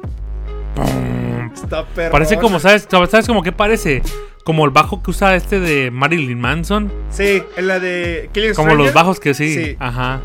pum. 0.74 1.50
Está 1.54 1.84
perro. 1.86 2.12
Parece 2.12 2.36
como, 2.38 2.58
¿sabes? 2.60 2.86
¿Sabes 2.90 3.26
como 3.26 3.42
qué 3.42 3.52
parece? 3.52 4.02
Como 4.44 4.64
el 4.66 4.70
bajo 4.70 5.02
que 5.02 5.10
usa 5.10 5.34
este 5.36 5.58
de 5.60 5.90
Marilyn 5.90 6.38
Manson. 6.38 6.92
Sí, 7.10 7.42
en 7.56 7.66
la 7.66 7.78
de 7.80 8.28
Killing 8.34 8.52
Como 8.54 8.68
Stranger. 8.68 8.86
los 8.86 8.94
bajos 8.94 9.18
que 9.20 9.32
sí. 9.34 9.54
Sí. 9.54 9.76
Ajá. 9.80 10.20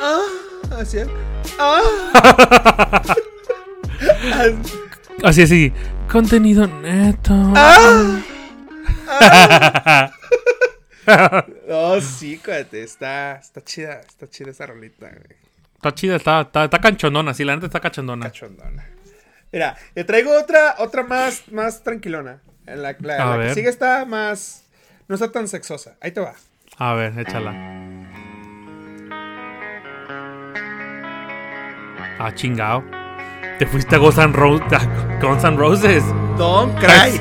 ¡Ah! 0.00 0.22
Así 0.80 0.98
es. 0.98 1.08
¡Ah! 1.58 1.82
Así, 5.22 5.42
así. 5.42 5.72
Contenido 6.10 6.66
neto. 6.66 7.34
¡Ah! 7.56 8.20
Oh, 11.68 12.00
sí, 12.00 12.40
cuate, 12.42 12.82
está, 12.82 13.34
está 13.34 13.62
chida, 13.62 14.00
está 14.00 14.26
chida 14.26 14.50
esa 14.52 14.64
rolita, 14.64 15.06
güey. 15.10 15.38
Está 15.74 15.92
chida, 15.92 16.16
está, 16.16 16.40
está, 16.40 16.64
está 16.64 16.78
canchondona. 16.78 17.34
Sí, 17.34 17.44
la 17.44 17.54
neta 17.54 17.66
está 17.66 17.78
cachondona. 17.80 18.24
Cachondona. 18.24 18.86
Mira, 19.52 19.76
te 19.92 20.02
traigo 20.04 20.34
otra, 20.34 20.76
otra 20.78 21.02
más, 21.02 21.42
más 21.52 21.82
tranquilona. 21.82 22.40
La, 22.64 22.96
la- 22.98 23.36
la 23.36 23.38
que 23.48 23.54
sigue 23.54 23.68
está 23.68 24.06
más, 24.06 24.64
no 25.06 25.14
está 25.16 25.30
tan 25.30 25.46
sexosa. 25.46 25.96
Ahí 26.00 26.12
te 26.12 26.20
va. 26.20 26.34
A 26.78 26.94
ver, 26.94 27.18
échala. 27.18 27.52
Ah, 32.18 32.32
chingao. 32.34 32.82
Te 33.58 33.66
fuiste 33.66 33.94
a 33.96 33.98
Guns 33.98 34.18
N' 34.18 35.56
Roses. 35.56 36.02
Don't 36.36 36.74
cry. 36.78 37.20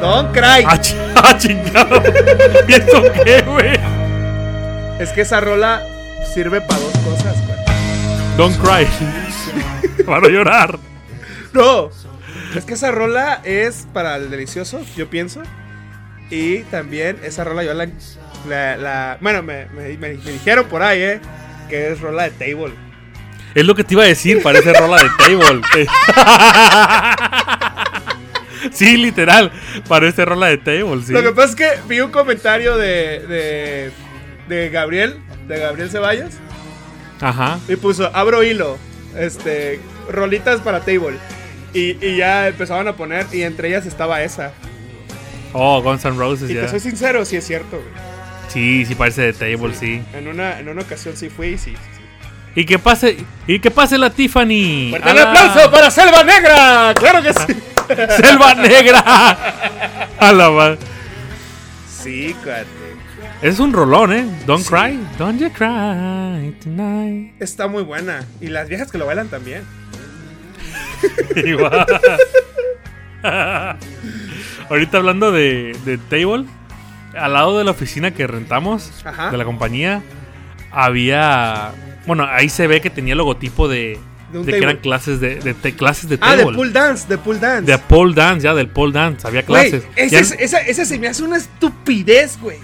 Don't 0.00 0.32
cry. 0.32 0.64
Ah, 0.66 0.80
ah, 1.16 1.38
chingao. 1.38 2.02
¿Y 2.68 2.72
eso 2.72 3.02
qué, 3.24 3.42
güey? 3.42 3.78
Es 4.98 5.10
que 5.12 5.22
esa 5.22 5.40
rola 5.40 5.82
sirve 6.32 6.60
para 6.60 6.80
dos 6.80 6.92
cosas, 6.98 7.36
güey. 7.46 7.58
Don't 8.36 8.56
cry. 8.58 8.86
Para 10.06 10.28
llorar. 10.28 10.78
No. 11.52 11.90
Es 12.56 12.64
que 12.64 12.74
esa 12.74 12.90
rola 12.90 13.40
es 13.44 13.86
para 13.92 14.16
el 14.16 14.30
delicioso, 14.30 14.80
yo 14.96 15.08
pienso. 15.08 15.42
Y 16.30 16.60
también 16.64 17.18
esa 17.24 17.44
rola 17.44 17.62
yo 17.64 17.74
la... 17.74 17.86
la- 18.48 18.76
la- 18.76 19.18
bueno, 19.20 19.42
me, 19.42 19.66
me- 19.66 19.96
me- 19.96 20.16
me 20.16 20.32
dijeron 20.32 20.66
por 20.66 20.82
ahí, 20.82 21.00
¿eh? 21.02 21.20
Que 21.68 21.92
es 21.92 22.00
rola 22.00 22.24
de 22.24 22.30
table. 22.30 22.74
Es 23.54 23.64
lo 23.64 23.74
que 23.74 23.84
te 23.84 23.94
iba 23.94 24.02
a 24.02 24.06
decir, 24.06 24.42
parece 24.42 24.72
rola 24.72 25.02
de 25.02 25.10
table. 25.16 25.60
sí, 28.72 28.96
literal. 28.96 29.52
Parece 29.88 30.24
rola 30.24 30.46
de 30.48 30.58
table, 30.58 31.02
sí. 31.04 31.12
Lo 31.12 31.22
que 31.22 31.30
pasa 31.32 31.50
es 31.50 31.54
que 31.56 31.68
vi 31.88 32.00
un 32.00 32.10
comentario 32.10 32.76
de, 32.76 33.20
de, 33.26 33.90
de 34.48 34.70
Gabriel, 34.70 35.18
de 35.46 35.58
Gabriel 35.60 35.90
Ceballos, 35.90 36.30
Ajá. 37.20 37.58
y 37.68 37.76
puso, 37.76 38.10
abro 38.14 38.42
hilo, 38.42 38.76
este, 39.16 39.78
rolitas 40.10 40.60
para 40.60 40.80
table. 40.80 41.16
Y, 41.72 41.96
y 42.04 42.16
ya 42.16 42.48
empezaban 42.48 42.86
a 42.88 42.94
poner, 42.96 43.26
y 43.32 43.42
entre 43.42 43.68
ellas 43.68 43.84
estaba 43.86 44.22
esa. 44.22 44.52
Oh, 45.52 45.80
Guns 45.82 46.04
N' 46.04 46.16
Roses, 46.16 46.50
Y 46.50 46.54
ya. 46.54 46.62
te 46.62 46.68
soy 46.68 46.80
sincero, 46.80 47.24
sí 47.24 47.36
es 47.36 47.46
cierto, 47.46 47.76
güey. 47.76 47.88
Sí, 48.48 48.84
sí 48.86 48.94
parece 48.94 49.22
de 49.22 49.32
table, 49.32 49.74
sí. 49.74 50.02
En 50.12 50.28
una, 50.28 50.58
en 50.60 50.68
una 50.68 50.82
ocasión 50.82 51.16
sí 51.16 51.28
fui 51.30 51.48
y 51.48 51.58
sí. 51.58 51.74
Y 52.56 52.64
que 52.66 52.78
pase, 52.78 53.24
y 53.46 53.58
que 53.58 53.70
pase 53.70 53.98
la 53.98 54.10
Tiffany. 54.10 54.90
¡Fuerte 54.90 55.08
¡A 55.08 55.12
el 55.12 55.16
la 55.16 55.22
aplauso 55.30 55.70
para 55.70 55.90
Selva 55.90 56.22
Negra! 56.22 56.94
¡Claro 56.94 57.22
que 57.22 57.32
sí! 57.32 57.62
Selva 58.22 58.54
Negra. 58.54 59.00
A 60.18 60.32
la 60.32 60.50
ma- 60.50 60.76
sí, 62.02 62.34
cuate. 62.44 62.66
Es 63.42 63.58
un 63.58 63.72
rolón, 63.72 64.12
¿eh? 64.12 64.24
Don't 64.46 64.66
cry. 64.66 64.98
Don't 65.18 65.38
you 65.40 65.50
cry 65.52 66.52
tonight. 66.62 67.34
Está 67.40 67.66
muy 67.66 67.82
buena. 67.82 68.24
Y 68.40 68.46
las 68.46 68.68
viejas 68.68 68.90
que 68.90 68.98
lo 68.98 69.06
bailan 69.06 69.28
también. 69.28 69.64
Igual. 71.36 71.86
Ahorita 74.70 74.98
hablando 74.98 75.32
de, 75.32 75.76
de 75.84 75.98
Table, 75.98 76.46
al 77.18 77.32
lado 77.32 77.58
de 77.58 77.64
la 77.64 77.72
oficina 77.72 78.12
que 78.12 78.26
rentamos, 78.26 78.90
Ajá. 79.04 79.30
de 79.30 79.36
la 79.36 79.44
compañía, 79.44 80.02
había. 80.74 81.72
Bueno, 82.06 82.26
ahí 82.30 82.48
se 82.48 82.66
ve 82.66 82.80
que 82.80 82.90
tenía 82.90 83.12
el 83.12 83.18
logotipo 83.18 83.66
de, 83.68 83.98
De 84.32 84.52
que 84.52 84.58
eran 84.58 84.76
clases 84.78 85.20
de, 85.20 85.36
de- 85.36 85.54
de 85.54 85.74
clases 85.74 86.08
de 86.08 86.16
Ah, 86.20 86.30
table. 86.36 86.44
de 86.46 86.52
pool 86.52 86.72
dance, 86.72 87.06
de 87.08 87.18
pool 87.18 87.40
dance. 87.40 87.70
De 87.72 87.78
pole 87.78 88.14
dance, 88.14 88.44
ya, 88.44 88.54
del 88.54 88.68
pole 88.68 88.92
dance. 88.92 89.26
Había 89.26 89.42
clases. 89.44 89.84
es- 89.96 90.32
esa, 90.38 90.58
esa 90.60 90.84
se 90.84 90.98
me 90.98 91.08
hace 91.08 91.22
una 91.22 91.36
estupidez, 91.36 92.38
güey. 92.40 92.58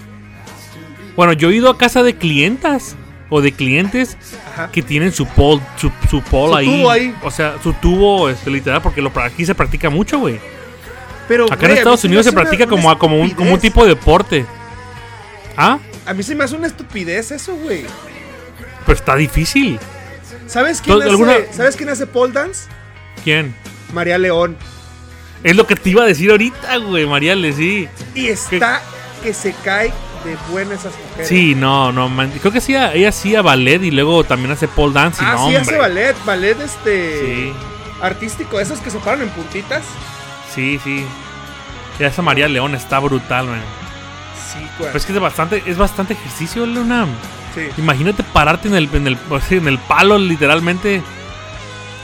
Bueno, 1.15 1.33
yo 1.33 1.49
he 1.49 1.55
ido 1.55 1.69
a 1.69 1.77
casa 1.77 2.03
de 2.03 2.15
clientas 2.15 2.95
o 3.29 3.41
de 3.41 3.51
clientes 3.53 4.17
Ajá. 4.53 4.69
que 4.71 4.81
tienen 4.81 5.11
su 5.13 5.25
pole, 5.25 5.61
su, 5.77 5.91
su 6.09 6.21
pole 6.21 6.51
Su 6.51 6.57
ahí. 6.57 6.65
tubo 6.65 6.91
ahí. 6.91 7.15
O 7.23 7.31
sea, 7.31 7.55
su 7.63 7.73
tubo 7.73 8.29
este, 8.29 8.49
literal, 8.49 8.81
porque 8.81 9.01
lo, 9.01 9.11
aquí 9.21 9.45
se 9.45 9.55
practica 9.55 9.89
mucho, 9.89 10.19
güey. 10.19 10.39
Pero, 11.27 11.45
Acá 11.51 11.65
en 11.67 11.77
Estados 11.77 12.03
Unidos 12.03 12.25
se 12.25 12.31
una- 12.31 12.41
practica 12.41 12.65
una 12.65 12.69
como, 12.75 12.91
a- 12.91 12.99
como, 12.99 13.19
un, 13.19 13.29
como 13.31 13.53
un 13.53 13.59
tipo 13.59 13.83
de 13.83 13.89
deporte. 13.89 14.45
¿Ah? 15.55 15.79
A 16.05 16.13
mí 16.13 16.23
se 16.23 16.35
me 16.35 16.43
hace 16.43 16.55
una 16.55 16.67
estupidez 16.67 17.31
eso, 17.31 17.55
güey. 17.55 17.85
Pero 18.85 18.97
está 18.97 19.15
difícil. 19.15 19.79
¿Sabes 20.47 20.81
quién, 20.81 20.95
¿Tú- 20.95 21.01
hace, 21.01 21.09
alguna- 21.09 21.37
¿Sabes 21.53 21.75
quién 21.75 21.89
hace 21.89 22.07
pole 22.07 22.33
dance? 22.33 22.67
¿Quién? 23.23 23.55
María 23.93 24.17
León. 24.17 24.57
Es 25.43 25.55
lo 25.55 25.65
que 25.67 25.75
te 25.75 25.89
iba 25.89 26.03
a 26.03 26.05
decir 26.05 26.29
ahorita, 26.31 26.77
güey, 26.77 27.05
Mariale, 27.05 27.53
sí. 27.53 27.87
Y 28.15 28.27
está 28.27 28.81
que 29.23 29.33
se 29.33 29.53
cae 29.63 29.91
de 30.25 30.35
buena 30.51 30.75
esas 30.75 30.93
mujeres. 30.97 31.27
Sí, 31.27 31.55
no, 31.55 31.91
no, 31.91 32.09
man. 32.09 32.31
Creo 32.39 32.51
que 32.51 32.61
sí, 32.61 32.75
ella 32.75 33.09
hacía 33.09 33.41
ballet 33.41 33.81
y 33.83 33.91
luego 33.91 34.23
también 34.23 34.51
hace 34.51 34.67
pole 34.67 34.93
dance. 34.93 35.21
y 35.21 35.25
Ah, 35.25 35.33
no, 35.33 35.49
sí, 35.49 35.55
hace 35.55 35.59
hombre. 35.61 35.77
ballet. 35.77 36.15
Ballet, 36.25 36.59
este. 36.61 37.19
Sí, 37.25 37.53
Artístico. 38.01 38.59
Esos 38.59 38.79
que 38.79 38.89
se 38.89 38.97
paran 38.99 39.21
en 39.21 39.29
puntitas. 39.29 39.83
sí, 40.53 40.79
sí. 40.83 41.05
Y 41.99 42.03
esa 42.03 42.21
María 42.23 42.47
León 42.47 42.73
está 42.75 42.97
brutal, 42.99 43.45
man. 43.47 43.61
Sí, 44.53 44.59
güey. 44.77 44.89
Pero 44.89 44.97
es 44.97 45.05
que 45.05 45.13
es 45.13 45.19
bastante, 45.19 45.63
es 45.65 45.77
bastante 45.77 46.13
ejercicio, 46.13 46.65
Luna. 46.65 47.05
sí. 47.55 47.67
Imagínate 47.77 48.23
pararte 48.23 48.67
en 48.67 48.75
el, 48.75 48.89
en 48.93 49.07
el, 49.07 49.17
en 49.49 49.67
el 49.67 49.77
palo, 49.79 50.17
literalmente. 50.17 51.01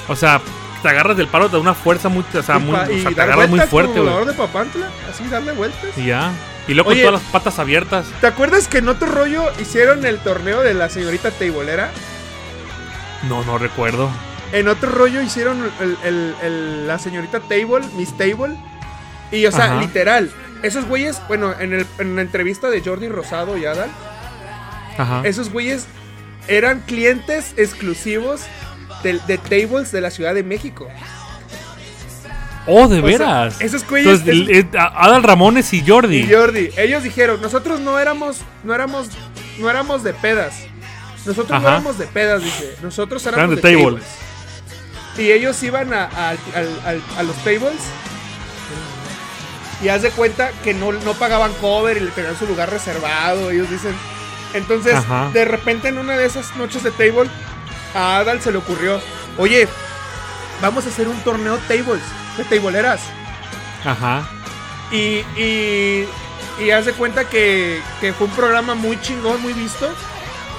O 0.08 0.16
sea, 0.16 0.40
te 0.82 0.90
agarras 0.90 1.18
del 1.18 1.28
palo 1.28 1.50
de 1.50 1.58
una 1.58 1.74
fuerza 1.74 2.08
muy, 2.10 2.24
o 2.34 2.42
sea, 2.44 2.60
muy, 2.60 2.76
o 2.76 3.02
sea, 3.02 3.12
te 3.12 3.22
agarras 3.22 3.50
muy 3.50 3.60
fuerte, 3.62 4.00
güey. 4.00 4.26
de 4.26 4.34
Papantla. 4.34 4.88
Así, 5.10 5.28
darle 5.28 5.52
vueltas. 5.52 5.98
Y 5.98 6.06
ya. 6.06 6.32
Y 6.68 6.74
luego 6.74 6.90
Oye. 6.90 7.02
con 7.04 7.12
todas 7.12 7.24
las 7.24 7.32
patas 7.32 7.60
abiertas. 7.60 8.06
¿Te 8.22 8.28
acuerdas 8.28 8.68
que 8.68 8.80
en 8.80 8.90
otro 8.90 9.08
rollo 9.10 9.44
hicieron 9.60 10.06
el 10.06 10.20
torneo 10.20 10.62
de 10.62 10.74
la 10.74 10.90
señorita 10.90 11.32
Teibolera? 11.32 11.92
No, 13.30 13.44
no 13.44 13.58
recuerdo. 13.58 14.10
En 14.52 14.68
otro 14.68 14.90
rollo 14.92 15.22
hicieron 15.22 15.70
el- 15.82 15.98
el- 16.04 16.36
el- 16.42 16.88
la 16.88 17.00
señorita 17.00 17.40
Table, 17.42 17.86
Miss 17.96 18.16
Table. 18.18 18.56
Y, 19.32 19.46
o 19.46 19.52
sea, 19.52 19.66
Ajá. 19.66 19.82
literal, 19.82 20.32
esos 20.64 20.86
güeyes, 20.86 21.22
bueno, 21.28 21.54
en, 21.60 21.74
el- 21.74 21.88
en 22.00 22.16
la 22.16 22.22
entrevista 22.22 22.70
de 22.70 22.82
Jordi 22.82 23.08
Rosado 23.10 23.58
y 23.58 23.66
Adal, 23.66 23.90
Ajá. 24.98 25.22
esos 25.26 25.52
güeyes 25.52 25.86
eran 26.48 26.82
clientes 26.82 27.54
exclusivos 27.58 28.42
de, 29.04 29.20
de 29.28 29.38
tables 29.38 29.92
de 29.92 30.02
la 30.02 30.10
Ciudad 30.12 30.34
de 30.34 30.44
México. 30.44 30.88
Oh, 32.70 32.88
de 32.90 33.00
O 33.00 33.08
sea, 33.08 33.18
veras. 33.18 33.62
esos 33.62 33.88
güeyes. 33.88 34.22
Entonces, 34.26 34.66
Adal 34.78 35.24
Ramones 35.24 35.74
y 35.74 35.86
Jordi. 35.88 36.18
y 36.20 36.34
Jordi, 36.34 36.70
ellos 36.78 37.02
dijeron, 37.04 37.42
nosotros 37.42 37.80
no 37.80 37.98
éramos, 37.98 38.40
no 38.64 38.74
éramos, 38.76 39.08
no 39.60 39.70
éramos 39.70 40.04
de 40.04 40.14
pedas. 40.14 40.54
Nosotros 41.26 41.62
no 41.62 41.68
éramos 41.68 41.98
de 41.98 42.08
pedas, 42.08 42.44
dice. 42.44 42.76
Nosotros 42.82 43.26
éramos 43.26 43.40
Eran 43.44 43.50
de 43.50 43.56
de, 43.56 43.62
table. 43.62 43.84
tables. 44.02 44.08
Y 45.18 45.32
ellos 45.32 45.62
iban 45.64 45.94
a 45.94 46.34
los 47.24 47.36
tables. 47.38 47.74
Y 49.82 49.90
haz 49.90 50.02
de 50.02 50.10
cuenta 50.12 50.52
que 50.64 50.74
no, 50.74 50.92
no 50.92 51.14
pagaban 51.14 51.54
cover 51.56 51.98
y 51.98 52.00
le 52.02 52.12
tenían 52.12 52.38
su 52.38 52.48
lugar 52.48 52.70
reservado. 52.70 53.52
Ellos 53.52 53.70
dicen. 53.70 53.96
Entonces, 54.54 54.96
Ajá. 54.96 55.30
de 55.34 55.46
repente 55.46 55.90
en 55.90 55.98
una 55.98 56.18
de 56.18 56.26
esas 56.26 56.56
noches 56.56 56.84
de 56.84 56.92
table, 56.92 57.30
a 57.94 58.18
Adal 58.18 58.42
se 58.42 58.52
le 58.52 58.58
ocurrió: 58.58 59.00
Oye, 59.38 59.68
vamos 60.62 60.86
a 60.86 60.90
hacer 60.90 61.08
un 61.08 61.20
torneo 61.22 61.58
tables, 61.68 62.02
de 62.38 62.44
tableeras. 62.46 63.02
Ajá. 63.86 64.28
Y, 64.92 65.24
y, 65.40 66.08
y 66.60 66.72
haz 66.72 66.86
de 66.86 66.94
cuenta 66.94 67.26
que, 67.26 67.82
que 68.02 68.14
fue 68.14 68.28
un 68.28 68.34
programa 68.34 68.74
muy 68.74 69.00
chingón, 69.02 69.42
muy 69.42 69.54
visto. 69.54 69.88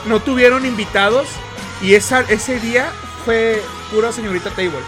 No 0.07 0.21
tuvieron 0.21 0.65
invitados. 0.65 1.27
Y 1.81 1.95
esa, 1.95 2.21
ese 2.21 2.61
día 2.61 2.91
fue 3.25 3.63
pura 3.91 4.13
señorita 4.13 4.51
Table. 4.51 4.83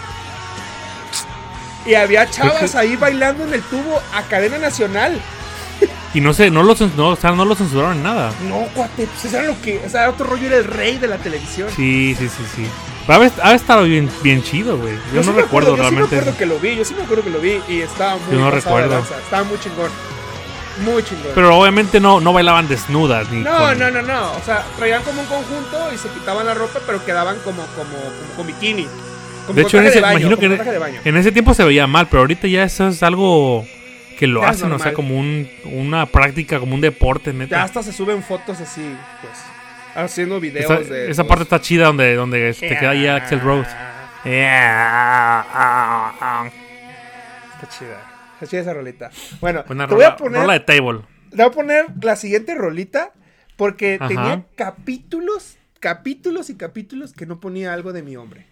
Y 1.86 1.94
había 1.94 2.28
chavas 2.30 2.74
ahí 2.74 2.96
bailando 2.96 3.44
en 3.44 3.54
el 3.54 3.62
tubo 3.62 4.00
a 4.14 4.22
cadena 4.22 4.58
nacional. 4.58 5.20
Y 6.12 6.20
no 6.20 6.34
sé, 6.34 6.50
no 6.50 6.62
lo, 6.62 6.74
no, 6.96 7.08
o 7.10 7.16
sea, 7.16 7.30
no 7.32 7.44
lo 7.44 7.54
censuraron 7.54 7.98
en 7.98 8.02
nada. 8.02 8.32
No, 8.48 8.66
cuate, 8.74 9.06
pues 9.06 9.32
era 9.32 9.44
lo 9.44 9.60
que. 9.62 9.80
O 9.86 9.88
sea, 9.88 10.10
otro 10.10 10.26
rollo 10.26 10.48
era 10.48 10.56
el 10.56 10.64
rey 10.64 10.98
de 10.98 11.06
la 11.06 11.18
televisión. 11.18 11.68
Sí, 11.74 12.14
sí, 12.18 12.28
sí, 12.28 12.44
sí. 12.56 12.66
Pero 13.06 13.30
ha 13.42 13.54
estar 13.54 13.82
bien, 13.84 14.10
bien 14.22 14.42
chido, 14.42 14.76
güey. 14.76 14.94
Yo, 15.14 15.22
sí 15.22 15.28
no 15.28 15.34
me 15.34 15.42
recuerdo 15.42 15.74
acuerdo, 15.74 15.76
yo 15.76 15.82
realmente. 15.82 16.08
Sí 16.08 16.14
me 16.16 16.20
acuerdo 16.20 16.38
que 16.38 16.46
lo 16.46 16.58
vi, 16.58 16.76
yo 16.76 16.84
sí 16.84 16.94
me 16.94 17.02
acuerdo 17.04 17.24
que 17.24 17.30
lo 17.30 17.40
vi 17.40 17.60
y 17.68 17.80
estaba 17.80 18.16
muy 18.16 18.34
Yo 18.34 18.40
no 18.40 18.50
recuerdo. 18.50 18.98
Estaba 18.98 19.44
muy 19.44 19.58
chingón. 19.60 19.90
Muy 20.84 21.02
chingón. 21.04 21.32
Pero 21.34 21.56
obviamente 21.56 22.00
no, 22.00 22.20
no 22.20 22.32
bailaban 22.32 22.68
desnudas. 22.68 23.28
Ni 23.30 23.42
No, 23.42 23.56
con- 23.56 23.78
no, 23.78 23.90
no, 23.90 24.02
no. 24.02 24.32
O 24.32 24.40
sea, 24.44 24.64
traían 24.76 25.02
como 25.02 25.20
un 25.22 25.26
conjunto 25.28 25.92
y 25.94 25.98
se 25.98 26.08
quitaban 26.08 26.44
la 26.46 26.54
ropa, 26.54 26.80
pero 26.86 27.04
quedaban 27.04 27.36
como, 27.44 27.62
como, 27.76 27.96
como 27.96 28.34
con 28.36 28.46
bikini. 28.46 28.86
De 29.54 29.62
hecho, 29.62 29.78
en 29.78 29.86
ese, 29.86 29.96
de 29.96 30.00
baño, 30.02 30.26
imagino 30.26 30.36
que 30.38 31.08
en, 31.08 31.16
ese 31.16 31.32
tiempo 31.32 31.54
se 31.54 31.64
veía 31.64 31.86
mal, 31.86 32.06
pero 32.08 32.20
ahorita 32.20 32.46
ya 32.46 32.64
eso 32.64 32.88
es 32.88 33.02
algo 33.02 33.66
que 34.18 34.26
lo 34.26 34.42
Ya 34.42 34.48
hacen, 34.50 34.70
o 34.72 34.78
sea, 34.78 34.92
como 34.92 35.18
un, 35.18 35.48
una 35.64 36.06
práctica, 36.06 36.58
como 36.60 36.74
un 36.74 36.80
deporte, 36.80 37.32
Ya 37.32 37.38
neta. 37.38 37.62
hasta 37.62 37.82
se 37.82 37.92
suben 37.92 38.22
fotos 38.22 38.60
así, 38.60 38.82
pues, 39.22 39.32
haciendo 39.94 40.40
videos 40.40 40.70
Esa, 40.70 40.92
de... 40.92 41.10
esa 41.10 41.24
parte 41.24 41.44
está 41.44 41.60
chida 41.60 41.86
donde, 41.86 42.14
donde 42.14 42.52
te 42.52 42.76
queda 42.76 42.90
ahí 42.90 43.06
Axel 43.06 43.40
Rose. 43.40 43.70
Está 47.60 47.68
chida. 47.68 48.02
Está 48.34 48.46
chida 48.46 48.60
esa 48.60 48.74
rolita. 48.74 49.10
Bueno, 49.40 49.64
Buena 49.66 49.86
te 49.88 49.94
voy 49.94 50.04
a 50.04 50.16
poner... 50.16 50.40
rola 50.40 50.52
de 50.54 50.60
table. 50.60 51.00
Te 51.30 51.36
voy 51.36 51.46
a 51.46 51.50
poner 51.50 51.86
la 52.02 52.16
siguiente 52.16 52.54
rolita 52.54 53.12
porque 53.56 53.96
Ajá. 54.00 54.08
tenía 54.08 54.44
capítulos, 54.56 55.56
capítulos 55.78 56.50
y 56.50 56.56
capítulos 56.56 57.12
que 57.12 57.26
no 57.26 57.40
ponía 57.40 57.72
algo 57.72 57.92
de 57.92 58.02
mi 58.02 58.16
hombre. 58.16 58.46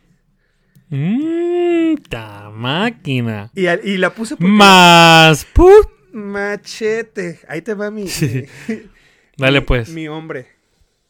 Mmm, 0.91 1.97
ta 2.09 2.51
máquina. 2.53 3.51
Y, 3.55 3.66
al- 3.66 3.80
y 3.84 3.99
la 3.99 4.11
puse 4.11 4.36
porque... 4.36 4.51
Más 4.51 5.45
put. 5.45 5.86
Machete. 6.12 7.41
Ahí 7.49 7.61
te 7.62 7.74
va 7.74 7.91
mi... 7.91 8.09
Sí. 8.09 8.47
Dale 9.36 9.62
pues. 9.62 9.91
Mi 9.91 10.09
hombre. 10.09 10.47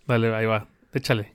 Dale, 0.07 0.35
ahí 0.35 0.47
va. 0.47 0.67
Échale. 0.93 1.35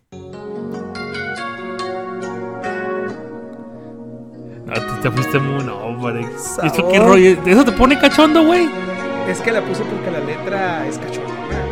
No, 4.66 4.74
te, 4.74 5.02
te 5.02 5.12
fuiste 5.12 5.40
muy... 5.40 5.64
No, 5.64 5.78
hombre. 5.78 6.26
¿Eso 7.46 7.66
te 7.66 7.72
pone 7.72 8.00
cachondo, 8.00 8.44
güey? 8.46 8.68
Es 9.28 9.40
que 9.42 9.52
la 9.52 9.62
puse 9.62 9.84
porque 9.84 10.12
la 10.12 10.20
letra 10.20 10.86
es 10.88 10.98
cachorrona. 10.98 11.66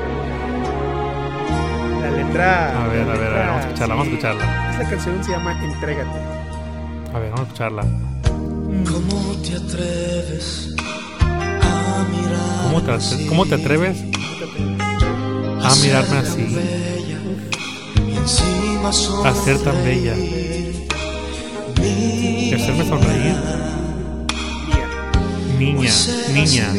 La 2.01 2.11
letra. 2.11 2.83
A 2.83 2.87
ver, 2.87 3.01
a 3.09 3.13
ver, 3.13 3.27
a 3.27 3.29
ver, 3.37 3.47
vamos 3.47 3.65
a 3.65 3.67
escucharla, 3.67 3.95
vamos 3.95 4.07
a 4.07 4.11
escucharla. 4.11 4.71
Es 4.71 4.77
la 4.79 4.89
canción 4.89 5.23
se 5.23 5.31
llama 5.31 5.63
Entrégate. 5.63 6.40
A 7.13 7.19
ver, 7.19 7.29
vamos 7.31 7.39
a 7.39 7.43
escucharla. 7.43 7.83
¿Cómo 8.89 9.35
te 9.41 9.55
atreves 9.55 10.69
a 11.19 12.05
mirar? 12.09 12.63
¿Cómo 12.63 12.81
te, 12.81 12.91
atre- 12.91 13.27
cómo 13.27 13.45
te 13.45 13.55
atreves 13.55 13.97
a 15.63 15.75
mirarme 15.83 16.17
así? 16.17 16.57
A 19.25 19.33
ser 19.33 19.57
tan 19.59 19.83
bella. 19.83 20.15
Y 21.83 22.53
hacerme 22.53 22.87
sonreír. 22.87 23.35
Niña, 25.57 25.91
niña. 26.33 26.69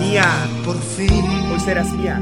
Mía. 0.00 0.48
Por 0.64 0.80
fin 0.80 1.10
Hoy 1.52 1.60
serás 1.60 1.92
mía. 1.92 2.20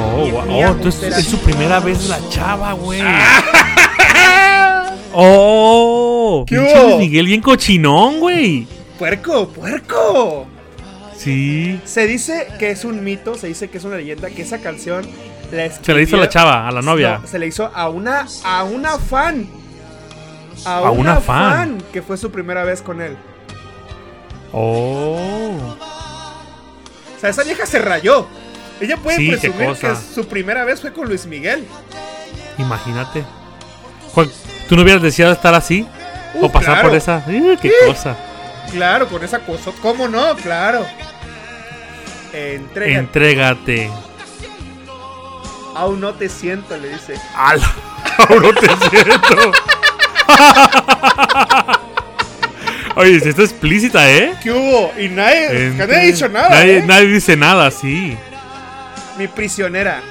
Oh, 0.00 0.28
wow. 0.30 0.44
Oh, 0.48 0.66
entonces 0.68 1.16
es 1.18 1.24
su 1.26 1.38
primera 1.38 1.80
vez 1.80 2.08
la 2.08 2.18
chava, 2.28 2.72
güey. 2.74 3.00
Oh, 5.20 6.44
¿Qué 6.46 6.56
pinche? 6.56 6.82
Luis 6.84 6.96
Miguel 6.98 7.26
bien 7.26 7.40
cochinón, 7.40 8.20
güey. 8.20 8.68
Puerco, 9.00 9.48
puerco. 9.48 10.46
Sí. 11.16 11.80
Se 11.84 12.06
dice 12.06 12.46
que 12.60 12.70
es 12.70 12.84
un 12.84 13.02
mito, 13.02 13.34
se 13.34 13.48
dice 13.48 13.68
que 13.68 13.78
es 13.78 13.84
una 13.84 13.96
leyenda, 13.96 14.30
que 14.30 14.42
esa 14.42 14.58
canción 14.60 15.04
la 15.50 15.68
Se 15.72 15.92
la 15.92 16.00
hizo 16.02 16.14
a 16.14 16.20
la 16.20 16.26
escribió- 16.26 16.28
chava, 16.28 16.68
a 16.68 16.70
la 16.70 16.82
novia. 16.82 17.18
No, 17.20 17.26
se 17.26 17.40
le 17.40 17.48
hizo 17.48 17.66
a 17.74 17.88
una, 17.88 18.28
a 18.44 18.62
una 18.62 18.96
fan. 18.98 19.48
A, 20.64 20.78
A 20.78 20.90
una, 20.92 21.00
una 21.12 21.20
fan. 21.20 21.50
fan. 21.52 21.82
que 21.92 22.00
fue 22.02 22.16
su 22.16 22.30
primera 22.30 22.62
vez 22.62 22.80
con 22.80 23.00
él. 23.02 23.16
Oh. 24.52 25.76
O 27.16 27.20
sea, 27.20 27.30
esa 27.30 27.42
vieja 27.42 27.66
se 27.66 27.80
rayó. 27.80 28.28
Ella 28.80 28.96
puede 28.96 29.16
Sí, 29.16 29.28
presumir 29.28 29.74
que 29.76 29.96
su 30.14 30.28
primera 30.28 30.64
vez 30.64 30.80
fue 30.80 30.92
con 30.92 31.08
Luis 31.08 31.26
Miguel. 31.26 31.64
Imagínate. 32.58 33.24
Juan, 34.14 34.28
¿Tú 34.68 34.76
no 34.76 34.82
hubieras 34.82 35.02
deseado 35.02 35.32
estar 35.32 35.54
así? 35.54 35.86
Uh, 36.34 36.44
o 36.46 36.52
pasar 36.52 36.74
claro. 36.74 36.88
por 36.88 36.96
esa. 36.96 37.22
Eh, 37.28 37.56
¡Qué 37.60 37.68
Sí. 37.68 37.74
cosa! 37.86 38.16
Claro, 38.70 39.08
con 39.08 39.24
esa 39.24 39.38
cosa. 39.40 39.70
¿Cómo 39.80 40.08
no? 40.08 40.36
Claro. 40.36 40.86
Entrega. 42.32 42.98
Entrégate. 42.98 43.90
Aún 45.74 46.00
no 46.00 46.12
te 46.14 46.28
siento, 46.28 46.76
le 46.76 46.90
dice. 46.90 47.14
¡Ala! 47.34 47.70
Aún 48.28 48.42
no 48.42 48.52
te 48.52 48.66
siento. 48.90 49.52
Oye, 52.96 53.20
si 53.20 53.28
está 53.28 53.42
explícita, 53.42 54.10
¿eh? 54.10 54.34
¿Qué 54.42 54.50
hubo? 54.50 54.92
Y 54.98 55.08
nadie, 55.08 55.66
Entre- 55.66 55.86
nadie 55.86 55.96
ha 55.96 56.00
dicho 56.12 56.28
nada. 56.28 56.48
Nadie, 56.50 56.78
¿eh? 56.78 56.82
nadie 56.84 57.06
dice 57.06 57.36
nada, 57.36 57.70
sí. 57.70 58.18
Mi 59.16 59.28
prisionera. 59.28 60.02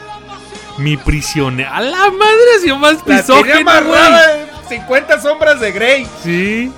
Mi 0.78 0.95
prisionera. 0.95 1.76
¡A 1.76 1.82
la 1.82 2.10
madre! 2.12 2.60
Sido 2.62 2.78
más 2.78 2.97
La 3.05 3.18
amarrada 3.58 4.41
en 4.41 4.47
50 4.70 5.22
sombras 5.22 5.59
de 5.59 5.72
Grey. 5.72 6.07
Sí. 6.24 6.72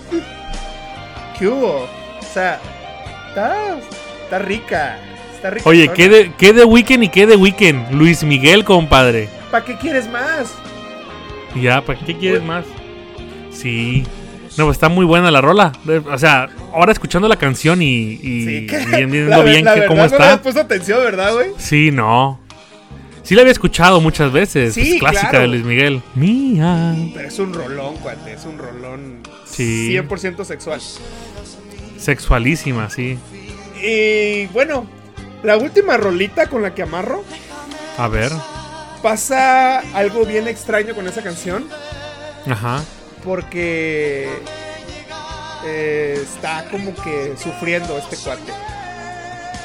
¿Qué 1.38 1.48
hubo? 1.48 1.88
O 2.20 2.34
sea, 2.34 2.60
está, 3.30 3.78
está 4.24 4.40
rica. 4.40 4.98
Está 5.36 5.50
rica. 5.52 5.70
Oye, 5.70 5.90
¿qué 5.94 6.10
de, 6.10 6.34
¿qué 6.38 6.54
de 6.54 6.66
Weekend 6.66 7.04
y 7.06 7.10
qué 7.10 7.26
de 7.26 7.36
Weekend? 7.36 7.92
Luis 7.94 8.24
Miguel, 8.24 8.64
compadre. 8.66 9.30
¿Para 9.52 9.64
qué 9.66 9.78
quieres 9.78 10.10
más? 10.10 10.54
Ya, 11.56 11.82
¿para 11.82 12.00
qué 12.00 12.16
quieres 12.18 12.44
más? 12.44 12.66
Sí. 13.52 14.04
No, 14.58 14.66
pues 14.66 14.76
está 14.76 14.90
muy 14.90 15.06
buena 15.06 15.32
la 15.32 15.42
rola. 15.42 15.72
O 16.12 16.18
sea, 16.18 16.50
ahora 16.74 16.92
escuchando 16.92 17.28
la 17.28 17.38
canción 17.38 17.82
y, 17.82 17.86
y 18.22 18.44
Sí, 18.46 18.68
bien- 18.96 19.10
viendo 19.12 19.30
la 19.38 19.44
bien 19.44 19.64
la 19.66 19.74
que 19.74 19.80
verdad 19.82 19.88
cómo 19.88 20.02
No 20.02 20.08
le 20.08 20.12
está. 20.12 20.24
habías 20.26 20.40
puesto 20.42 20.62
atención, 20.62 21.00
¿verdad, 21.04 21.34
güey? 21.34 21.50
Sí, 21.58 21.92
no. 21.92 22.40
Sí 23.24 23.36
la 23.36 23.42
había 23.42 23.52
escuchado 23.52 24.02
muchas 24.02 24.32
veces. 24.32 24.74
Sí, 24.74 24.94
es 24.96 25.00
clásica 25.00 25.30
claro. 25.30 25.44
de 25.44 25.48
Luis 25.50 25.64
Miguel. 25.66 26.02
Mía. 26.16 26.96
Pero 27.14 27.28
es 27.28 27.40
un 27.40 27.54
rolón, 27.54 27.98
cuate. 27.98 28.34
Es 28.34 28.46
un 28.46 28.58
rolón 28.58 29.22
Sí. 29.46 29.90
100% 29.92 30.44
sexual. 30.46 30.82
Sexualísima, 31.98 32.90
sí. 32.90 33.18
Y 33.84 34.48
bueno, 34.48 34.88
la 35.44 35.58
última 35.58 35.98
rolita 35.98 36.48
con 36.48 36.62
la 36.62 36.74
que 36.74 36.82
amarro. 36.84 37.24
A 37.98 38.08
ver. 38.08 38.32
Pasa 39.04 39.80
algo 39.94 40.26
bien 40.26 40.48
extraño 40.48 40.96
con 40.96 41.08
esa 41.08 41.22
canción. 41.22 41.68
Ajá. 42.50 42.84
Porque 43.24 44.30
eh, 45.66 46.20
está 46.22 46.66
como 46.72 46.96
que 46.96 47.36
sufriendo 47.38 47.98
este 47.98 48.18
cuate. 48.18 48.52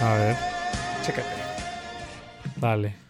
A 0.01 0.15
ver. 0.15 0.37
Chécate. 1.05 1.29
Dale. 2.57 3.04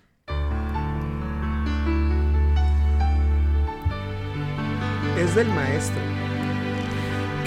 Es 5.18 5.34
del 5.34 5.48
maestro. 5.48 6.00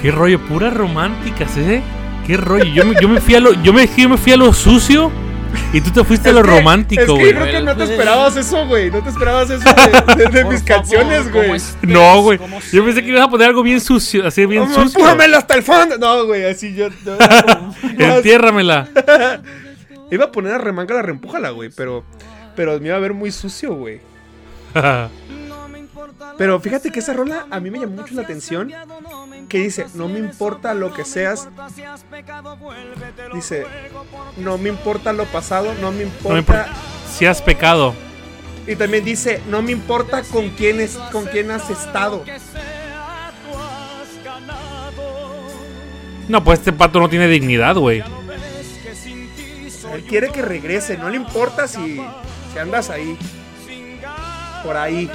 Qué 0.00 0.10
rollo, 0.10 0.38
puras 0.46 0.72
románticas, 0.74 1.56
¿eh? 1.56 1.82
Qué 2.26 2.36
rollo. 2.36 2.64
Yo 2.64 2.84
me, 2.84 2.94
yo 3.00 3.08
me 3.08 3.20
fui 3.20 3.34
a 3.34 3.40
lo, 3.40 3.52
yo 3.62 3.72
me, 3.72 3.88
yo 3.96 4.08
me 4.08 4.16
fui 4.16 4.32
a 4.32 4.36
lo 4.36 4.52
sucio 4.52 5.10
y 5.72 5.80
tú 5.80 5.90
te 5.90 6.04
fuiste 6.04 6.28
a 6.28 6.32
lo 6.32 6.42
que- 6.42 6.48
romántico, 6.50 7.00
Es 7.02 7.06
que 7.06 7.12
güey. 7.12 7.32
yo 7.32 7.40
creo 7.40 7.52
que 7.52 7.60
no 7.62 7.76
te 7.76 7.84
esperabas 7.84 8.36
eso, 8.36 8.66
güey. 8.66 8.90
No 8.90 9.02
te 9.02 9.08
esperabas 9.10 9.50
eso 9.50 9.64
de, 9.64 10.14
de- 10.24 10.30
de 10.30 10.44
mis 10.44 10.62
canciones, 10.62 11.32
güey. 11.32 11.50
No, 11.82 12.22
güey. 12.22 12.38
Yo 12.72 12.84
pensé 12.84 13.02
que 13.02 13.08
ibas 13.08 13.22
a 13.22 13.28
poner 13.28 13.48
algo 13.48 13.62
bien 13.62 13.80
sucio, 13.80 14.26
así 14.26 14.46
bien 14.46 14.62
Vamos, 14.62 14.76
sucio. 14.76 15.00
Empújamelo 15.00 15.36
hasta 15.36 15.54
el 15.54 15.62
fondo. 15.62 15.98
No, 15.98 16.26
güey, 16.26 16.44
así 16.44 16.74
yo. 16.74 16.88
como 17.04 17.74
Entiérramela. 17.98 18.88
Iba 20.10 20.26
a 20.26 20.32
poner 20.32 20.52
a 20.54 20.58
remanga 20.58 20.94
la 20.94 21.02
reempújala, 21.02 21.50
güey, 21.50 21.70
pero. 21.74 22.04
Pero 22.56 22.78
me 22.80 22.88
iba 22.88 22.96
a 22.96 23.00
ver 23.00 23.14
muy 23.14 23.30
sucio, 23.30 23.74
güey. 23.74 24.00
Pero 26.36 26.60
fíjate 26.60 26.90
que 26.90 27.00
esa 27.00 27.12
rola 27.12 27.46
a 27.50 27.60
mí 27.60 27.70
me 27.70 27.78
llamó 27.78 27.96
mucho 28.02 28.14
la 28.14 28.22
atención. 28.22 28.72
Que 29.48 29.58
dice, 29.58 29.86
no 29.94 30.08
me 30.08 30.18
importa 30.18 30.74
lo 30.74 30.92
que 30.92 31.04
seas. 31.04 31.48
Dice, 33.32 33.66
no 34.36 34.58
me 34.58 34.68
importa 34.68 35.12
lo 35.12 35.24
pasado, 35.26 35.74
no 35.80 35.90
me 35.90 36.02
importa. 36.04 36.28
No 36.28 36.34
me 36.34 36.40
importa. 36.40 36.68
Si 37.12 37.26
has 37.26 37.42
pecado. 37.42 37.94
Y 38.66 38.76
también 38.76 39.04
dice, 39.04 39.40
no 39.48 39.62
me 39.62 39.72
importa 39.72 40.22
con 40.22 40.50
quién, 40.50 40.80
es, 40.80 40.96
con 41.10 41.24
quién 41.26 41.50
has 41.50 41.70
estado. 41.70 42.22
No, 46.28 46.44
pues 46.44 46.58
este 46.58 46.72
pato 46.72 47.00
no 47.00 47.08
tiene 47.08 47.26
dignidad, 47.28 47.76
güey. 47.76 48.04
Él 49.94 50.04
quiere 50.06 50.28
que 50.28 50.42
regrese, 50.42 50.98
no 50.98 51.08
le 51.08 51.16
importa 51.16 51.66
si, 51.66 51.98
si 52.52 52.58
andas 52.58 52.90
ahí. 52.90 53.16
Por 54.62 54.76
ahí. 54.76 55.10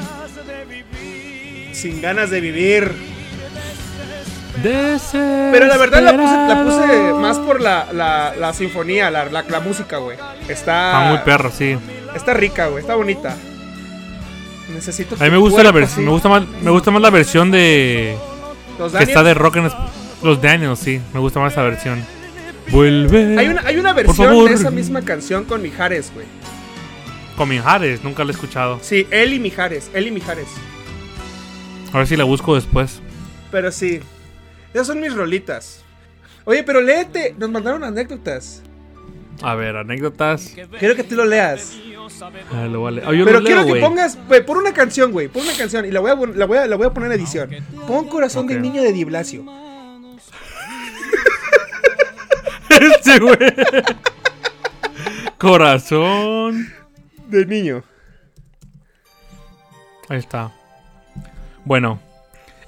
Sin 1.83 2.01
ganas 2.01 2.29
de 2.29 2.39
vivir. 2.39 2.91
Pero 4.61 5.65
la 5.67 5.75
verdad 5.77 6.01
la 6.01 6.11
puse, 6.13 6.47
la 6.47 6.63
puse 6.63 7.13
más 7.19 7.39
por 7.39 7.59
la, 7.59 7.87
la, 7.91 8.33
la 8.39 8.53
sinfonía, 8.53 9.11
la, 9.11 9.25
la, 9.25 9.41
la 9.43 9.59
música, 9.59 9.97
güey. 9.97 10.17
Está, 10.47 11.07
Ah, 11.07 11.09
muy 11.09 11.17
perro, 11.25 11.51
sí. 11.51 11.75
está 12.15 12.33
rica, 12.33 12.67
güey, 12.67 12.79
está 12.83 12.95
bonita. 12.95 13.35
Necesito 14.73 15.15
A 15.19 15.25
mí 15.25 15.29
me 15.31 15.37
gusta 15.37 15.57
la 15.61 15.71
cuerpo 15.73 15.79
versión, 15.79 15.99
así. 15.99 16.05
me 16.05 16.11
gusta 16.11 16.29
más, 16.29 16.43
me 16.61 16.71
gusta 16.71 16.91
más 16.91 17.01
la 17.01 17.09
versión 17.09 17.51
de 17.51 18.15
Los 18.79 18.93
que 18.93 19.03
está 19.03 19.21
de 19.21 19.33
rock 19.33 19.57
en 19.57 19.69
los 20.23 20.41
Daniels, 20.41 20.79
sí, 20.79 21.01
me 21.13 21.19
gusta 21.19 21.41
más 21.41 21.51
esa 21.51 21.63
versión. 21.63 22.01
Vuelve. 22.69 23.37
Hay 23.37 23.49
una, 23.49 23.61
hay 23.65 23.75
una 23.77 23.91
versión 23.91 24.45
de 24.45 24.53
esa 24.53 24.71
misma 24.71 25.01
canción 25.01 25.43
con 25.43 25.61
Mijares, 25.61 26.13
güey. 26.13 26.25
Con 27.35 27.49
Mijares, 27.49 28.05
nunca 28.05 28.23
la 28.23 28.31
he 28.31 28.33
escuchado. 28.35 28.79
Sí, 28.81 29.05
él 29.11 29.33
y 29.33 29.39
Mijares, 29.39 29.91
él 29.93 30.07
y 30.07 30.11
Mijares. 30.11 30.47
A 31.93 31.97
ver 31.99 32.07
si 32.07 32.15
la 32.17 32.23
busco 32.23 32.55
después. 32.55 33.01
Pero 33.51 33.71
sí, 33.71 33.99
esas 34.73 34.87
son 34.87 34.99
mis 34.99 35.13
rolitas. 35.13 35.83
Oye, 36.45 36.63
pero 36.63 36.81
léete, 36.81 37.35
nos 37.37 37.49
mandaron 37.49 37.83
anécdotas. 37.83 38.61
A 39.41 39.55
ver, 39.55 39.77
anécdotas. 39.77 40.53
Quiero 40.79 40.95
que 40.95 41.03
tú 41.03 41.15
lo 41.15 41.25
leas. 41.25 41.73
Ah, 42.51 42.65
lo 42.65 42.81
vale. 42.83 43.01
Ah, 43.05 43.09
Pero 43.11 43.39
lo 43.39 43.45
quiero 43.45 43.61
leo, 43.61 43.63
que 43.65 43.69
güey. 43.71 43.81
pongas, 43.81 44.17
güey, 44.27 44.45
por 44.45 44.57
una 44.57 44.73
canción, 44.73 45.11
güey, 45.11 45.27
por 45.29 45.41
una 45.41 45.53
canción 45.55 45.85
y 45.85 45.91
la 45.91 45.99
voy 46.01 46.11
a, 46.11 46.15
la 46.15 46.45
voy 46.45 46.57
a, 46.57 46.67
la 46.67 46.75
voy 46.75 46.85
a 46.87 46.93
poner 46.93 47.11
en 47.11 47.17
edición. 47.19 47.49
Pon 47.87 48.07
Corazón 48.07 48.45
de 48.47 48.55
Ok. 48.55 48.61
Niño 48.61 48.81
de 48.83 48.91
Di 48.91 49.03
Blasio. 49.03 49.45
Este, 52.69 53.19
güey. 53.19 53.37
Corazón. 55.37 56.73
De 57.27 57.45
niño. 57.45 57.83
Ahí 60.09 60.17
está. 60.19 60.51
Bueno, 61.65 61.99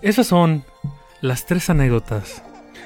esas 0.01 0.27
son 0.27 0.63
las 1.21 1.45
tres 1.45 1.69
anécdotas. 1.69 2.41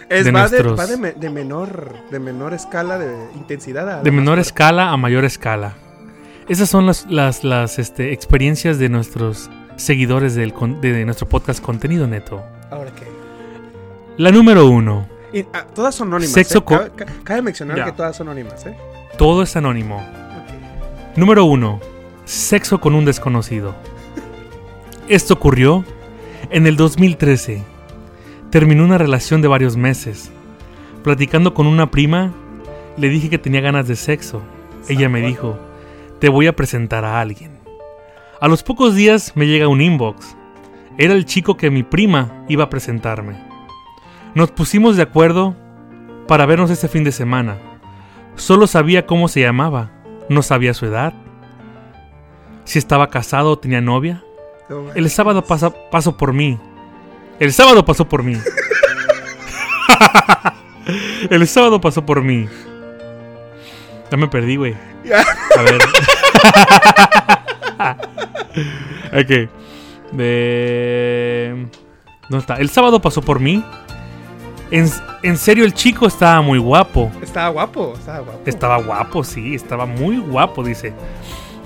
Es 0.10 0.26
De 0.26 0.32
va, 0.32 0.48
de, 0.48 0.64
nuestros- 0.64 0.80
va 0.80 0.86
de, 0.88 0.98
me- 0.98 1.12
de 1.12 1.30
menor 1.30 1.94
de 2.10 2.20
menor 2.20 2.54
escala 2.54 2.98
de 2.98 3.16
intensidad 3.36 3.88
a 3.90 4.02
De 4.02 4.10
menor 4.12 4.36
fuerte. 4.36 4.42
escala 4.42 4.90
a 4.90 4.98
mayor 4.98 5.24
escala. 5.26 5.76
Esas 6.48 6.68
son 6.68 6.88
las, 6.88 7.06
las, 7.08 7.44
las 7.44 7.78
este, 7.78 8.12
experiencias 8.12 8.80
de 8.80 8.90
nuestros 8.90 9.52
seguidores 9.76 10.34
del, 10.34 10.52
de 10.82 11.06
nuestro 11.06 11.30
podcast 11.30 11.62
Contenido 11.64 12.08
Neto. 12.08 12.44
Ahora 12.72 12.90
qué. 12.92 13.06
La 14.18 14.32
número 14.32 14.66
uno. 14.68 15.08
Y, 15.32 15.42
ah, 15.54 15.66
todas 15.76 15.94
son 15.94 16.08
anónimas. 16.08 16.34
Sexo 16.34 16.58
¿eh? 16.60 16.64
cabe, 16.66 16.92
ca- 16.96 17.06
cabe 17.24 17.42
mencionar 17.44 17.78
Ya. 17.78 17.86
que 17.86 17.92
todas 17.92 18.16
son 18.16 18.30
anónimas, 18.30 18.66
¿eh? 18.66 18.76
Todo 19.16 19.44
es 19.44 19.56
anónimo. 19.56 20.04
Número 21.16 21.46
1. 21.46 21.80
Sexo 22.26 22.80
con 22.82 22.96
un 22.96 23.06
desconocido. 23.06 23.76
Esto 25.08 25.36
ocurrió 25.36 25.86
en 26.52 26.66
el 26.66 26.76
2013. 26.76 27.64
Terminó 28.50 28.84
una 28.84 28.98
relación 28.98 29.42
de 29.42 29.48
varios 29.48 29.78
meses. 29.78 30.32
Platicando 31.04 31.54
con 31.54 31.68
una 31.68 31.92
prima, 31.92 32.34
le 32.98 33.10
dije 33.10 33.30
que 33.30 33.38
tenía 33.38 33.62
ganas 33.62 33.88
de 33.88 33.96
sexo. 33.96 34.42
Ella 34.88 35.10
me 35.10 35.22
dijo, 35.22 35.60
te 36.20 36.30
voy 36.30 36.48
a 36.48 36.56
presentar 36.56 37.06
a 37.06 37.22
alguien. 37.22 37.60
A 38.42 38.48
los 38.48 38.64
pocos 38.64 38.96
días 38.96 39.34
me 39.36 39.48
llega 39.48 39.68
un 39.68 39.82
inbox. 39.82 40.36
Era 40.98 41.14
el 41.14 41.26
chico 41.26 41.56
que 41.56 41.70
mi 41.70 41.84
prima 41.84 42.44
iba 42.50 42.66
a 42.66 42.70
presentarme. 42.70 43.40
Nos 44.34 44.52
pusimos 44.52 44.96
de 44.96 45.04
acuerdo 45.04 45.56
para 46.28 46.46
vernos 46.46 46.72
ese 46.72 46.88
fin 46.88 47.04
de 47.04 47.12
semana. 47.12 47.58
Solo 48.36 48.68
sabía 48.68 49.06
cómo 49.06 49.28
se 49.28 49.42
llamaba, 49.42 49.92
no 50.30 50.42
sabía 50.42 50.74
su 50.74 50.86
edad, 50.86 51.14
si 52.64 52.80
estaba 52.80 53.10
casado 53.10 53.52
o 53.52 53.60
tenía 53.60 53.82
novia. 53.82 54.24
No, 54.70 54.94
El 54.94 55.10
sábado 55.10 55.44
pasa, 55.44 55.74
pasó 55.90 56.16
por 56.16 56.32
mí. 56.32 56.60
El 57.40 57.52
sábado 57.54 57.84
pasó 57.84 58.08
por 58.08 58.22
mí. 58.24 58.38
El 61.30 61.46
sábado 61.48 61.82
pasó 61.82 62.06
por 62.06 62.22
mí. 62.22 62.48
Ya 64.12 64.18
me 64.18 64.28
perdí, 64.28 64.58
güey. 64.58 64.76
Ya. 65.04 65.26
A 65.58 65.62
ver. 65.62 65.82
ok. 69.24 69.50
De... 70.12 71.68
¿Dónde 72.30 72.42
está? 72.42 72.56
El 72.56 72.70
sábado 72.70 73.02
pasó 73.02 73.22
por 73.22 73.40
mí. 73.40 73.64
En, 74.72 74.90
en 75.24 75.38
serio, 75.38 75.66
el 75.66 75.74
chico 75.74 76.06
estaba 76.06 76.42
muy 76.42 76.60
guapo. 76.60 77.12
Estaba 77.24 77.50
guapo, 77.50 77.96
estaba 77.98 78.20
guapo. 78.20 78.42
Estaba 78.46 78.78
guapo, 78.78 79.24
sí, 79.24 79.56
estaba 79.56 79.88
muy 79.88 80.20
guapo, 80.20 80.64
dice. 80.64 80.94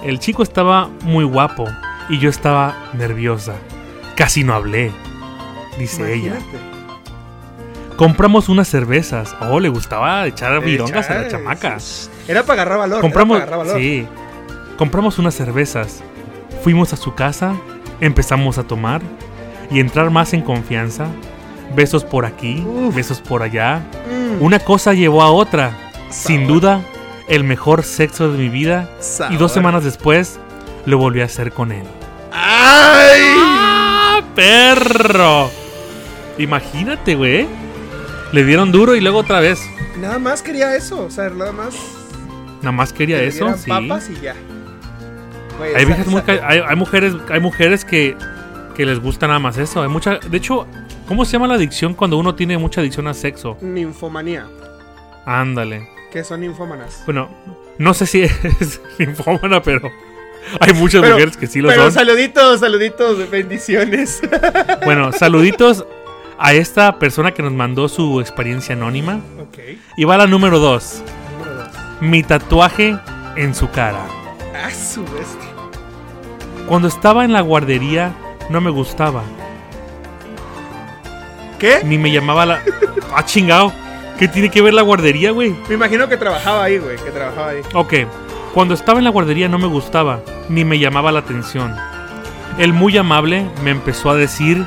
El 0.04 0.20
chico 0.20 0.44
estaba 0.44 0.88
muy 1.04 1.26
guapo 1.26 1.66
y 2.10 2.20
yo 2.20 2.30
estaba 2.30 2.76
nerviosa. 2.94 3.54
Casi 4.16 4.44
no 4.44 4.54
hablé, 4.54 4.92
dice 5.78 6.14
ella. 6.14 6.34
Compramos 7.98 8.50
unas 8.50 8.68
cervezas. 8.68 9.36
Oh, 9.42 9.60
le 9.60 9.70
gustaba 9.70 10.26
echar 10.26 10.60
virongas 10.64 11.10
a 11.10 11.16
la 11.22 11.28
chamaca. 11.28 11.78
Era 12.28 12.44
para 12.44 12.62
agarrar 12.64 12.80
valor. 12.80 13.02
Compramos, 13.02 13.38
era 13.38 13.46
para 13.46 13.56
agarrar 13.62 13.74
valor. 13.76 13.82
sí. 13.82 14.08
Compramos 14.78 15.20
unas 15.20 15.36
cervezas. 15.36 16.02
Fuimos 16.64 16.94
a 16.94 16.98
su 16.98 17.14
casa, 17.14 17.56
empezamos 18.02 18.58
a 18.58 18.64
tomar 18.64 19.02
y 19.70 19.80
entrar 19.80 20.10
más 20.10 20.34
en 20.34 20.42
confianza. 20.42 21.06
Besos 21.76 22.04
por 22.04 22.26
aquí, 22.26 22.64
Uf. 22.68 22.96
besos 22.96 23.22
por 23.22 23.44
allá. 23.44 23.82
Mm, 24.10 24.44
Una 24.44 24.60
cosa 24.60 24.94
llevó 24.94 25.22
a 25.22 25.32
otra. 25.32 25.72
Sin 26.10 26.48
duda, 26.48 26.82
el 27.28 27.44
mejor 27.44 27.84
sexo 27.84 28.32
de 28.32 28.38
mi 28.38 28.50
vida. 28.50 28.90
Y 29.30 29.38
dos 29.38 29.52
semanas 29.52 29.84
después, 29.84 30.40
lo 30.86 30.98
volví 30.98 31.22
a 31.22 31.26
hacer 31.26 31.52
con 31.52 31.72
él. 31.72 31.86
¡Ay! 32.32 33.22
¡Ah, 33.38 34.22
perro! 34.36 35.50
Imagínate, 36.38 37.16
güey. 37.16 37.48
Le 38.32 38.44
dieron 38.44 38.72
duro 38.72 38.96
y 38.96 39.02
luego 39.02 39.20
otra 39.20 39.40
vez. 39.40 39.62
Nada 40.00 40.18
más 40.20 40.42
quería 40.42 40.76
eso. 40.76 41.06
O 41.06 41.10
sea, 41.12 41.30
nada 41.30 41.52
más. 41.52 41.76
Nada 42.62 42.72
más 42.72 42.94
quería 42.94 43.20
que 43.20 43.28
eso, 43.28 43.56
sí. 43.58 43.70
papas 43.70 44.10
y 44.10 44.20
ya. 44.22 44.36
Güey, 45.58 45.76
Hay, 45.76 45.84
esa- 45.84 46.10
muy 46.10 46.22
hay, 46.28 46.60
hay 46.68 46.76
mujeres, 46.76 47.14
hay 47.30 47.40
mujeres 47.40 47.86
que, 47.86 48.16
que 48.76 48.86
les 48.86 49.00
gusta 49.00 49.28
nada 49.28 49.40
más 49.40 49.58
eso. 49.58 49.84
Hay 49.84 49.90
mucha, 49.90 50.18
de 50.18 50.38
hecho, 50.38 50.66
¿cómo 51.08 51.26
se 51.26 51.34
llama 51.34 51.48
la 51.48 51.56
adicción 51.56 51.94
cuando 51.94 52.18
uno 52.18 52.34
tiene 52.34 52.58
mucha 52.58 52.82
adicción 52.82 53.06
al 53.08 53.16
sexo? 53.16 53.58
Ninfomanía. 53.62 54.48
Ándale. 55.26 55.88
Que 56.12 56.24
son 56.24 56.42
ninfómanas. 56.42 57.04
Bueno, 57.06 57.30
no 57.78 57.94
sé 57.94 58.08
si 58.08 58.22
es 58.60 58.82
linfómana, 58.98 59.62
pero 59.62 59.92
hay 60.60 60.74
muchas 60.74 61.02
Pero- 61.02 61.14
mujeres 61.16 61.38
que 61.38 61.48
sí 61.48 61.62
lo 61.62 61.70
Pero 61.70 61.84
son. 61.84 61.92
saluditos, 61.94 62.60
saluditos, 62.60 63.30
bendiciones. 63.30 64.22
Bueno, 64.86 65.12
saluditos 65.12 65.86
a 66.38 66.54
esta 66.54 67.00
persona 67.00 67.32
que 67.32 67.42
nos 67.44 67.54
mandó 67.54 67.88
su 67.88 68.20
experiencia 68.20 68.76
anónima. 68.76 69.20
ok. 69.40 69.58
Y 69.98 70.04
va 70.04 70.18
la 70.18 70.28
número 70.28 70.60
2. 70.60 71.04
Número 71.38 71.56
dos. 71.58 71.68
Mi 72.02 72.22
tatuaje 72.24 72.98
en 73.36 73.56
su 73.56 73.70
cara. 73.70 74.06
Ah, 74.56 74.70
su 74.72 75.02
bestia. 75.04 75.50
Cuando 76.68 76.88
estaba 76.88 77.24
en 77.26 77.34
la 77.34 77.42
guardería 77.42 78.14
no 78.50 78.60
me 78.62 78.70
gustaba. 78.72 79.24
¿Qué? 81.60 81.82
Ni 81.84 81.98
me 81.98 82.12
llamaba 82.12 82.46
la... 82.46 82.62
Ah, 83.16 83.24
chingado. 83.24 83.72
¿Qué 84.18 84.28
tiene 84.28 84.50
que 84.50 84.62
ver 84.62 84.74
la 84.74 84.82
guardería, 84.82 85.30
güey? 85.32 85.56
Me 85.70 85.76
imagino 85.76 86.10
que 86.10 86.18
trabajaba 86.18 86.64
ahí, 86.64 86.80
güey. 86.80 86.98
Que 86.98 87.12
trabajaba 87.12 87.50
ahí. 87.50 87.62
Ok. 87.76 87.94
Cuando 88.54 88.76
estaba 88.76 89.00
en 89.00 89.06
la 89.06 89.10
guardería 89.10 89.50
no 89.50 89.58
me 89.58 89.66
gustaba. 89.66 90.22
Ni 90.48 90.64
me 90.64 90.78
llamaba 90.78 91.12
la 91.12 91.20
atención. 91.20 91.76
El 92.60 92.72
muy 92.72 92.96
amable 92.98 93.48
me 93.64 93.72
empezó 93.72 94.12
a 94.12 94.16
decir... 94.16 94.64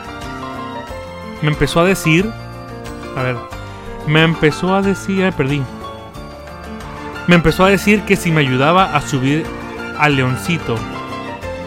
Me 1.40 1.48
empezó 1.48 1.80
a 1.80 1.84
decir... 1.84 2.28
A 3.16 3.22
ver. 3.22 3.36
Me 4.08 4.22
empezó 4.22 4.74
a 4.74 4.82
decir... 4.82 5.22
Me 5.22 5.30
perdí. 5.30 5.62
Me 7.28 7.36
empezó 7.36 7.64
a 7.64 7.70
decir 7.70 8.02
que 8.02 8.16
si 8.16 8.32
me 8.32 8.40
ayudaba 8.40 8.96
a 8.96 9.00
subir 9.00 9.46
al 10.00 10.16
leoncito. 10.16 10.74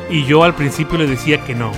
Y 0.09 0.25
yo 0.25 0.43
al 0.43 0.55
principio 0.55 0.97
le 0.97 1.07
decía 1.07 1.45
que 1.45 1.55
no. 1.55 1.71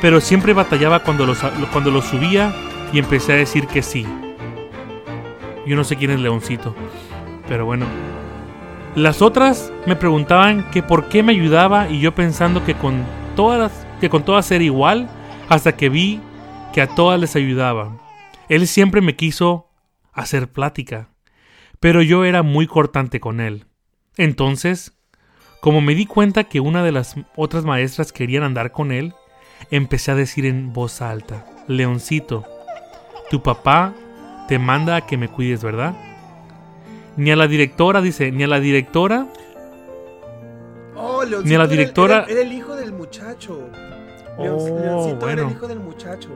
Pero 0.00 0.20
siempre 0.20 0.52
batallaba 0.52 1.00
cuando 1.00 1.26
lo, 1.26 1.34
cuando 1.72 1.92
lo 1.92 2.02
subía 2.02 2.52
y 2.92 2.98
empecé 2.98 3.34
a 3.34 3.36
decir 3.36 3.68
que 3.68 3.82
sí. 3.82 4.04
Yo 5.64 5.76
no 5.76 5.84
sé 5.84 5.94
quién 5.94 6.10
es 6.10 6.18
leoncito. 6.18 6.74
Pero 7.46 7.66
bueno. 7.66 7.86
Las 8.96 9.22
otras 9.22 9.72
me 9.86 9.96
preguntaban 9.96 10.70
que 10.70 10.80
por 10.80 11.08
qué 11.08 11.24
me 11.24 11.32
ayudaba 11.32 11.90
y 11.90 11.98
yo 11.98 12.14
pensando 12.14 12.64
que 12.64 12.74
con 12.74 13.04
todas 13.34 13.84
que 14.00 14.08
con 14.08 14.22
era 14.28 14.62
igual 14.62 15.08
hasta 15.48 15.76
que 15.76 15.88
vi 15.88 16.20
que 16.72 16.80
a 16.80 16.86
todas 16.86 17.18
les 17.18 17.34
ayudaba. 17.34 17.96
Él 18.48 18.68
siempre 18.68 19.00
me 19.00 19.16
quiso 19.16 19.68
hacer 20.12 20.46
plática, 20.52 21.08
pero 21.80 22.02
yo 22.02 22.24
era 22.24 22.44
muy 22.44 22.68
cortante 22.68 23.18
con 23.18 23.40
él. 23.40 23.66
Entonces, 24.16 24.96
como 25.60 25.80
me 25.80 25.96
di 25.96 26.06
cuenta 26.06 26.44
que 26.44 26.60
una 26.60 26.84
de 26.84 26.92
las 26.92 27.16
otras 27.34 27.64
maestras 27.64 28.12
querían 28.12 28.44
andar 28.44 28.70
con 28.70 28.92
él, 28.92 29.12
empecé 29.72 30.12
a 30.12 30.16
decir 30.16 30.46
en 30.46 30.72
voz 30.72 31.02
alta, 31.02 31.44
Leoncito, 31.66 32.44
tu 33.28 33.42
papá 33.42 33.92
te 34.46 34.60
manda 34.60 34.94
a 34.94 35.06
que 35.06 35.16
me 35.16 35.26
cuides, 35.26 35.64
¿verdad? 35.64 35.94
Ni 37.16 37.30
a 37.30 37.36
la 37.36 37.46
directora, 37.46 38.00
dice, 38.00 38.32
ni 38.32 38.42
a 38.42 38.48
la 38.48 38.60
directora, 38.60 39.26
Oh, 40.96 41.24
Leoncito 41.24 41.48
Ni 41.48 41.54
a 41.54 41.58
la 41.58 41.64
era- 41.64 41.72
directora- 41.72 42.16
Era, 42.24 42.32
era 42.32 42.40
el 42.42 42.52
hijo 42.52 42.76
del 42.76 42.92
muchacho. 42.92 43.68
Leon- 44.38 44.56
Oh, 44.58 44.80
Leoncito 44.80 45.28
era 45.28 45.42
bueno. 45.42 45.48
el 45.48 45.52
hijo 45.56 45.68
del 45.68 45.80
muchacho. 45.80 46.28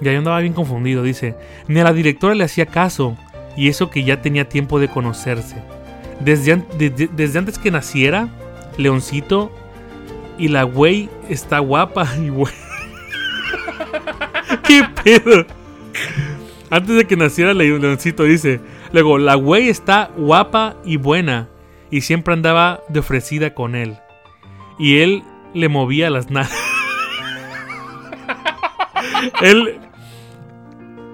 ya 0.00 0.12
yo 0.12 0.18
andaba 0.18 0.40
bien 0.40 0.52
confundido, 0.52 1.02
dice, 1.02 1.34
ni 1.68 1.80
a 1.80 1.84
la 1.84 1.92
directora 1.92 2.34
le 2.34 2.44
hacía 2.44 2.66
caso, 2.66 3.16
y 3.56 3.68
eso 3.68 3.90
que 3.90 4.04
ya 4.04 4.20
tenía 4.20 4.48
tiempo 4.48 4.78
de 4.80 4.88
conocerse. 4.88 5.56
Desde, 6.20 6.52
an- 6.52 6.66
de- 6.78 6.90
de- 6.90 7.08
desde 7.12 7.38
antes 7.38 7.58
que 7.58 7.70
naciera, 7.70 8.28
Leoncito 8.76 9.50
y 10.38 10.48
la 10.48 10.64
güey 10.64 11.08
está 11.28 11.58
guapa 11.60 12.06
y 12.20 12.28
güey. 12.28 12.52
¿Qué 14.66 14.82
pedo? 15.02 15.46
Antes 16.70 16.96
de 16.96 17.04
que 17.06 17.16
naciera 17.16 17.54
Le- 17.54 17.78
Leoncito, 17.78 18.24
dice. 18.24 18.60
Luego, 18.94 19.18
la 19.18 19.34
güey 19.34 19.70
está 19.70 20.12
guapa 20.16 20.76
y 20.84 20.98
buena. 20.98 21.48
Y 21.90 22.02
siempre 22.02 22.32
andaba 22.32 22.80
de 22.88 23.00
ofrecida 23.00 23.52
con 23.52 23.74
él. 23.74 23.98
Y 24.78 24.98
él 25.00 25.24
le 25.52 25.68
movía 25.68 26.10
las 26.10 26.30
nalgas. 26.30 26.56
él. 29.42 29.80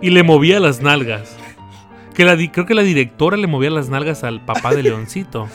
Y 0.02 0.10
le 0.10 0.22
movía 0.22 0.60
las 0.60 0.82
nalgas. 0.82 1.34
Que 2.12 2.26
la 2.26 2.36
creo 2.52 2.66
que 2.66 2.74
la 2.74 2.82
directora 2.82 3.38
le 3.38 3.46
movía 3.46 3.70
las 3.70 3.88
nalgas 3.88 4.24
al 4.24 4.44
papá 4.44 4.74
de 4.74 4.82
Leoncito. 4.82 5.48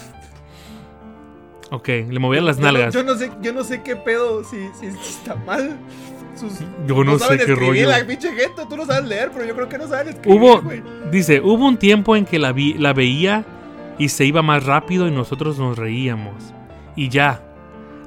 Ok, 1.69 1.89
le 2.09 2.17
movía 2.17 2.41
las 2.41 2.57
Yo 2.57 2.63
nalgas. 2.63 2.91
Yo 2.91 3.03
no, 3.03 3.13
sé, 3.13 3.29
yo 3.43 3.53
no 3.53 3.63
sé 3.63 3.83
qué 3.83 3.95
pedo, 3.95 4.43
si, 4.43 4.67
si, 4.79 4.89
si 4.89 4.97
está 4.97 5.35
mal. 5.35 5.77
Sus- 6.35 6.59
Yo 6.87 7.03
no 7.03 7.17
sé 7.17 7.37
qué 7.37 7.55
rollo. 7.55 7.89
La 7.89 8.05
pinche 8.05 8.29
gente, 8.33 8.63
tú 8.69 8.75
no 8.77 8.85
sabes 8.85 9.05
leer, 9.07 9.31
pero 9.33 9.45
yo 9.45 9.55
creo 9.55 9.69
que 9.69 9.77
no 9.77 9.87
saben 9.87 10.09
escribir. 10.09 10.39
Hubo, 10.39 10.61
dice, 11.11 11.39
hubo 11.41 11.65
un 11.65 11.77
tiempo 11.77 12.15
en 12.15 12.25
que 12.25 12.39
la, 12.39 12.51
vi- 12.51 12.73
la 12.73 12.93
veía 12.93 13.45
y 13.97 14.09
se 14.09 14.25
iba 14.25 14.41
más 14.41 14.65
rápido 14.65 15.07
y 15.07 15.11
nosotros 15.11 15.57
nos 15.57 15.77
reíamos. 15.77 16.53
Y 16.95 17.09
ya, 17.09 17.41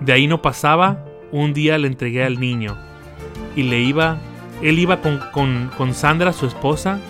de 0.01 0.13
ahí 0.13 0.27
no 0.27 0.43
pasaba, 0.43 1.05
un 1.33 1.55
día 1.55 1.79
le 1.79 1.89
entregué 1.89 2.25
al 2.25 2.39
niño. 2.39 2.77
Y 3.57 3.63
le 3.65 3.81
iba, 3.81 4.19
él 4.63 4.79
iba 4.79 5.01
con, 5.01 5.21
con, 5.33 5.71
con 5.77 5.95
Sandra, 5.95 6.33
su 6.33 6.47
esposa, 6.47 7.01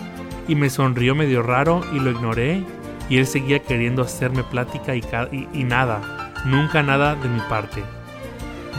y 0.47 0.55
me 0.55 0.69
sonrió 0.69 1.15
medio 1.15 1.41
raro 1.43 1.81
y 1.93 1.99
lo 1.99 2.11
ignoré. 2.11 2.63
Y 3.09 3.17
él 3.17 3.25
seguía 3.27 3.59
queriendo 3.59 4.03
hacerme 4.03 4.43
plática 4.43 4.95
y, 4.95 5.01
ca- 5.01 5.29
y, 5.31 5.47
y 5.53 5.63
nada. 5.63 6.31
nunca 6.45 6.81
nada 6.83 7.15
de 7.15 7.27
mi 7.27 7.39
parte. 7.49 7.83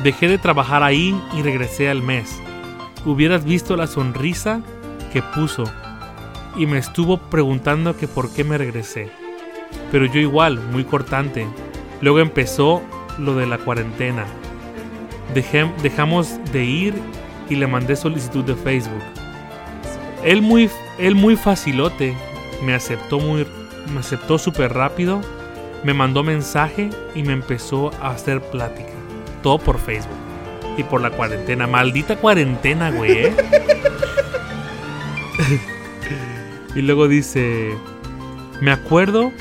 Dejé 0.02 0.28
de 0.28 0.38
trabajar 0.38 0.82
ahí 0.82 1.18
y 1.36 1.42
regresé 1.42 1.90
al 1.90 2.02
mes. 2.02 2.40
Hubieras 3.04 3.44
visto 3.44 3.76
la 3.76 3.86
sonrisa 3.86 4.60
que 5.12 5.22
puso 5.22 5.64
y 6.56 6.66
me 6.66 6.78
estuvo 6.78 7.18
preguntando 7.18 7.96
que 7.96 8.08
por 8.08 8.32
qué 8.32 8.44
me 8.44 8.58
regresé. 8.58 9.10
Pero 9.92 10.06
yo 10.06 10.20
igual, 10.20 10.58
muy 10.72 10.84
cortante. 10.84 11.46
Luego 12.00 12.20
empezó 12.20 12.82
lo 13.18 13.34
de 13.36 13.46
la 13.46 13.58
cuarentena. 13.58 14.24
Dejé- 15.34 15.72
dejamos 15.82 16.38
de 16.52 16.64
ir 16.64 16.94
y 17.48 17.56
le 17.56 17.66
mandé 17.66 17.94
solicitud 17.96 18.44
de 18.44 18.54
Facebook. 18.54 19.02
Él 20.24 20.42
muy, 20.42 20.70
él 20.98 21.14
muy 21.14 21.36
facilote, 21.36 22.14
me 22.64 22.74
aceptó 22.74 23.18
muy, 23.20 23.46
me 23.92 24.00
aceptó 24.00 24.38
súper 24.38 24.72
rápido, 24.74 25.20
me 25.84 25.94
mandó 25.94 26.22
mensaje 26.22 26.90
y 27.14 27.22
me 27.22 27.32
empezó 27.32 27.90
a 28.02 28.10
hacer 28.10 28.40
plática. 28.40 28.90
Todo 29.42 29.58
por 29.58 29.78
Facebook 29.78 30.16
y 30.76 30.82
por 30.82 31.00
la 31.00 31.10
cuarentena. 31.10 31.66
Maldita 31.66 32.16
cuarentena, 32.16 32.90
güey. 32.90 33.26
¿eh? 33.26 33.36
y 36.74 36.82
luego 36.82 37.08
dice, 37.08 37.74
me 38.60 38.70
acuerdo 38.70 39.32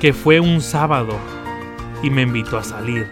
que 0.00 0.12
fue 0.12 0.40
un 0.40 0.60
sábado 0.60 1.18
y 2.02 2.10
me 2.10 2.22
invitó 2.22 2.58
a 2.58 2.64
salir. 2.64 3.10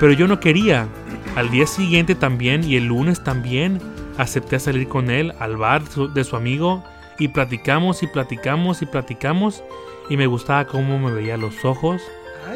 Pero 0.00 0.12
yo 0.12 0.26
no 0.26 0.40
quería. 0.40 0.88
Al 1.36 1.50
día 1.50 1.66
siguiente 1.66 2.14
también 2.14 2.62
y 2.62 2.76
el 2.76 2.86
lunes 2.86 3.24
también 3.24 3.80
acepté 4.18 4.56
a 4.56 4.60
salir 4.60 4.86
con 4.86 5.10
él 5.10 5.32
al 5.38 5.56
bar 5.56 5.82
de 5.82 6.24
su 6.24 6.36
amigo 6.36 6.84
y 7.18 7.28
platicamos 7.28 8.02
y 8.02 8.06
platicamos 8.06 8.82
y 8.82 8.86
platicamos 8.86 9.64
y 10.10 10.16
me 10.16 10.26
gustaba 10.26 10.66
cómo 10.66 10.98
me 10.98 11.12
veía 11.12 11.36
los 11.36 11.64
ojos. 11.64 12.02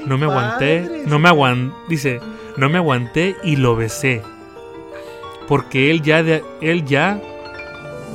No 0.05 0.19
me 0.19 0.27
aguanté, 0.27 1.05
no 1.07 1.19
me 1.19 1.29
aguanté, 1.29 1.75
dice, 1.89 2.21
no 2.57 2.69
me 2.69 2.79
aguanté 2.79 3.37
y 3.43 3.57
lo 3.57 3.77
besé. 3.77 4.23
Porque 5.49 5.91
él 5.91 6.03
ya, 6.03 6.23
de- 6.23 6.45
él 6.61 6.85
ya 6.85 7.21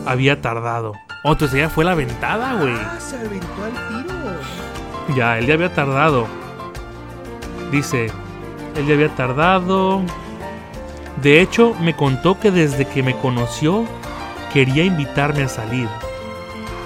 había 0.05 0.41
tardado. 0.41 0.93
Oh, 1.23 1.33
entonces 1.33 1.59
ya 1.59 1.69
fue 1.69 1.85
la 1.85 1.95
ventada, 1.95 2.55
güey. 2.59 2.73
Ah, 2.75 2.97
se 2.99 3.15
aventó 3.17 3.63
al 3.63 3.71
tiro. 4.03 5.15
Ya, 5.15 5.37
él 5.37 5.45
ya 5.45 5.53
había 5.53 5.73
tardado. 5.73 6.27
Dice, 7.71 8.07
él 8.75 8.87
ya 8.87 8.93
había 8.95 9.09
tardado. 9.15 10.01
De 11.21 11.41
hecho, 11.41 11.75
me 11.79 11.95
contó 11.95 12.39
que 12.39 12.51
desde 12.51 12.85
que 12.85 13.03
me 13.03 13.15
conoció 13.17 13.85
quería 14.53 14.83
invitarme 14.83 15.43
a 15.43 15.47
salir, 15.47 15.87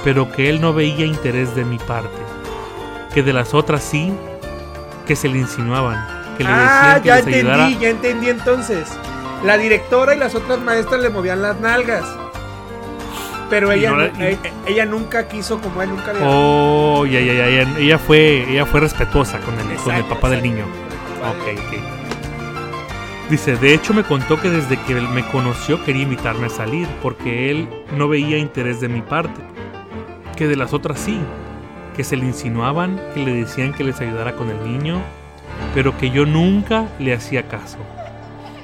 pero 0.03 0.31
que 0.31 0.49
él 0.49 0.61
no 0.61 0.73
veía 0.73 1.05
interés 1.05 1.55
de 1.55 1.63
mi 1.65 1.77
parte. 1.79 2.09
Que 3.13 3.23
de 3.23 3.33
las 3.33 3.53
otras 3.53 3.81
sí, 3.83 4.13
que 5.07 5.15
se 5.15 5.29
le 5.29 5.37
insinuaban, 5.39 6.05
que 6.38 6.43
le 6.43 6.49
Ah, 6.49 6.99
decían 6.99 7.01
que 7.01 7.07
ya 7.07 7.15
les 7.15 7.25
entendí, 7.27 7.49
ayudara. 7.51 7.69
ya 7.79 7.89
entendí 7.89 8.29
entonces. 8.29 8.89
La 9.43 9.57
directora 9.57 10.15
y 10.15 10.19
las 10.19 10.33
otras 10.36 10.59
maestras 10.59 11.01
le 11.01 11.09
movían 11.09 11.41
las 11.41 11.59
nalgas. 11.59 12.03
Pero 13.49 13.71
ella, 13.71 13.91
no 13.91 13.97
la- 13.97 14.07
nu- 14.07 14.19
y- 14.19 14.23
e- 14.23 14.39
ella 14.67 14.86
nunca 14.86 15.27
quiso 15.27 15.59
como 15.61 15.81
él, 15.83 15.89
nunca 15.89 16.13
le 16.13 16.19
Oh, 16.23 17.05
ya, 17.05 17.19
ya, 17.19 17.33
ya, 17.33 17.49
ya, 17.49 17.77
ella 17.79 17.99
fue, 17.99 18.43
ella 18.49 18.65
fue 18.65 18.79
respetuosa 18.79 19.38
con 19.39 19.53
el, 19.53 19.61
con 19.61 19.69
el 19.71 19.77
Exacto, 20.01 20.09
papá 20.15 20.29
del 20.31 20.41
niño. 20.41 20.65
Ok, 21.21 21.59
ok. 21.59 23.29
Dice, 23.29 23.55
de 23.55 23.73
hecho 23.73 23.93
me 23.93 24.03
contó 24.03 24.39
que 24.39 24.49
desde 24.49 24.77
que 24.81 24.93
él 24.93 25.07
me 25.09 25.23
conoció 25.27 25.83
quería 25.83 26.03
invitarme 26.03 26.47
a 26.47 26.49
salir, 26.49 26.88
porque 27.01 27.49
él 27.51 27.67
no 27.95 28.07
veía 28.07 28.38
interés 28.38 28.81
de 28.81 28.88
mi 28.88 29.01
parte. 29.01 29.41
Que 30.36 30.47
de 30.47 30.55
las 30.55 30.73
otras 30.73 30.99
sí, 30.99 31.19
que 31.95 32.03
se 32.03 32.17
le 32.17 32.25
insinuaban, 32.25 32.99
que 33.13 33.21
le 33.21 33.33
decían 33.33 33.73
que 33.73 33.83
les 33.83 33.99
ayudara 34.01 34.36
con 34.36 34.49
el 34.49 34.63
niño, 34.63 35.01
pero 35.76 35.95
que 35.97 36.09
yo 36.09 36.26
nunca 36.26 36.88
le 36.99 37.13
hacía 37.13 37.47
caso. 37.47 37.78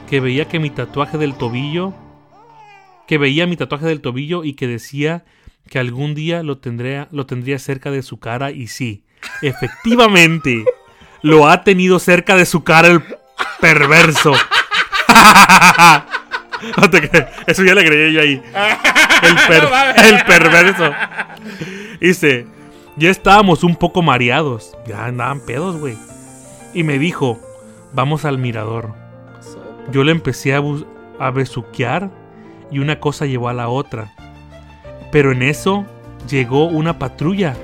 Que 0.10 0.20
veía 0.20 0.46
que 0.46 0.60
mi 0.60 0.70
tatuaje 0.72 1.18
del 1.20 1.36
tobillo, 1.36 1.94
que 3.08 3.18
veía 3.20 3.46
mi 3.46 3.56
tatuaje 3.58 3.86
del 3.86 4.02
tobillo 4.02 4.44
y 4.44 4.54
que 4.54 4.66
decía 4.68 5.24
que 5.70 5.78
algún 5.78 6.16
día 6.16 6.42
lo 6.42 6.58
tendría, 6.58 7.08
lo 7.12 7.26
tendría 7.28 7.60
cerca 7.60 7.92
de 7.92 8.02
su 8.02 8.20
cara 8.20 8.50
y 8.52 8.68
sí, 8.68 9.04
efectivamente, 9.44 10.66
lo 11.22 11.48
ha 11.48 11.64
tenido 11.64 12.00
cerca 12.00 12.36
de 12.36 12.46
su 12.48 12.64
cara 12.64 12.88
el 12.88 13.04
perverso. 13.60 14.34
Eso 17.48 17.64
ya 17.64 17.74
le 17.74 17.82
agregué 17.82 18.14
yo 18.14 18.22
ahí. 18.22 18.42
El, 19.24 19.36
per- 19.48 19.70
el 20.06 20.24
perverso. 20.26 20.92
Dice, 22.00 22.48
ya 22.98 23.10
estábamos 23.10 23.64
un 23.64 23.76
poco 23.76 24.02
mareados. 24.02 24.76
Ya 24.88 25.06
andaban 25.06 25.40
pedos, 25.46 25.78
güey. 25.78 25.96
Y 26.74 26.84
me 26.84 27.00
dijo, 27.00 27.40
vamos 27.94 28.26
al 28.26 28.38
mirador. 28.38 28.94
Yo 29.92 30.04
le 30.04 30.12
empecé 30.12 30.56
a, 30.56 30.62
a 31.20 31.32
besuquear 31.32 32.10
y 32.72 32.80
una 32.80 33.00
cosa 33.00 33.26
llevó 33.26 33.50
a 33.50 33.54
la 33.54 33.70
otra. 33.70 34.14
Pero 35.12 35.32
en 35.32 35.44
eso 35.44 35.86
llegó 36.30 36.66
una 36.66 36.98
patrulla. 37.00 37.56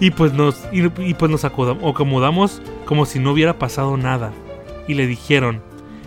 Y 0.00 0.12
pues 0.12 0.32
nos, 0.32 0.64
y, 0.72 0.88
pues 1.14 1.30
nos 1.30 1.44
acomodamos 1.44 2.62
como 2.84 3.04
si 3.04 3.18
no 3.18 3.32
hubiera 3.32 3.58
pasado 3.58 3.96
nada. 3.96 4.32
Y 4.86 4.94
le 4.94 5.06
dijeron, 5.06 5.60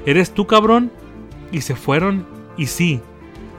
¿eres 0.05 0.33
tú 0.33 0.47
cabrón? 0.47 0.91
Y 1.51 1.61
se 1.61 1.75
fueron 1.75 2.25
y 2.57 2.67
sí, 2.67 3.01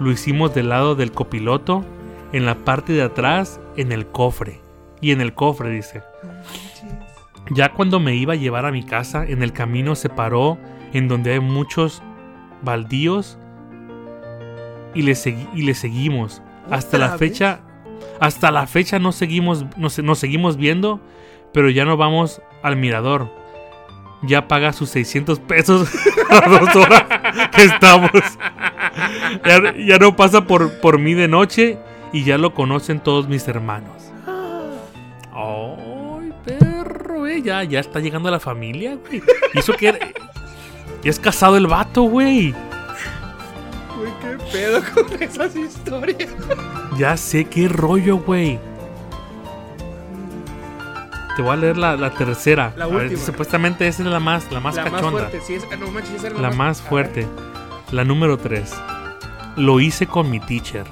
lo 0.01 0.11
hicimos 0.11 0.55
del 0.55 0.71
lado 0.71 0.95
del 0.95 1.13
copiloto, 1.13 1.85
en 2.33 2.47
la 2.47 2.55
parte 2.55 2.93
de 2.95 3.03
atrás, 3.03 3.61
en 3.77 3.93
el 3.93 4.07
cofre. 4.07 4.61
Y 5.01 5.11
en 5.11 5.21
el 5.21 5.35
cofre 5.35 5.71
dice. 5.71 6.03
Ya 7.51 7.73
cuando 7.73 8.01
me 8.01 8.15
iba 8.15 8.33
a 8.35 8.37
llevar 8.37 8.65
a 8.67 8.73
mi 8.73 8.83
casa, 8.85 9.25
en 9.27 9.43
el 9.43 9.53
camino 9.53 9.95
se 9.95 10.09
paró 10.09 10.59
en 10.93 11.09
donde 11.09 11.33
hay 11.33 11.41
muchos 11.41 12.03
baldíos 12.63 13.39
y 14.95 15.03
le, 15.03 15.13
segui- 15.13 15.49
y 15.55 15.63
le 15.63 15.75
seguimos. 15.75 16.43
Hasta 16.71 16.99
la 16.99 17.19
fecha, 17.19 17.61
hasta 18.21 18.51
la 18.53 18.67
fecha 18.67 18.99
no 18.99 19.13
seguimos, 19.13 19.65
nos, 19.77 19.99
nos 19.99 20.19
seguimos 20.19 20.57
viendo, 20.57 21.01
pero 21.53 21.69
ya 21.71 21.85
no 21.85 21.97
vamos 21.97 22.41
al 22.63 22.77
mirador. 22.77 23.29
Ya 24.23 24.47
paga 24.47 24.73
sus 24.73 24.91
600 24.91 25.41
pesos 25.41 25.89
a 26.31 26.49
dos 26.49 26.77
horas 26.77 27.05
que 27.51 27.65
estamos. 27.65 28.11
Ya, 29.45 29.75
ya 29.77 29.99
no 29.99 30.15
pasa 30.15 30.45
por, 30.47 30.79
por 30.81 30.99
mí 31.01 31.15
de 31.15 31.27
noche 31.27 31.79
y 32.13 32.23
ya 32.23 32.39
lo 32.39 32.55
conocen 32.55 33.01
todos 33.01 33.29
mis 33.29 33.49
hermanos. 33.49 34.13
Ay, 34.27 34.79
Ya, 37.41 37.63
ya 37.65 37.81
está 37.81 38.01
llegando 38.01 38.29
a 38.29 38.33
la 38.33 38.41
familia, 38.41 38.97
güey. 38.97 39.23
Y 39.55 39.59
eso 39.59 39.73
que 39.75 39.93
Ya 41.03 41.11
es 41.11 41.19
casado 41.19 41.57
el 41.57 41.67
vato, 41.67 42.03
güey. 42.03 42.55
Güey, 43.97 44.13
qué 44.21 44.39
pedo 44.53 44.83
con 44.95 45.23
esas 45.23 45.57
historias. 45.57 46.31
Ya 46.99 47.17
sé 47.17 47.45
qué 47.45 47.69
rollo, 47.69 48.19
güey. 48.19 48.59
Te 51.37 51.43
voy 51.43 51.53
a 51.53 51.57
leer 51.57 51.79
la, 51.79 51.97
la 51.97 52.11
tercera. 52.11 52.75
La 52.77 52.87
ver, 52.87 53.05
última. 53.05 53.23
supuestamente 53.23 53.89
esa 53.89 54.03
es 54.03 54.09
la 54.09 54.21
más, 54.21 54.51
la 54.53 54.61
más 54.61 54.75
la 54.77 54.83
más 54.85 54.93
cachonda. 54.93 55.21
fuerte, 55.29 55.41
sí, 55.47 55.55
esa- 55.55 55.77
no 55.77 55.91
manches, 55.91 56.15
esa 56.17 56.27
era 56.27 56.39
la 56.39 56.51
más 56.51 56.81
ver. 56.83 56.89
fuerte. 56.91 57.27
La 57.91 58.05
número 58.05 58.37
3. 58.37 58.71
Lo 59.57 59.81
hice 59.81 60.07
con 60.07 60.31
mi 60.31 60.41
teacher. 60.41 60.85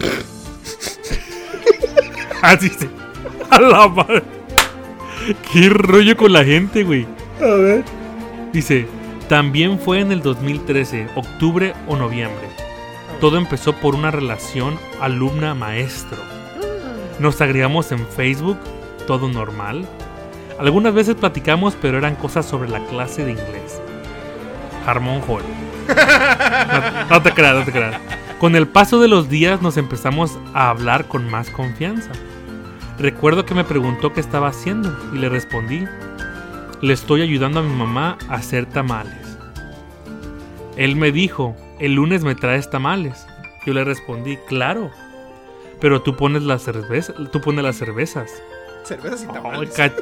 Así 2.42 2.68
se. 2.70 2.88
A 3.50 3.60
la 3.60 3.88
madre. 3.88 4.22
Qué 5.52 5.68
rollo 5.68 6.16
con 6.16 6.32
la 6.32 6.44
gente, 6.44 6.84
güey. 6.84 7.06
A 7.40 7.54
ver. 7.54 7.84
Dice, 8.52 8.86
también 9.28 9.78
fue 9.78 10.00
en 10.00 10.12
el 10.12 10.22
2013, 10.22 11.08
octubre 11.14 11.74
o 11.86 11.96
noviembre. 11.96 12.48
Todo 13.20 13.38
empezó 13.38 13.72
por 13.72 13.94
una 13.94 14.10
relación 14.10 14.78
alumna-maestro. 15.00 16.18
Nos 17.18 17.40
agregamos 17.40 17.90
en 17.92 18.06
Facebook, 18.06 18.58
todo 19.06 19.28
normal. 19.28 19.86
Algunas 20.58 20.94
veces 20.94 21.14
platicamos, 21.14 21.76
pero 21.80 21.98
eran 21.98 22.16
cosas 22.16 22.44
sobre 22.46 22.68
la 22.68 22.84
clase 22.86 23.24
de 23.24 23.32
inglés. 23.32 23.80
Harmon 24.86 25.22
Hall. 25.26 25.42
No, 25.88 27.10
no 27.10 27.22
te 27.22 27.32
creas, 27.32 27.56
no 27.56 27.64
te 27.64 27.72
creas. 27.72 28.00
Con 28.38 28.56
el 28.56 28.68
paso 28.68 29.00
de 29.00 29.08
los 29.08 29.28
días 29.28 29.62
nos 29.62 29.76
empezamos 29.76 30.38
a 30.52 30.68
hablar 30.68 31.06
con 31.06 31.28
más 31.30 31.50
confianza. 31.50 32.10
Recuerdo 32.98 33.44
que 33.44 33.54
me 33.54 33.64
preguntó 33.64 34.12
qué 34.12 34.20
estaba 34.20 34.48
haciendo 34.48 34.96
y 35.12 35.18
le 35.18 35.28
respondí, 35.28 35.84
le 36.80 36.92
estoy 36.92 37.22
ayudando 37.22 37.60
a 37.60 37.62
mi 37.62 37.74
mamá 37.74 38.18
a 38.28 38.34
hacer 38.34 38.66
tamales. 38.66 39.36
Él 40.76 40.96
me 40.96 41.10
dijo, 41.12 41.56
el 41.80 41.94
lunes 41.94 42.22
me 42.24 42.34
traes 42.34 42.70
tamales. 42.70 43.26
Yo 43.66 43.72
le 43.72 43.84
respondí, 43.84 44.36
claro. 44.48 44.90
Pero 45.80 46.02
tú 46.02 46.16
pones 46.16 46.42
las 46.42 46.62
cervezas, 46.62 47.16
tú 47.32 47.40
pones 47.40 47.64
las 47.64 47.76
cervezas. 47.76 48.30
Cervezas 48.84 49.24
y 49.24 49.26
tamales. 49.26 49.70
ca- 49.74 49.92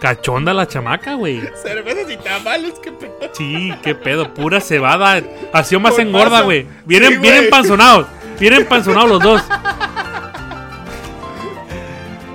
cachonda 0.00 0.52
la 0.52 0.66
chamaca, 0.66 1.14
güey. 1.14 1.40
Cervezas 1.62 2.10
y 2.10 2.16
tamales, 2.16 2.74
qué 2.82 2.92
pedo. 2.92 3.12
Sí, 3.32 3.72
qué 3.82 3.94
pedo, 3.94 4.32
pura 4.34 4.60
cebada. 4.60 5.22
Así 5.52 5.74
o 5.76 5.80
más 5.80 5.98
engorda, 5.98 6.40
güey. 6.42 6.66
Vienen, 6.86 7.14
Sí, 7.14 7.18
vienen 7.18 7.50
panzonados. 7.50 8.06
Vienen 8.40 8.66
panzonados 8.66 9.08
los 9.10 9.20
dos. 9.22 9.42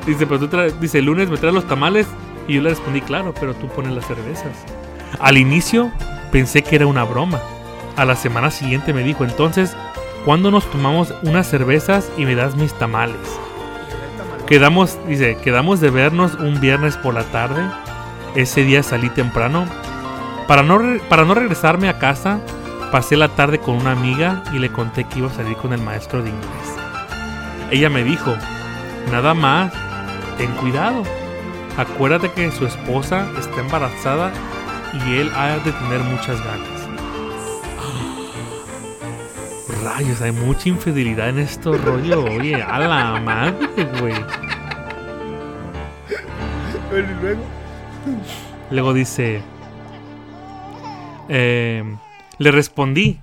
Dice, 0.05 0.25
pero 0.25 0.39
tú 0.39 0.47
traes- 0.47 0.79
dice, 0.79 0.99
el 0.99 1.05
lunes 1.05 1.29
me 1.29 1.37
traes 1.37 1.53
los 1.53 1.67
tamales 1.67 2.07
Y 2.47 2.55
yo 2.55 2.61
le 2.63 2.69
respondí, 2.69 3.01
claro, 3.01 3.33
pero 3.39 3.53
tú 3.53 3.67
pones 3.67 3.93
las 3.93 4.05
cervezas. 4.07 4.51
Al 5.19 5.37
inicio 5.37 5.91
pensé 6.31 6.63
que 6.63 6.75
era 6.75 6.87
una 6.87 7.03
broma. 7.03 7.39
A 7.95 8.03
la 8.05 8.15
semana 8.15 8.49
siguiente 8.49 8.93
me 8.93 9.03
dijo, 9.03 9.23
entonces, 9.23 9.75
¿cuándo 10.25 10.49
nos 10.49 10.65
tomamos 10.71 11.13
unas 11.23 11.47
cervezas 11.47 12.09
y 12.17 12.25
me 12.25 12.33
das 12.35 12.55
mis 12.55 12.73
tamales? 12.73 13.15
Quedamos, 14.47 14.97
dice, 15.07 15.37
quedamos 15.43 15.79
de 15.79 15.91
vernos 15.91 16.33
un 16.35 16.59
viernes 16.59 16.97
por 16.97 17.13
la 17.13 17.23
tarde. 17.25 17.61
Ese 18.35 18.63
día 18.63 18.81
salí 18.83 19.09
temprano. 19.09 19.65
Para 20.47 20.63
no, 20.63 20.79
para 21.07 21.23
no 21.23 21.33
regresarme 21.35 21.87
a 21.89 21.99
casa, 21.99 22.39
pasé 22.91 23.15
la 23.15 23.29
tarde 23.29 23.59
con 23.59 23.75
una 23.75 23.91
amiga 23.91 24.43
y 24.51 24.59
le 24.59 24.71
conté 24.71 25.05
que 25.05 25.19
iba 25.19 25.29
a 25.29 25.33
salir 25.33 25.55
con 25.57 25.71
el 25.73 25.81
maestro 25.81 26.21
de 26.21 26.29
inglés. 26.29 26.75
Ella 27.69 27.89
me 27.89 28.03
dijo, 28.03 28.33
nada 29.11 29.33
más, 29.33 29.71
ten 30.37 30.51
cuidado. 30.55 31.03
Acuérdate 31.77 32.31
que 32.31 32.51
su 32.51 32.65
esposa 32.65 33.27
está 33.39 33.61
embarazada 33.61 34.31
y 34.93 35.17
él 35.17 35.31
ha 35.35 35.57
de 35.57 35.71
tener 35.71 36.01
muchas 36.01 36.43
ganas. 36.43 36.87
Rayos, 39.83 40.21
hay 40.21 40.31
mucha 40.31 40.69
infidelidad 40.69 41.29
en 41.29 41.39
esto 41.39 41.73
rollo. 41.77 42.25
Oye, 42.25 42.61
a 42.61 42.79
la 42.79 43.19
madre, 43.19 43.85
güey. 43.99 44.15
Luego. 47.21 47.41
Luego 48.69 48.93
dice, 48.93 49.41
eh, 51.29 51.83
le 52.37 52.51
respondí 52.51 53.21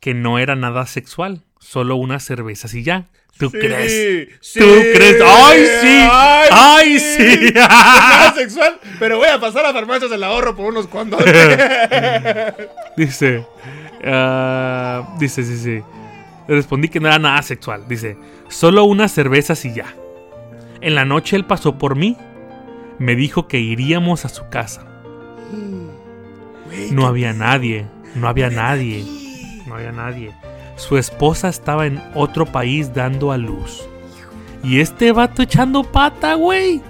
que 0.00 0.14
no 0.14 0.38
era 0.38 0.56
nada 0.56 0.86
sexual, 0.86 1.45
solo 1.66 1.96
unas 1.96 2.24
cervezas 2.24 2.74
y 2.74 2.82
ya. 2.82 3.06
¿Tú 3.38 3.50
crees? 3.50 4.30
Sí, 4.40 4.60
¿Tú 4.60 4.66
crees? 4.94 5.20
¡Ay, 5.22 5.66
sí! 5.82 6.08
¡Ay, 6.50 6.98
sí! 6.98 7.52
Nada 7.54 8.32
sexual, 8.34 8.78
pero 8.98 9.18
voy 9.18 9.28
a 9.28 9.38
pasar 9.38 9.66
a 9.66 9.72
farmacias 9.72 10.10
del 10.10 10.24
ahorro 10.24 10.56
por 10.56 10.66
unos 10.66 10.86
condones. 10.86 11.26
Dice, 12.96 13.44
ah, 14.04 15.16
dice, 15.18 15.44
sí, 15.44 15.58
sí. 15.58 15.82
Le 16.48 16.54
respondí 16.54 16.88
que 16.88 16.98
no 16.98 17.08
era 17.08 17.18
nada 17.18 17.42
sexual. 17.42 17.86
Dice, 17.86 18.16
solo 18.48 18.84
unas 18.84 19.12
cervezas 19.12 19.62
y 19.66 19.74
ya. 19.74 19.92
En 20.80 20.94
la 20.94 21.04
noche 21.04 21.36
él 21.36 21.44
pasó 21.44 21.76
por 21.76 21.94
mí. 21.94 22.16
Me 22.98 23.16
dijo 23.16 23.48
que 23.48 23.58
iríamos 23.58 24.24
a 24.24 24.30
su 24.30 24.48
casa. 24.48 24.86
No 26.90 27.06
había 27.06 27.34
nadie, 27.34 27.86
no 28.14 28.28
había 28.28 28.48
nadie, 28.48 29.04
no 29.66 29.74
había 29.74 29.92
nadie. 29.92 30.32
Su 30.76 30.98
esposa 30.98 31.48
estaba 31.48 31.86
en 31.86 32.02
otro 32.14 32.46
país 32.46 32.94
dando 32.94 33.32
a 33.32 33.38
luz. 33.38 33.88
Y 34.62 34.80
este 34.80 35.12
vato 35.12 35.42
echando 35.42 35.82
pata, 35.84 36.34
güey. 36.34 36.82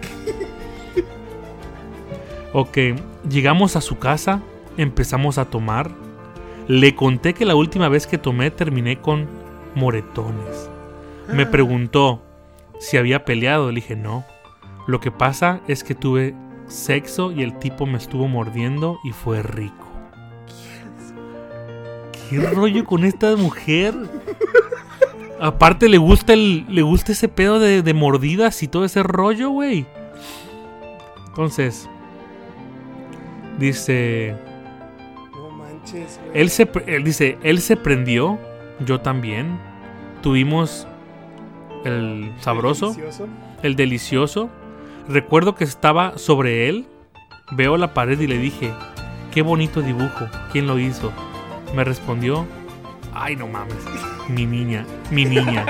Ok, 2.53 2.79
llegamos 3.29 3.77
a 3.77 3.81
su 3.81 3.99
casa, 3.99 4.41
empezamos 4.77 5.39
a 5.39 5.45
tomar. 5.45 5.91
Le 6.69 6.95
conté 6.95 7.35
que 7.35 7.45
la 7.45 7.55
última 7.55 7.89
vez 7.89 8.07
que 8.07 8.19
tomé 8.19 8.51
terminé 8.51 8.99
con 8.99 9.27
moretones. 9.75 10.71
Me 11.33 11.47
preguntó 11.47 12.23
si 12.81 12.97
había 12.97 13.25
peleado. 13.25 13.69
Le 13.69 13.77
dije 13.77 13.95
no. 13.95 14.25
Lo 14.87 15.01
que 15.01 15.11
pasa 15.11 15.61
es 15.69 15.85
que 15.85 15.95
tuve 15.95 16.35
sexo 16.67 17.31
y 17.31 17.43
el 17.43 17.59
tipo 17.59 17.87
me 17.87 17.99
estuvo 17.99 18.27
mordiendo 18.27 18.99
y 19.05 19.13
fue 19.13 19.43
rico. 19.43 19.86
¿Qué 22.31 22.41
rollo 22.41 22.85
con 22.85 23.05
esta 23.05 23.37
mujer? 23.37 23.95
Aparte 25.41 25.89
le 25.89 25.99
gusta 25.99 26.33
el. 26.33 26.65
le 26.69 26.83
gusta 26.83 27.13
ese 27.13 27.29
pedo 27.29 27.59
de, 27.61 27.83
de 27.83 27.95
mordidas 27.95 28.63
y 28.63 28.69
todo 28.69 28.85
ese 28.85 29.03
rollo, 29.03 29.51
güey. 29.51 29.87
Entonces. 31.29 31.89
Dice. 33.59 34.35
No 35.33 35.51
manches, 35.51 36.19
güey. 36.25 36.41
Él 36.41 36.51
se, 36.51 36.69
él 36.87 37.05
dice, 37.05 37.39
él 37.43 37.61
se 37.61 37.77
prendió, 37.77 38.39
yo 38.81 39.01
también. 39.01 39.59
Tuvimos 40.23 40.89
el 41.85 42.33
sabroso, 42.41 42.89
Delicioso. 42.89 43.29
el 43.63 43.77
delicioso. 43.77 44.51
Recuerdo 45.09 45.55
que 45.55 45.65
estaba 45.65 46.19
sobre 46.19 46.69
él. 46.69 46.87
Veo 47.53 47.77
la 47.77 47.95
pared 47.95 48.19
y 48.19 48.27
le 48.27 48.39
dije, 48.39 48.73
qué 49.33 49.43
bonito 49.43 49.81
dibujo, 49.81 50.27
¿quién 50.51 50.67
lo 50.67 50.81
hizo? 50.81 51.13
Me 51.75 51.85
respondió, 51.85 52.47
ay 53.13 53.37
no 53.37 53.47
mames, 53.47 53.77
mi 54.29 54.47
niña, 54.47 54.87
mi 55.11 55.25
niña. 55.25 55.67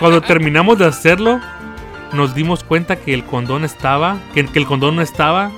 Cuando 0.00 0.20
terminamos 0.20 0.78
de 0.78 0.86
hacerlo, 0.86 1.40
nos 2.12 2.34
dimos 2.34 2.64
cuenta 2.64 2.96
que 2.96 3.14
el 3.14 3.24
condón 3.24 3.64
estaba, 3.64 4.18
que, 4.34 4.44
que 4.46 4.58
el 4.58 4.66
condón 4.66 4.96
no 4.96 5.02
estaba, 5.02 5.50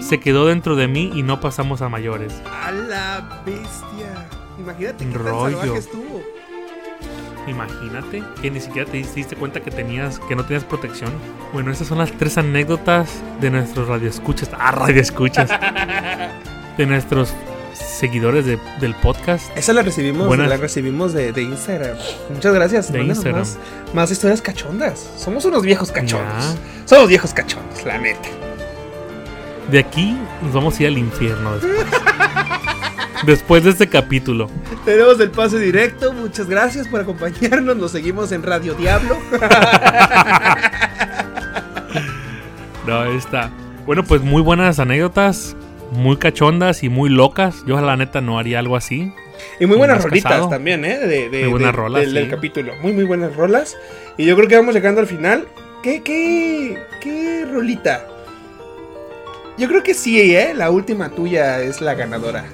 se 0.00 0.20
quedó 0.20 0.46
dentro 0.46 0.76
de 0.76 0.88
mí 0.88 1.10
y 1.14 1.22
no 1.22 1.40
pasamos 1.40 1.82
a 1.82 1.88
mayores. 1.88 2.34
A 2.62 2.70
la 2.70 3.42
bestia. 3.46 4.28
Imagínate 4.58 5.06
qué 5.06 5.12
tan 5.12 5.24
Rollo. 5.24 5.58
salvaje 5.58 5.78
estuvo. 5.78 6.22
Imagínate 7.48 8.22
que 8.40 8.50
ni 8.50 8.60
siquiera 8.60 8.88
te 8.88 8.98
diste 8.98 9.34
cuenta 9.34 9.60
que 9.60 9.70
tenías 9.70 10.20
que 10.20 10.36
no 10.36 10.44
tenías 10.44 10.64
protección. 10.64 11.10
Bueno, 11.52 11.72
esas 11.72 11.88
son 11.88 11.98
las 11.98 12.12
tres 12.12 12.38
anécdotas 12.38 13.22
de 13.40 13.50
nuestros 13.50 13.88
radioescuchas. 13.88 14.50
Ah, 14.56 14.70
radioescuchas. 14.70 15.50
de 16.76 16.86
nuestros 16.86 17.34
seguidores 18.02 18.44
de- 18.44 18.58
del 18.80 18.94
podcast. 18.96 19.56
Esa 19.56 19.72
la 19.72 19.82
recibimos, 19.82 20.26
Buenas. 20.26 20.48
la 20.48 20.56
recibimos 20.56 21.12
de, 21.12 21.30
de 21.32 21.42
Instagram. 21.42 21.96
Muchas 22.34 22.52
gracias. 22.52 22.92
De 22.92 22.98
Mándanos 22.98 23.18
Instagram. 23.18 23.40
Más, 23.42 23.58
más 23.94 24.10
historias 24.10 24.42
cachondas. 24.42 25.08
Somos 25.16 25.44
unos 25.44 25.62
viejos 25.62 25.92
cachondos. 25.92 26.44
Ya. 26.56 26.84
Somos 26.84 27.08
viejos 27.08 27.32
cachondos, 27.32 27.84
la 27.86 27.98
neta. 27.98 28.28
De 29.70 29.78
aquí 29.78 30.18
nos 30.42 30.52
vamos 30.52 30.76
a 30.78 30.82
ir 30.82 30.88
al 30.88 30.98
infierno 30.98 31.54
después. 31.56 31.86
después 33.24 33.62
de 33.62 33.70
este 33.70 33.88
capítulo. 33.88 34.50
Tenemos 34.84 35.20
el 35.20 35.30
pase 35.30 35.60
directo. 35.60 36.12
Muchas 36.12 36.48
gracias 36.48 36.88
por 36.88 37.00
acompañarnos. 37.02 37.76
Nos 37.76 37.92
seguimos 37.92 38.32
en 38.32 38.42
Radio 38.42 38.74
Diablo. 38.74 39.16
No, 42.84 42.98
ahí 43.00 43.16
está. 43.16 43.48
Bueno, 43.86 44.02
pues 44.02 44.22
muy 44.22 44.42
buenas 44.42 44.80
anécdotas. 44.80 45.54
Muy 45.92 46.16
cachondas 46.16 46.82
y 46.82 46.88
muy 46.88 47.10
locas. 47.10 47.64
Yo 47.66 47.80
la 47.80 47.96
neta 47.96 48.20
no 48.20 48.38
haría 48.38 48.58
algo 48.58 48.76
así. 48.76 49.12
Y 49.60 49.66
muy 49.66 49.76
buenas 49.76 50.02
rolitas 50.02 50.32
casado. 50.32 50.48
también, 50.48 50.84
¿eh? 50.84 50.98
De, 50.98 51.28
de- 51.28 51.42
Muy 51.42 51.50
buenas 51.52 51.72
de- 51.72 51.76
rolas, 51.76 52.12
del, 52.12 52.30
capítulo. 52.30 52.72
Muy, 52.82 52.92
muy 52.92 53.04
buenas 53.04 53.36
rolas. 53.36 53.76
Y 54.16 54.24
yo 54.24 54.34
creo 54.36 54.48
que 54.48 54.56
vamos 54.56 54.74
llegando 54.74 55.00
al 55.00 55.06
final. 55.06 55.46
¿Qué, 55.82 56.02
qué, 56.02 56.78
qué 57.00 57.44
rolita? 57.52 58.06
Yo 59.58 59.68
creo 59.68 59.82
que 59.82 59.94
sí, 59.94 60.34
¿eh? 60.34 60.54
La 60.54 60.70
última 60.70 61.10
tuya 61.10 61.60
es 61.60 61.80
la 61.80 61.94
ganadora. 61.94 62.44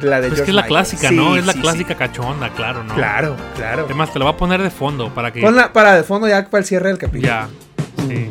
La 0.00 0.20
de 0.20 0.28
Pues 0.28 0.40
George 0.40 0.44
que 0.44 0.50
es 0.50 0.54
la 0.54 0.62
Michael. 0.62 0.68
clásica, 0.68 1.08
Sí, 1.08 1.16
¿no? 1.16 1.36
Es 1.36 1.46
la 1.46 1.52
sí, 1.54 1.60
clásica 1.60 1.94
cachonda, 1.96 2.50
claro. 2.50 2.84
¿no? 2.84 2.94
Claro, 2.94 3.36
claro. 3.56 3.84
Además, 3.86 4.12
te 4.12 4.18
lo 4.18 4.26
voy 4.26 4.34
a 4.34 4.36
poner 4.36 4.62
de 4.62 4.70
fondo 4.70 5.12
para 5.14 5.32
que. 5.32 5.40
Ponla 5.40 5.72
para 5.72 5.94
de 5.96 6.02
fondo 6.04 6.28
ya 6.28 6.44
para 6.50 6.60
el 6.60 6.64
cierre 6.66 6.88
del 6.88 6.98
capítulo. 6.98 7.26
Ya. 7.28 7.48
Sí. 8.08 8.30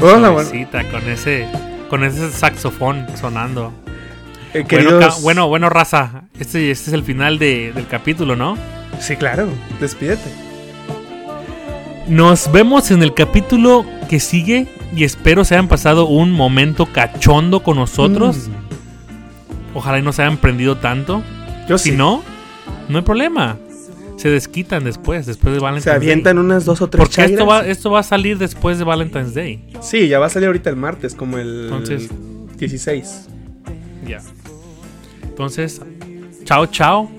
Hola, 0.00 0.32
con 0.90 1.08
ese 1.08 1.46
con 1.90 2.04
ese 2.04 2.30
saxofón 2.30 3.06
sonando. 3.20 3.72
Eh, 4.54 4.64
Bueno, 4.68 4.68
queridos- 4.68 5.22
bueno, 5.22 5.48
bueno, 5.48 5.68
raza. 5.68 6.24
Este, 6.38 6.70
este 6.70 6.90
es 6.90 6.94
el 6.94 7.02
final 7.04 7.38
de- 7.38 7.72
del 7.74 7.86
capítulo, 7.86 8.36
¿no? 8.36 8.56
Sí, 9.00 9.16
claro. 9.16 9.48
Despídete. 9.80 10.30
Nos 12.08 12.50
vemos 12.52 12.90
en 12.90 13.02
el 13.02 13.14
capítulo 13.14 13.84
que 14.08 14.20
sigue 14.20 14.66
y 14.94 15.04
espero 15.04 15.44
se 15.44 15.54
hayan 15.54 15.68
pasado 15.68 16.06
un 16.06 16.32
momento 16.32 16.86
cachondo 16.86 17.62
con 17.62 17.76
nosotros. 17.76 18.48
Mm. 18.48 19.76
Ojalá 19.76 19.98
y 19.98 20.02
no 20.02 20.12
se 20.12 20.22
hayan 20.22 20.36
prendido 20.36 20.76
tanto. 20.78 21.22
Yo 21.68 21.78
Si 21.78 21.90
sí. 21.90 21.96
no, 21.96 22.22
no 22.88 22.98
hay 22.98 23.04
problema. 23.04 23.56
Se 24.22 24.28
desquitan 24.30 24.84
después, 24.84 25.26
después 25.26 25.52
de 25.52 25.58
Valentine's 25.58 25.82
Se 25.82 25.90
avientan 25.90 26.36
Day. 26.36 26.44
unas 26.44 26.64
dos 26.64 26.80
o 26.80 26.88
tres 26.88 27.04
Porque 27.08 27.24
esto 27.24 27.44
va, 27.44 27.66
esto 27.66 27.90
va 27.90 27.98
a 27.98 28.02
salir 28.04 28.38
después 28.38 28.78
de 28.78 28.84
Valentine's 28.84 29.34
Day. 29.34 29.64
Sí, 29.80 30.06
ya 30.06 30.20
va 30.20 30.26
a 30.26 30.28
salir 30.28 30.46
ahorita 30.46 30.70
el 30.70 30.76
martes, 30.76 31.16
como 31.16 31.38
el 31.38 31.64
Entonces- 31.64 32.08
16. 32.56 33.26
Ya. 34.06 34.20
Entonces, 35.24 35.80
chao, 36.44 36.66
chao. 36.66 37.10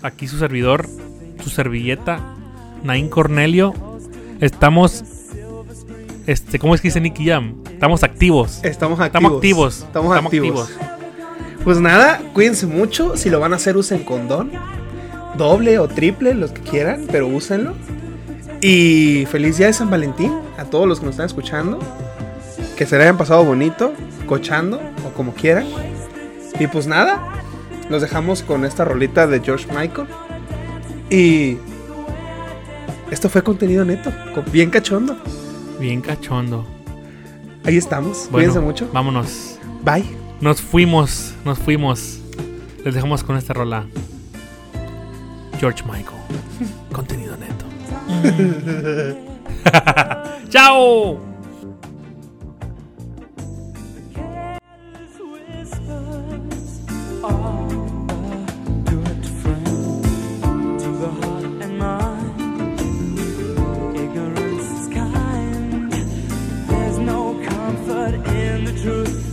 Aquí 0.00 0.26
su 0.26 0.38
servidor, 0.38 0.88
su 1.44 1.50
servilleta, 1.50 2.18
Nain 2.82 3.10
Cornelio. 3.10 3.74
Estamos. 4.40 5.04
Este, 6.26 6.58
¿cómo 6.58 6.74
es 6.74 6.80
que 6.80 6.88
dice 6.88 7.02
Nicky 7.02 7.26
Jam? 7.26 7.56
Estamos 7.70 8.02
activos. 8.02 8.60
Estamos 8.62 9.00
activos. 9.00 9.20
Estamos 9.20 9.36
activos. 9.36 9.76
Estamos, 9.84 10.16
activos. 10.16 10.70
Pues 11.62 11.78
nada, 11.78 12.22
cuídense 12.32 12.66
mucho. 12.66 13.18
Si 13.18 13.28
lo 13.28 13.38
van 13.38 13.52
a 13.52 13.56
hacer, 13.56 13.76
usen 13.76 14.02
condón. 14.02 14.50
Doble 15.38 15.78
o 15.78 15.88
triple, 15.88 16.34
los 16.34 16.50
que 16.50 16.60
quieran, 16.60 17.06
pero 17.10 17.28
úsenlo. 17.28 17.74
Y 18.60 19.24
feliz 19.30 19.56
día 19.56 19.68
de 19.68 19.72
San 19.72 19.88
Valentín 19.88 20.32
a 20.58 20.64
todos 20.64 20.86
los 20.86 20.98
que 20.98 21.06
nos 21.06 21.14
están 21.14 21.26
escuchando. 21.26 21.78
Que 22.76 22.84
se 22.84 22.96
le 22.96 23.04
hayan 23.04 23.16
pasado 23.16 23.44
bonito, 23.44 23.94
cochando 24.26 24.80
o 25.06 25.14
como 25.16 25.32
quieran. 25.32 25.66
Y 26.58 26.66
pues 26.66 26.86
nada, 26.86 27.22
los 27.88 28.02
dejamos 28.02 28.42
con 28.42 28.64
esta 28.64 28.84
rolita 28.84 29.26
de 29.26 29.40
George 29.40 29.66
Michael. 29.72 30.08
Y 31.08 31.56
esto 33.10 33.28
fue 33.28 33.42
contenido 33.42 33.84
neto, 33.84 34.12
bien 34.52 34.70
cachondo. 34.70 35.16
Bien 35.80 36.00
cachondo. 36.00 36.66
Ahí 37.64 37.76
estamos. 37.76 38.28
Bueno, 38.30 38.48
Cuídense 38.52 38.60
mucho. 38.60 38.90
Vámonos. 38.92 39.58
Bye. 39.84 40.04
Nos 40.40 40.60
fuimos, 40.60 41.34
nos 41.44 41.58
fuimos. 41.58 42.20
Les 42.84 42.94
dejamos 42.94 43.22
con 43.22 43.36
esta 43.36 43.54
rola. 43.54 43.86
George 45.58 45.82
Michael. 45.84 46.20
Contenido 46.92 47.36
neto. 47.36 47.66
¡Chao! 50.48 51.28
truth 68.88 69.27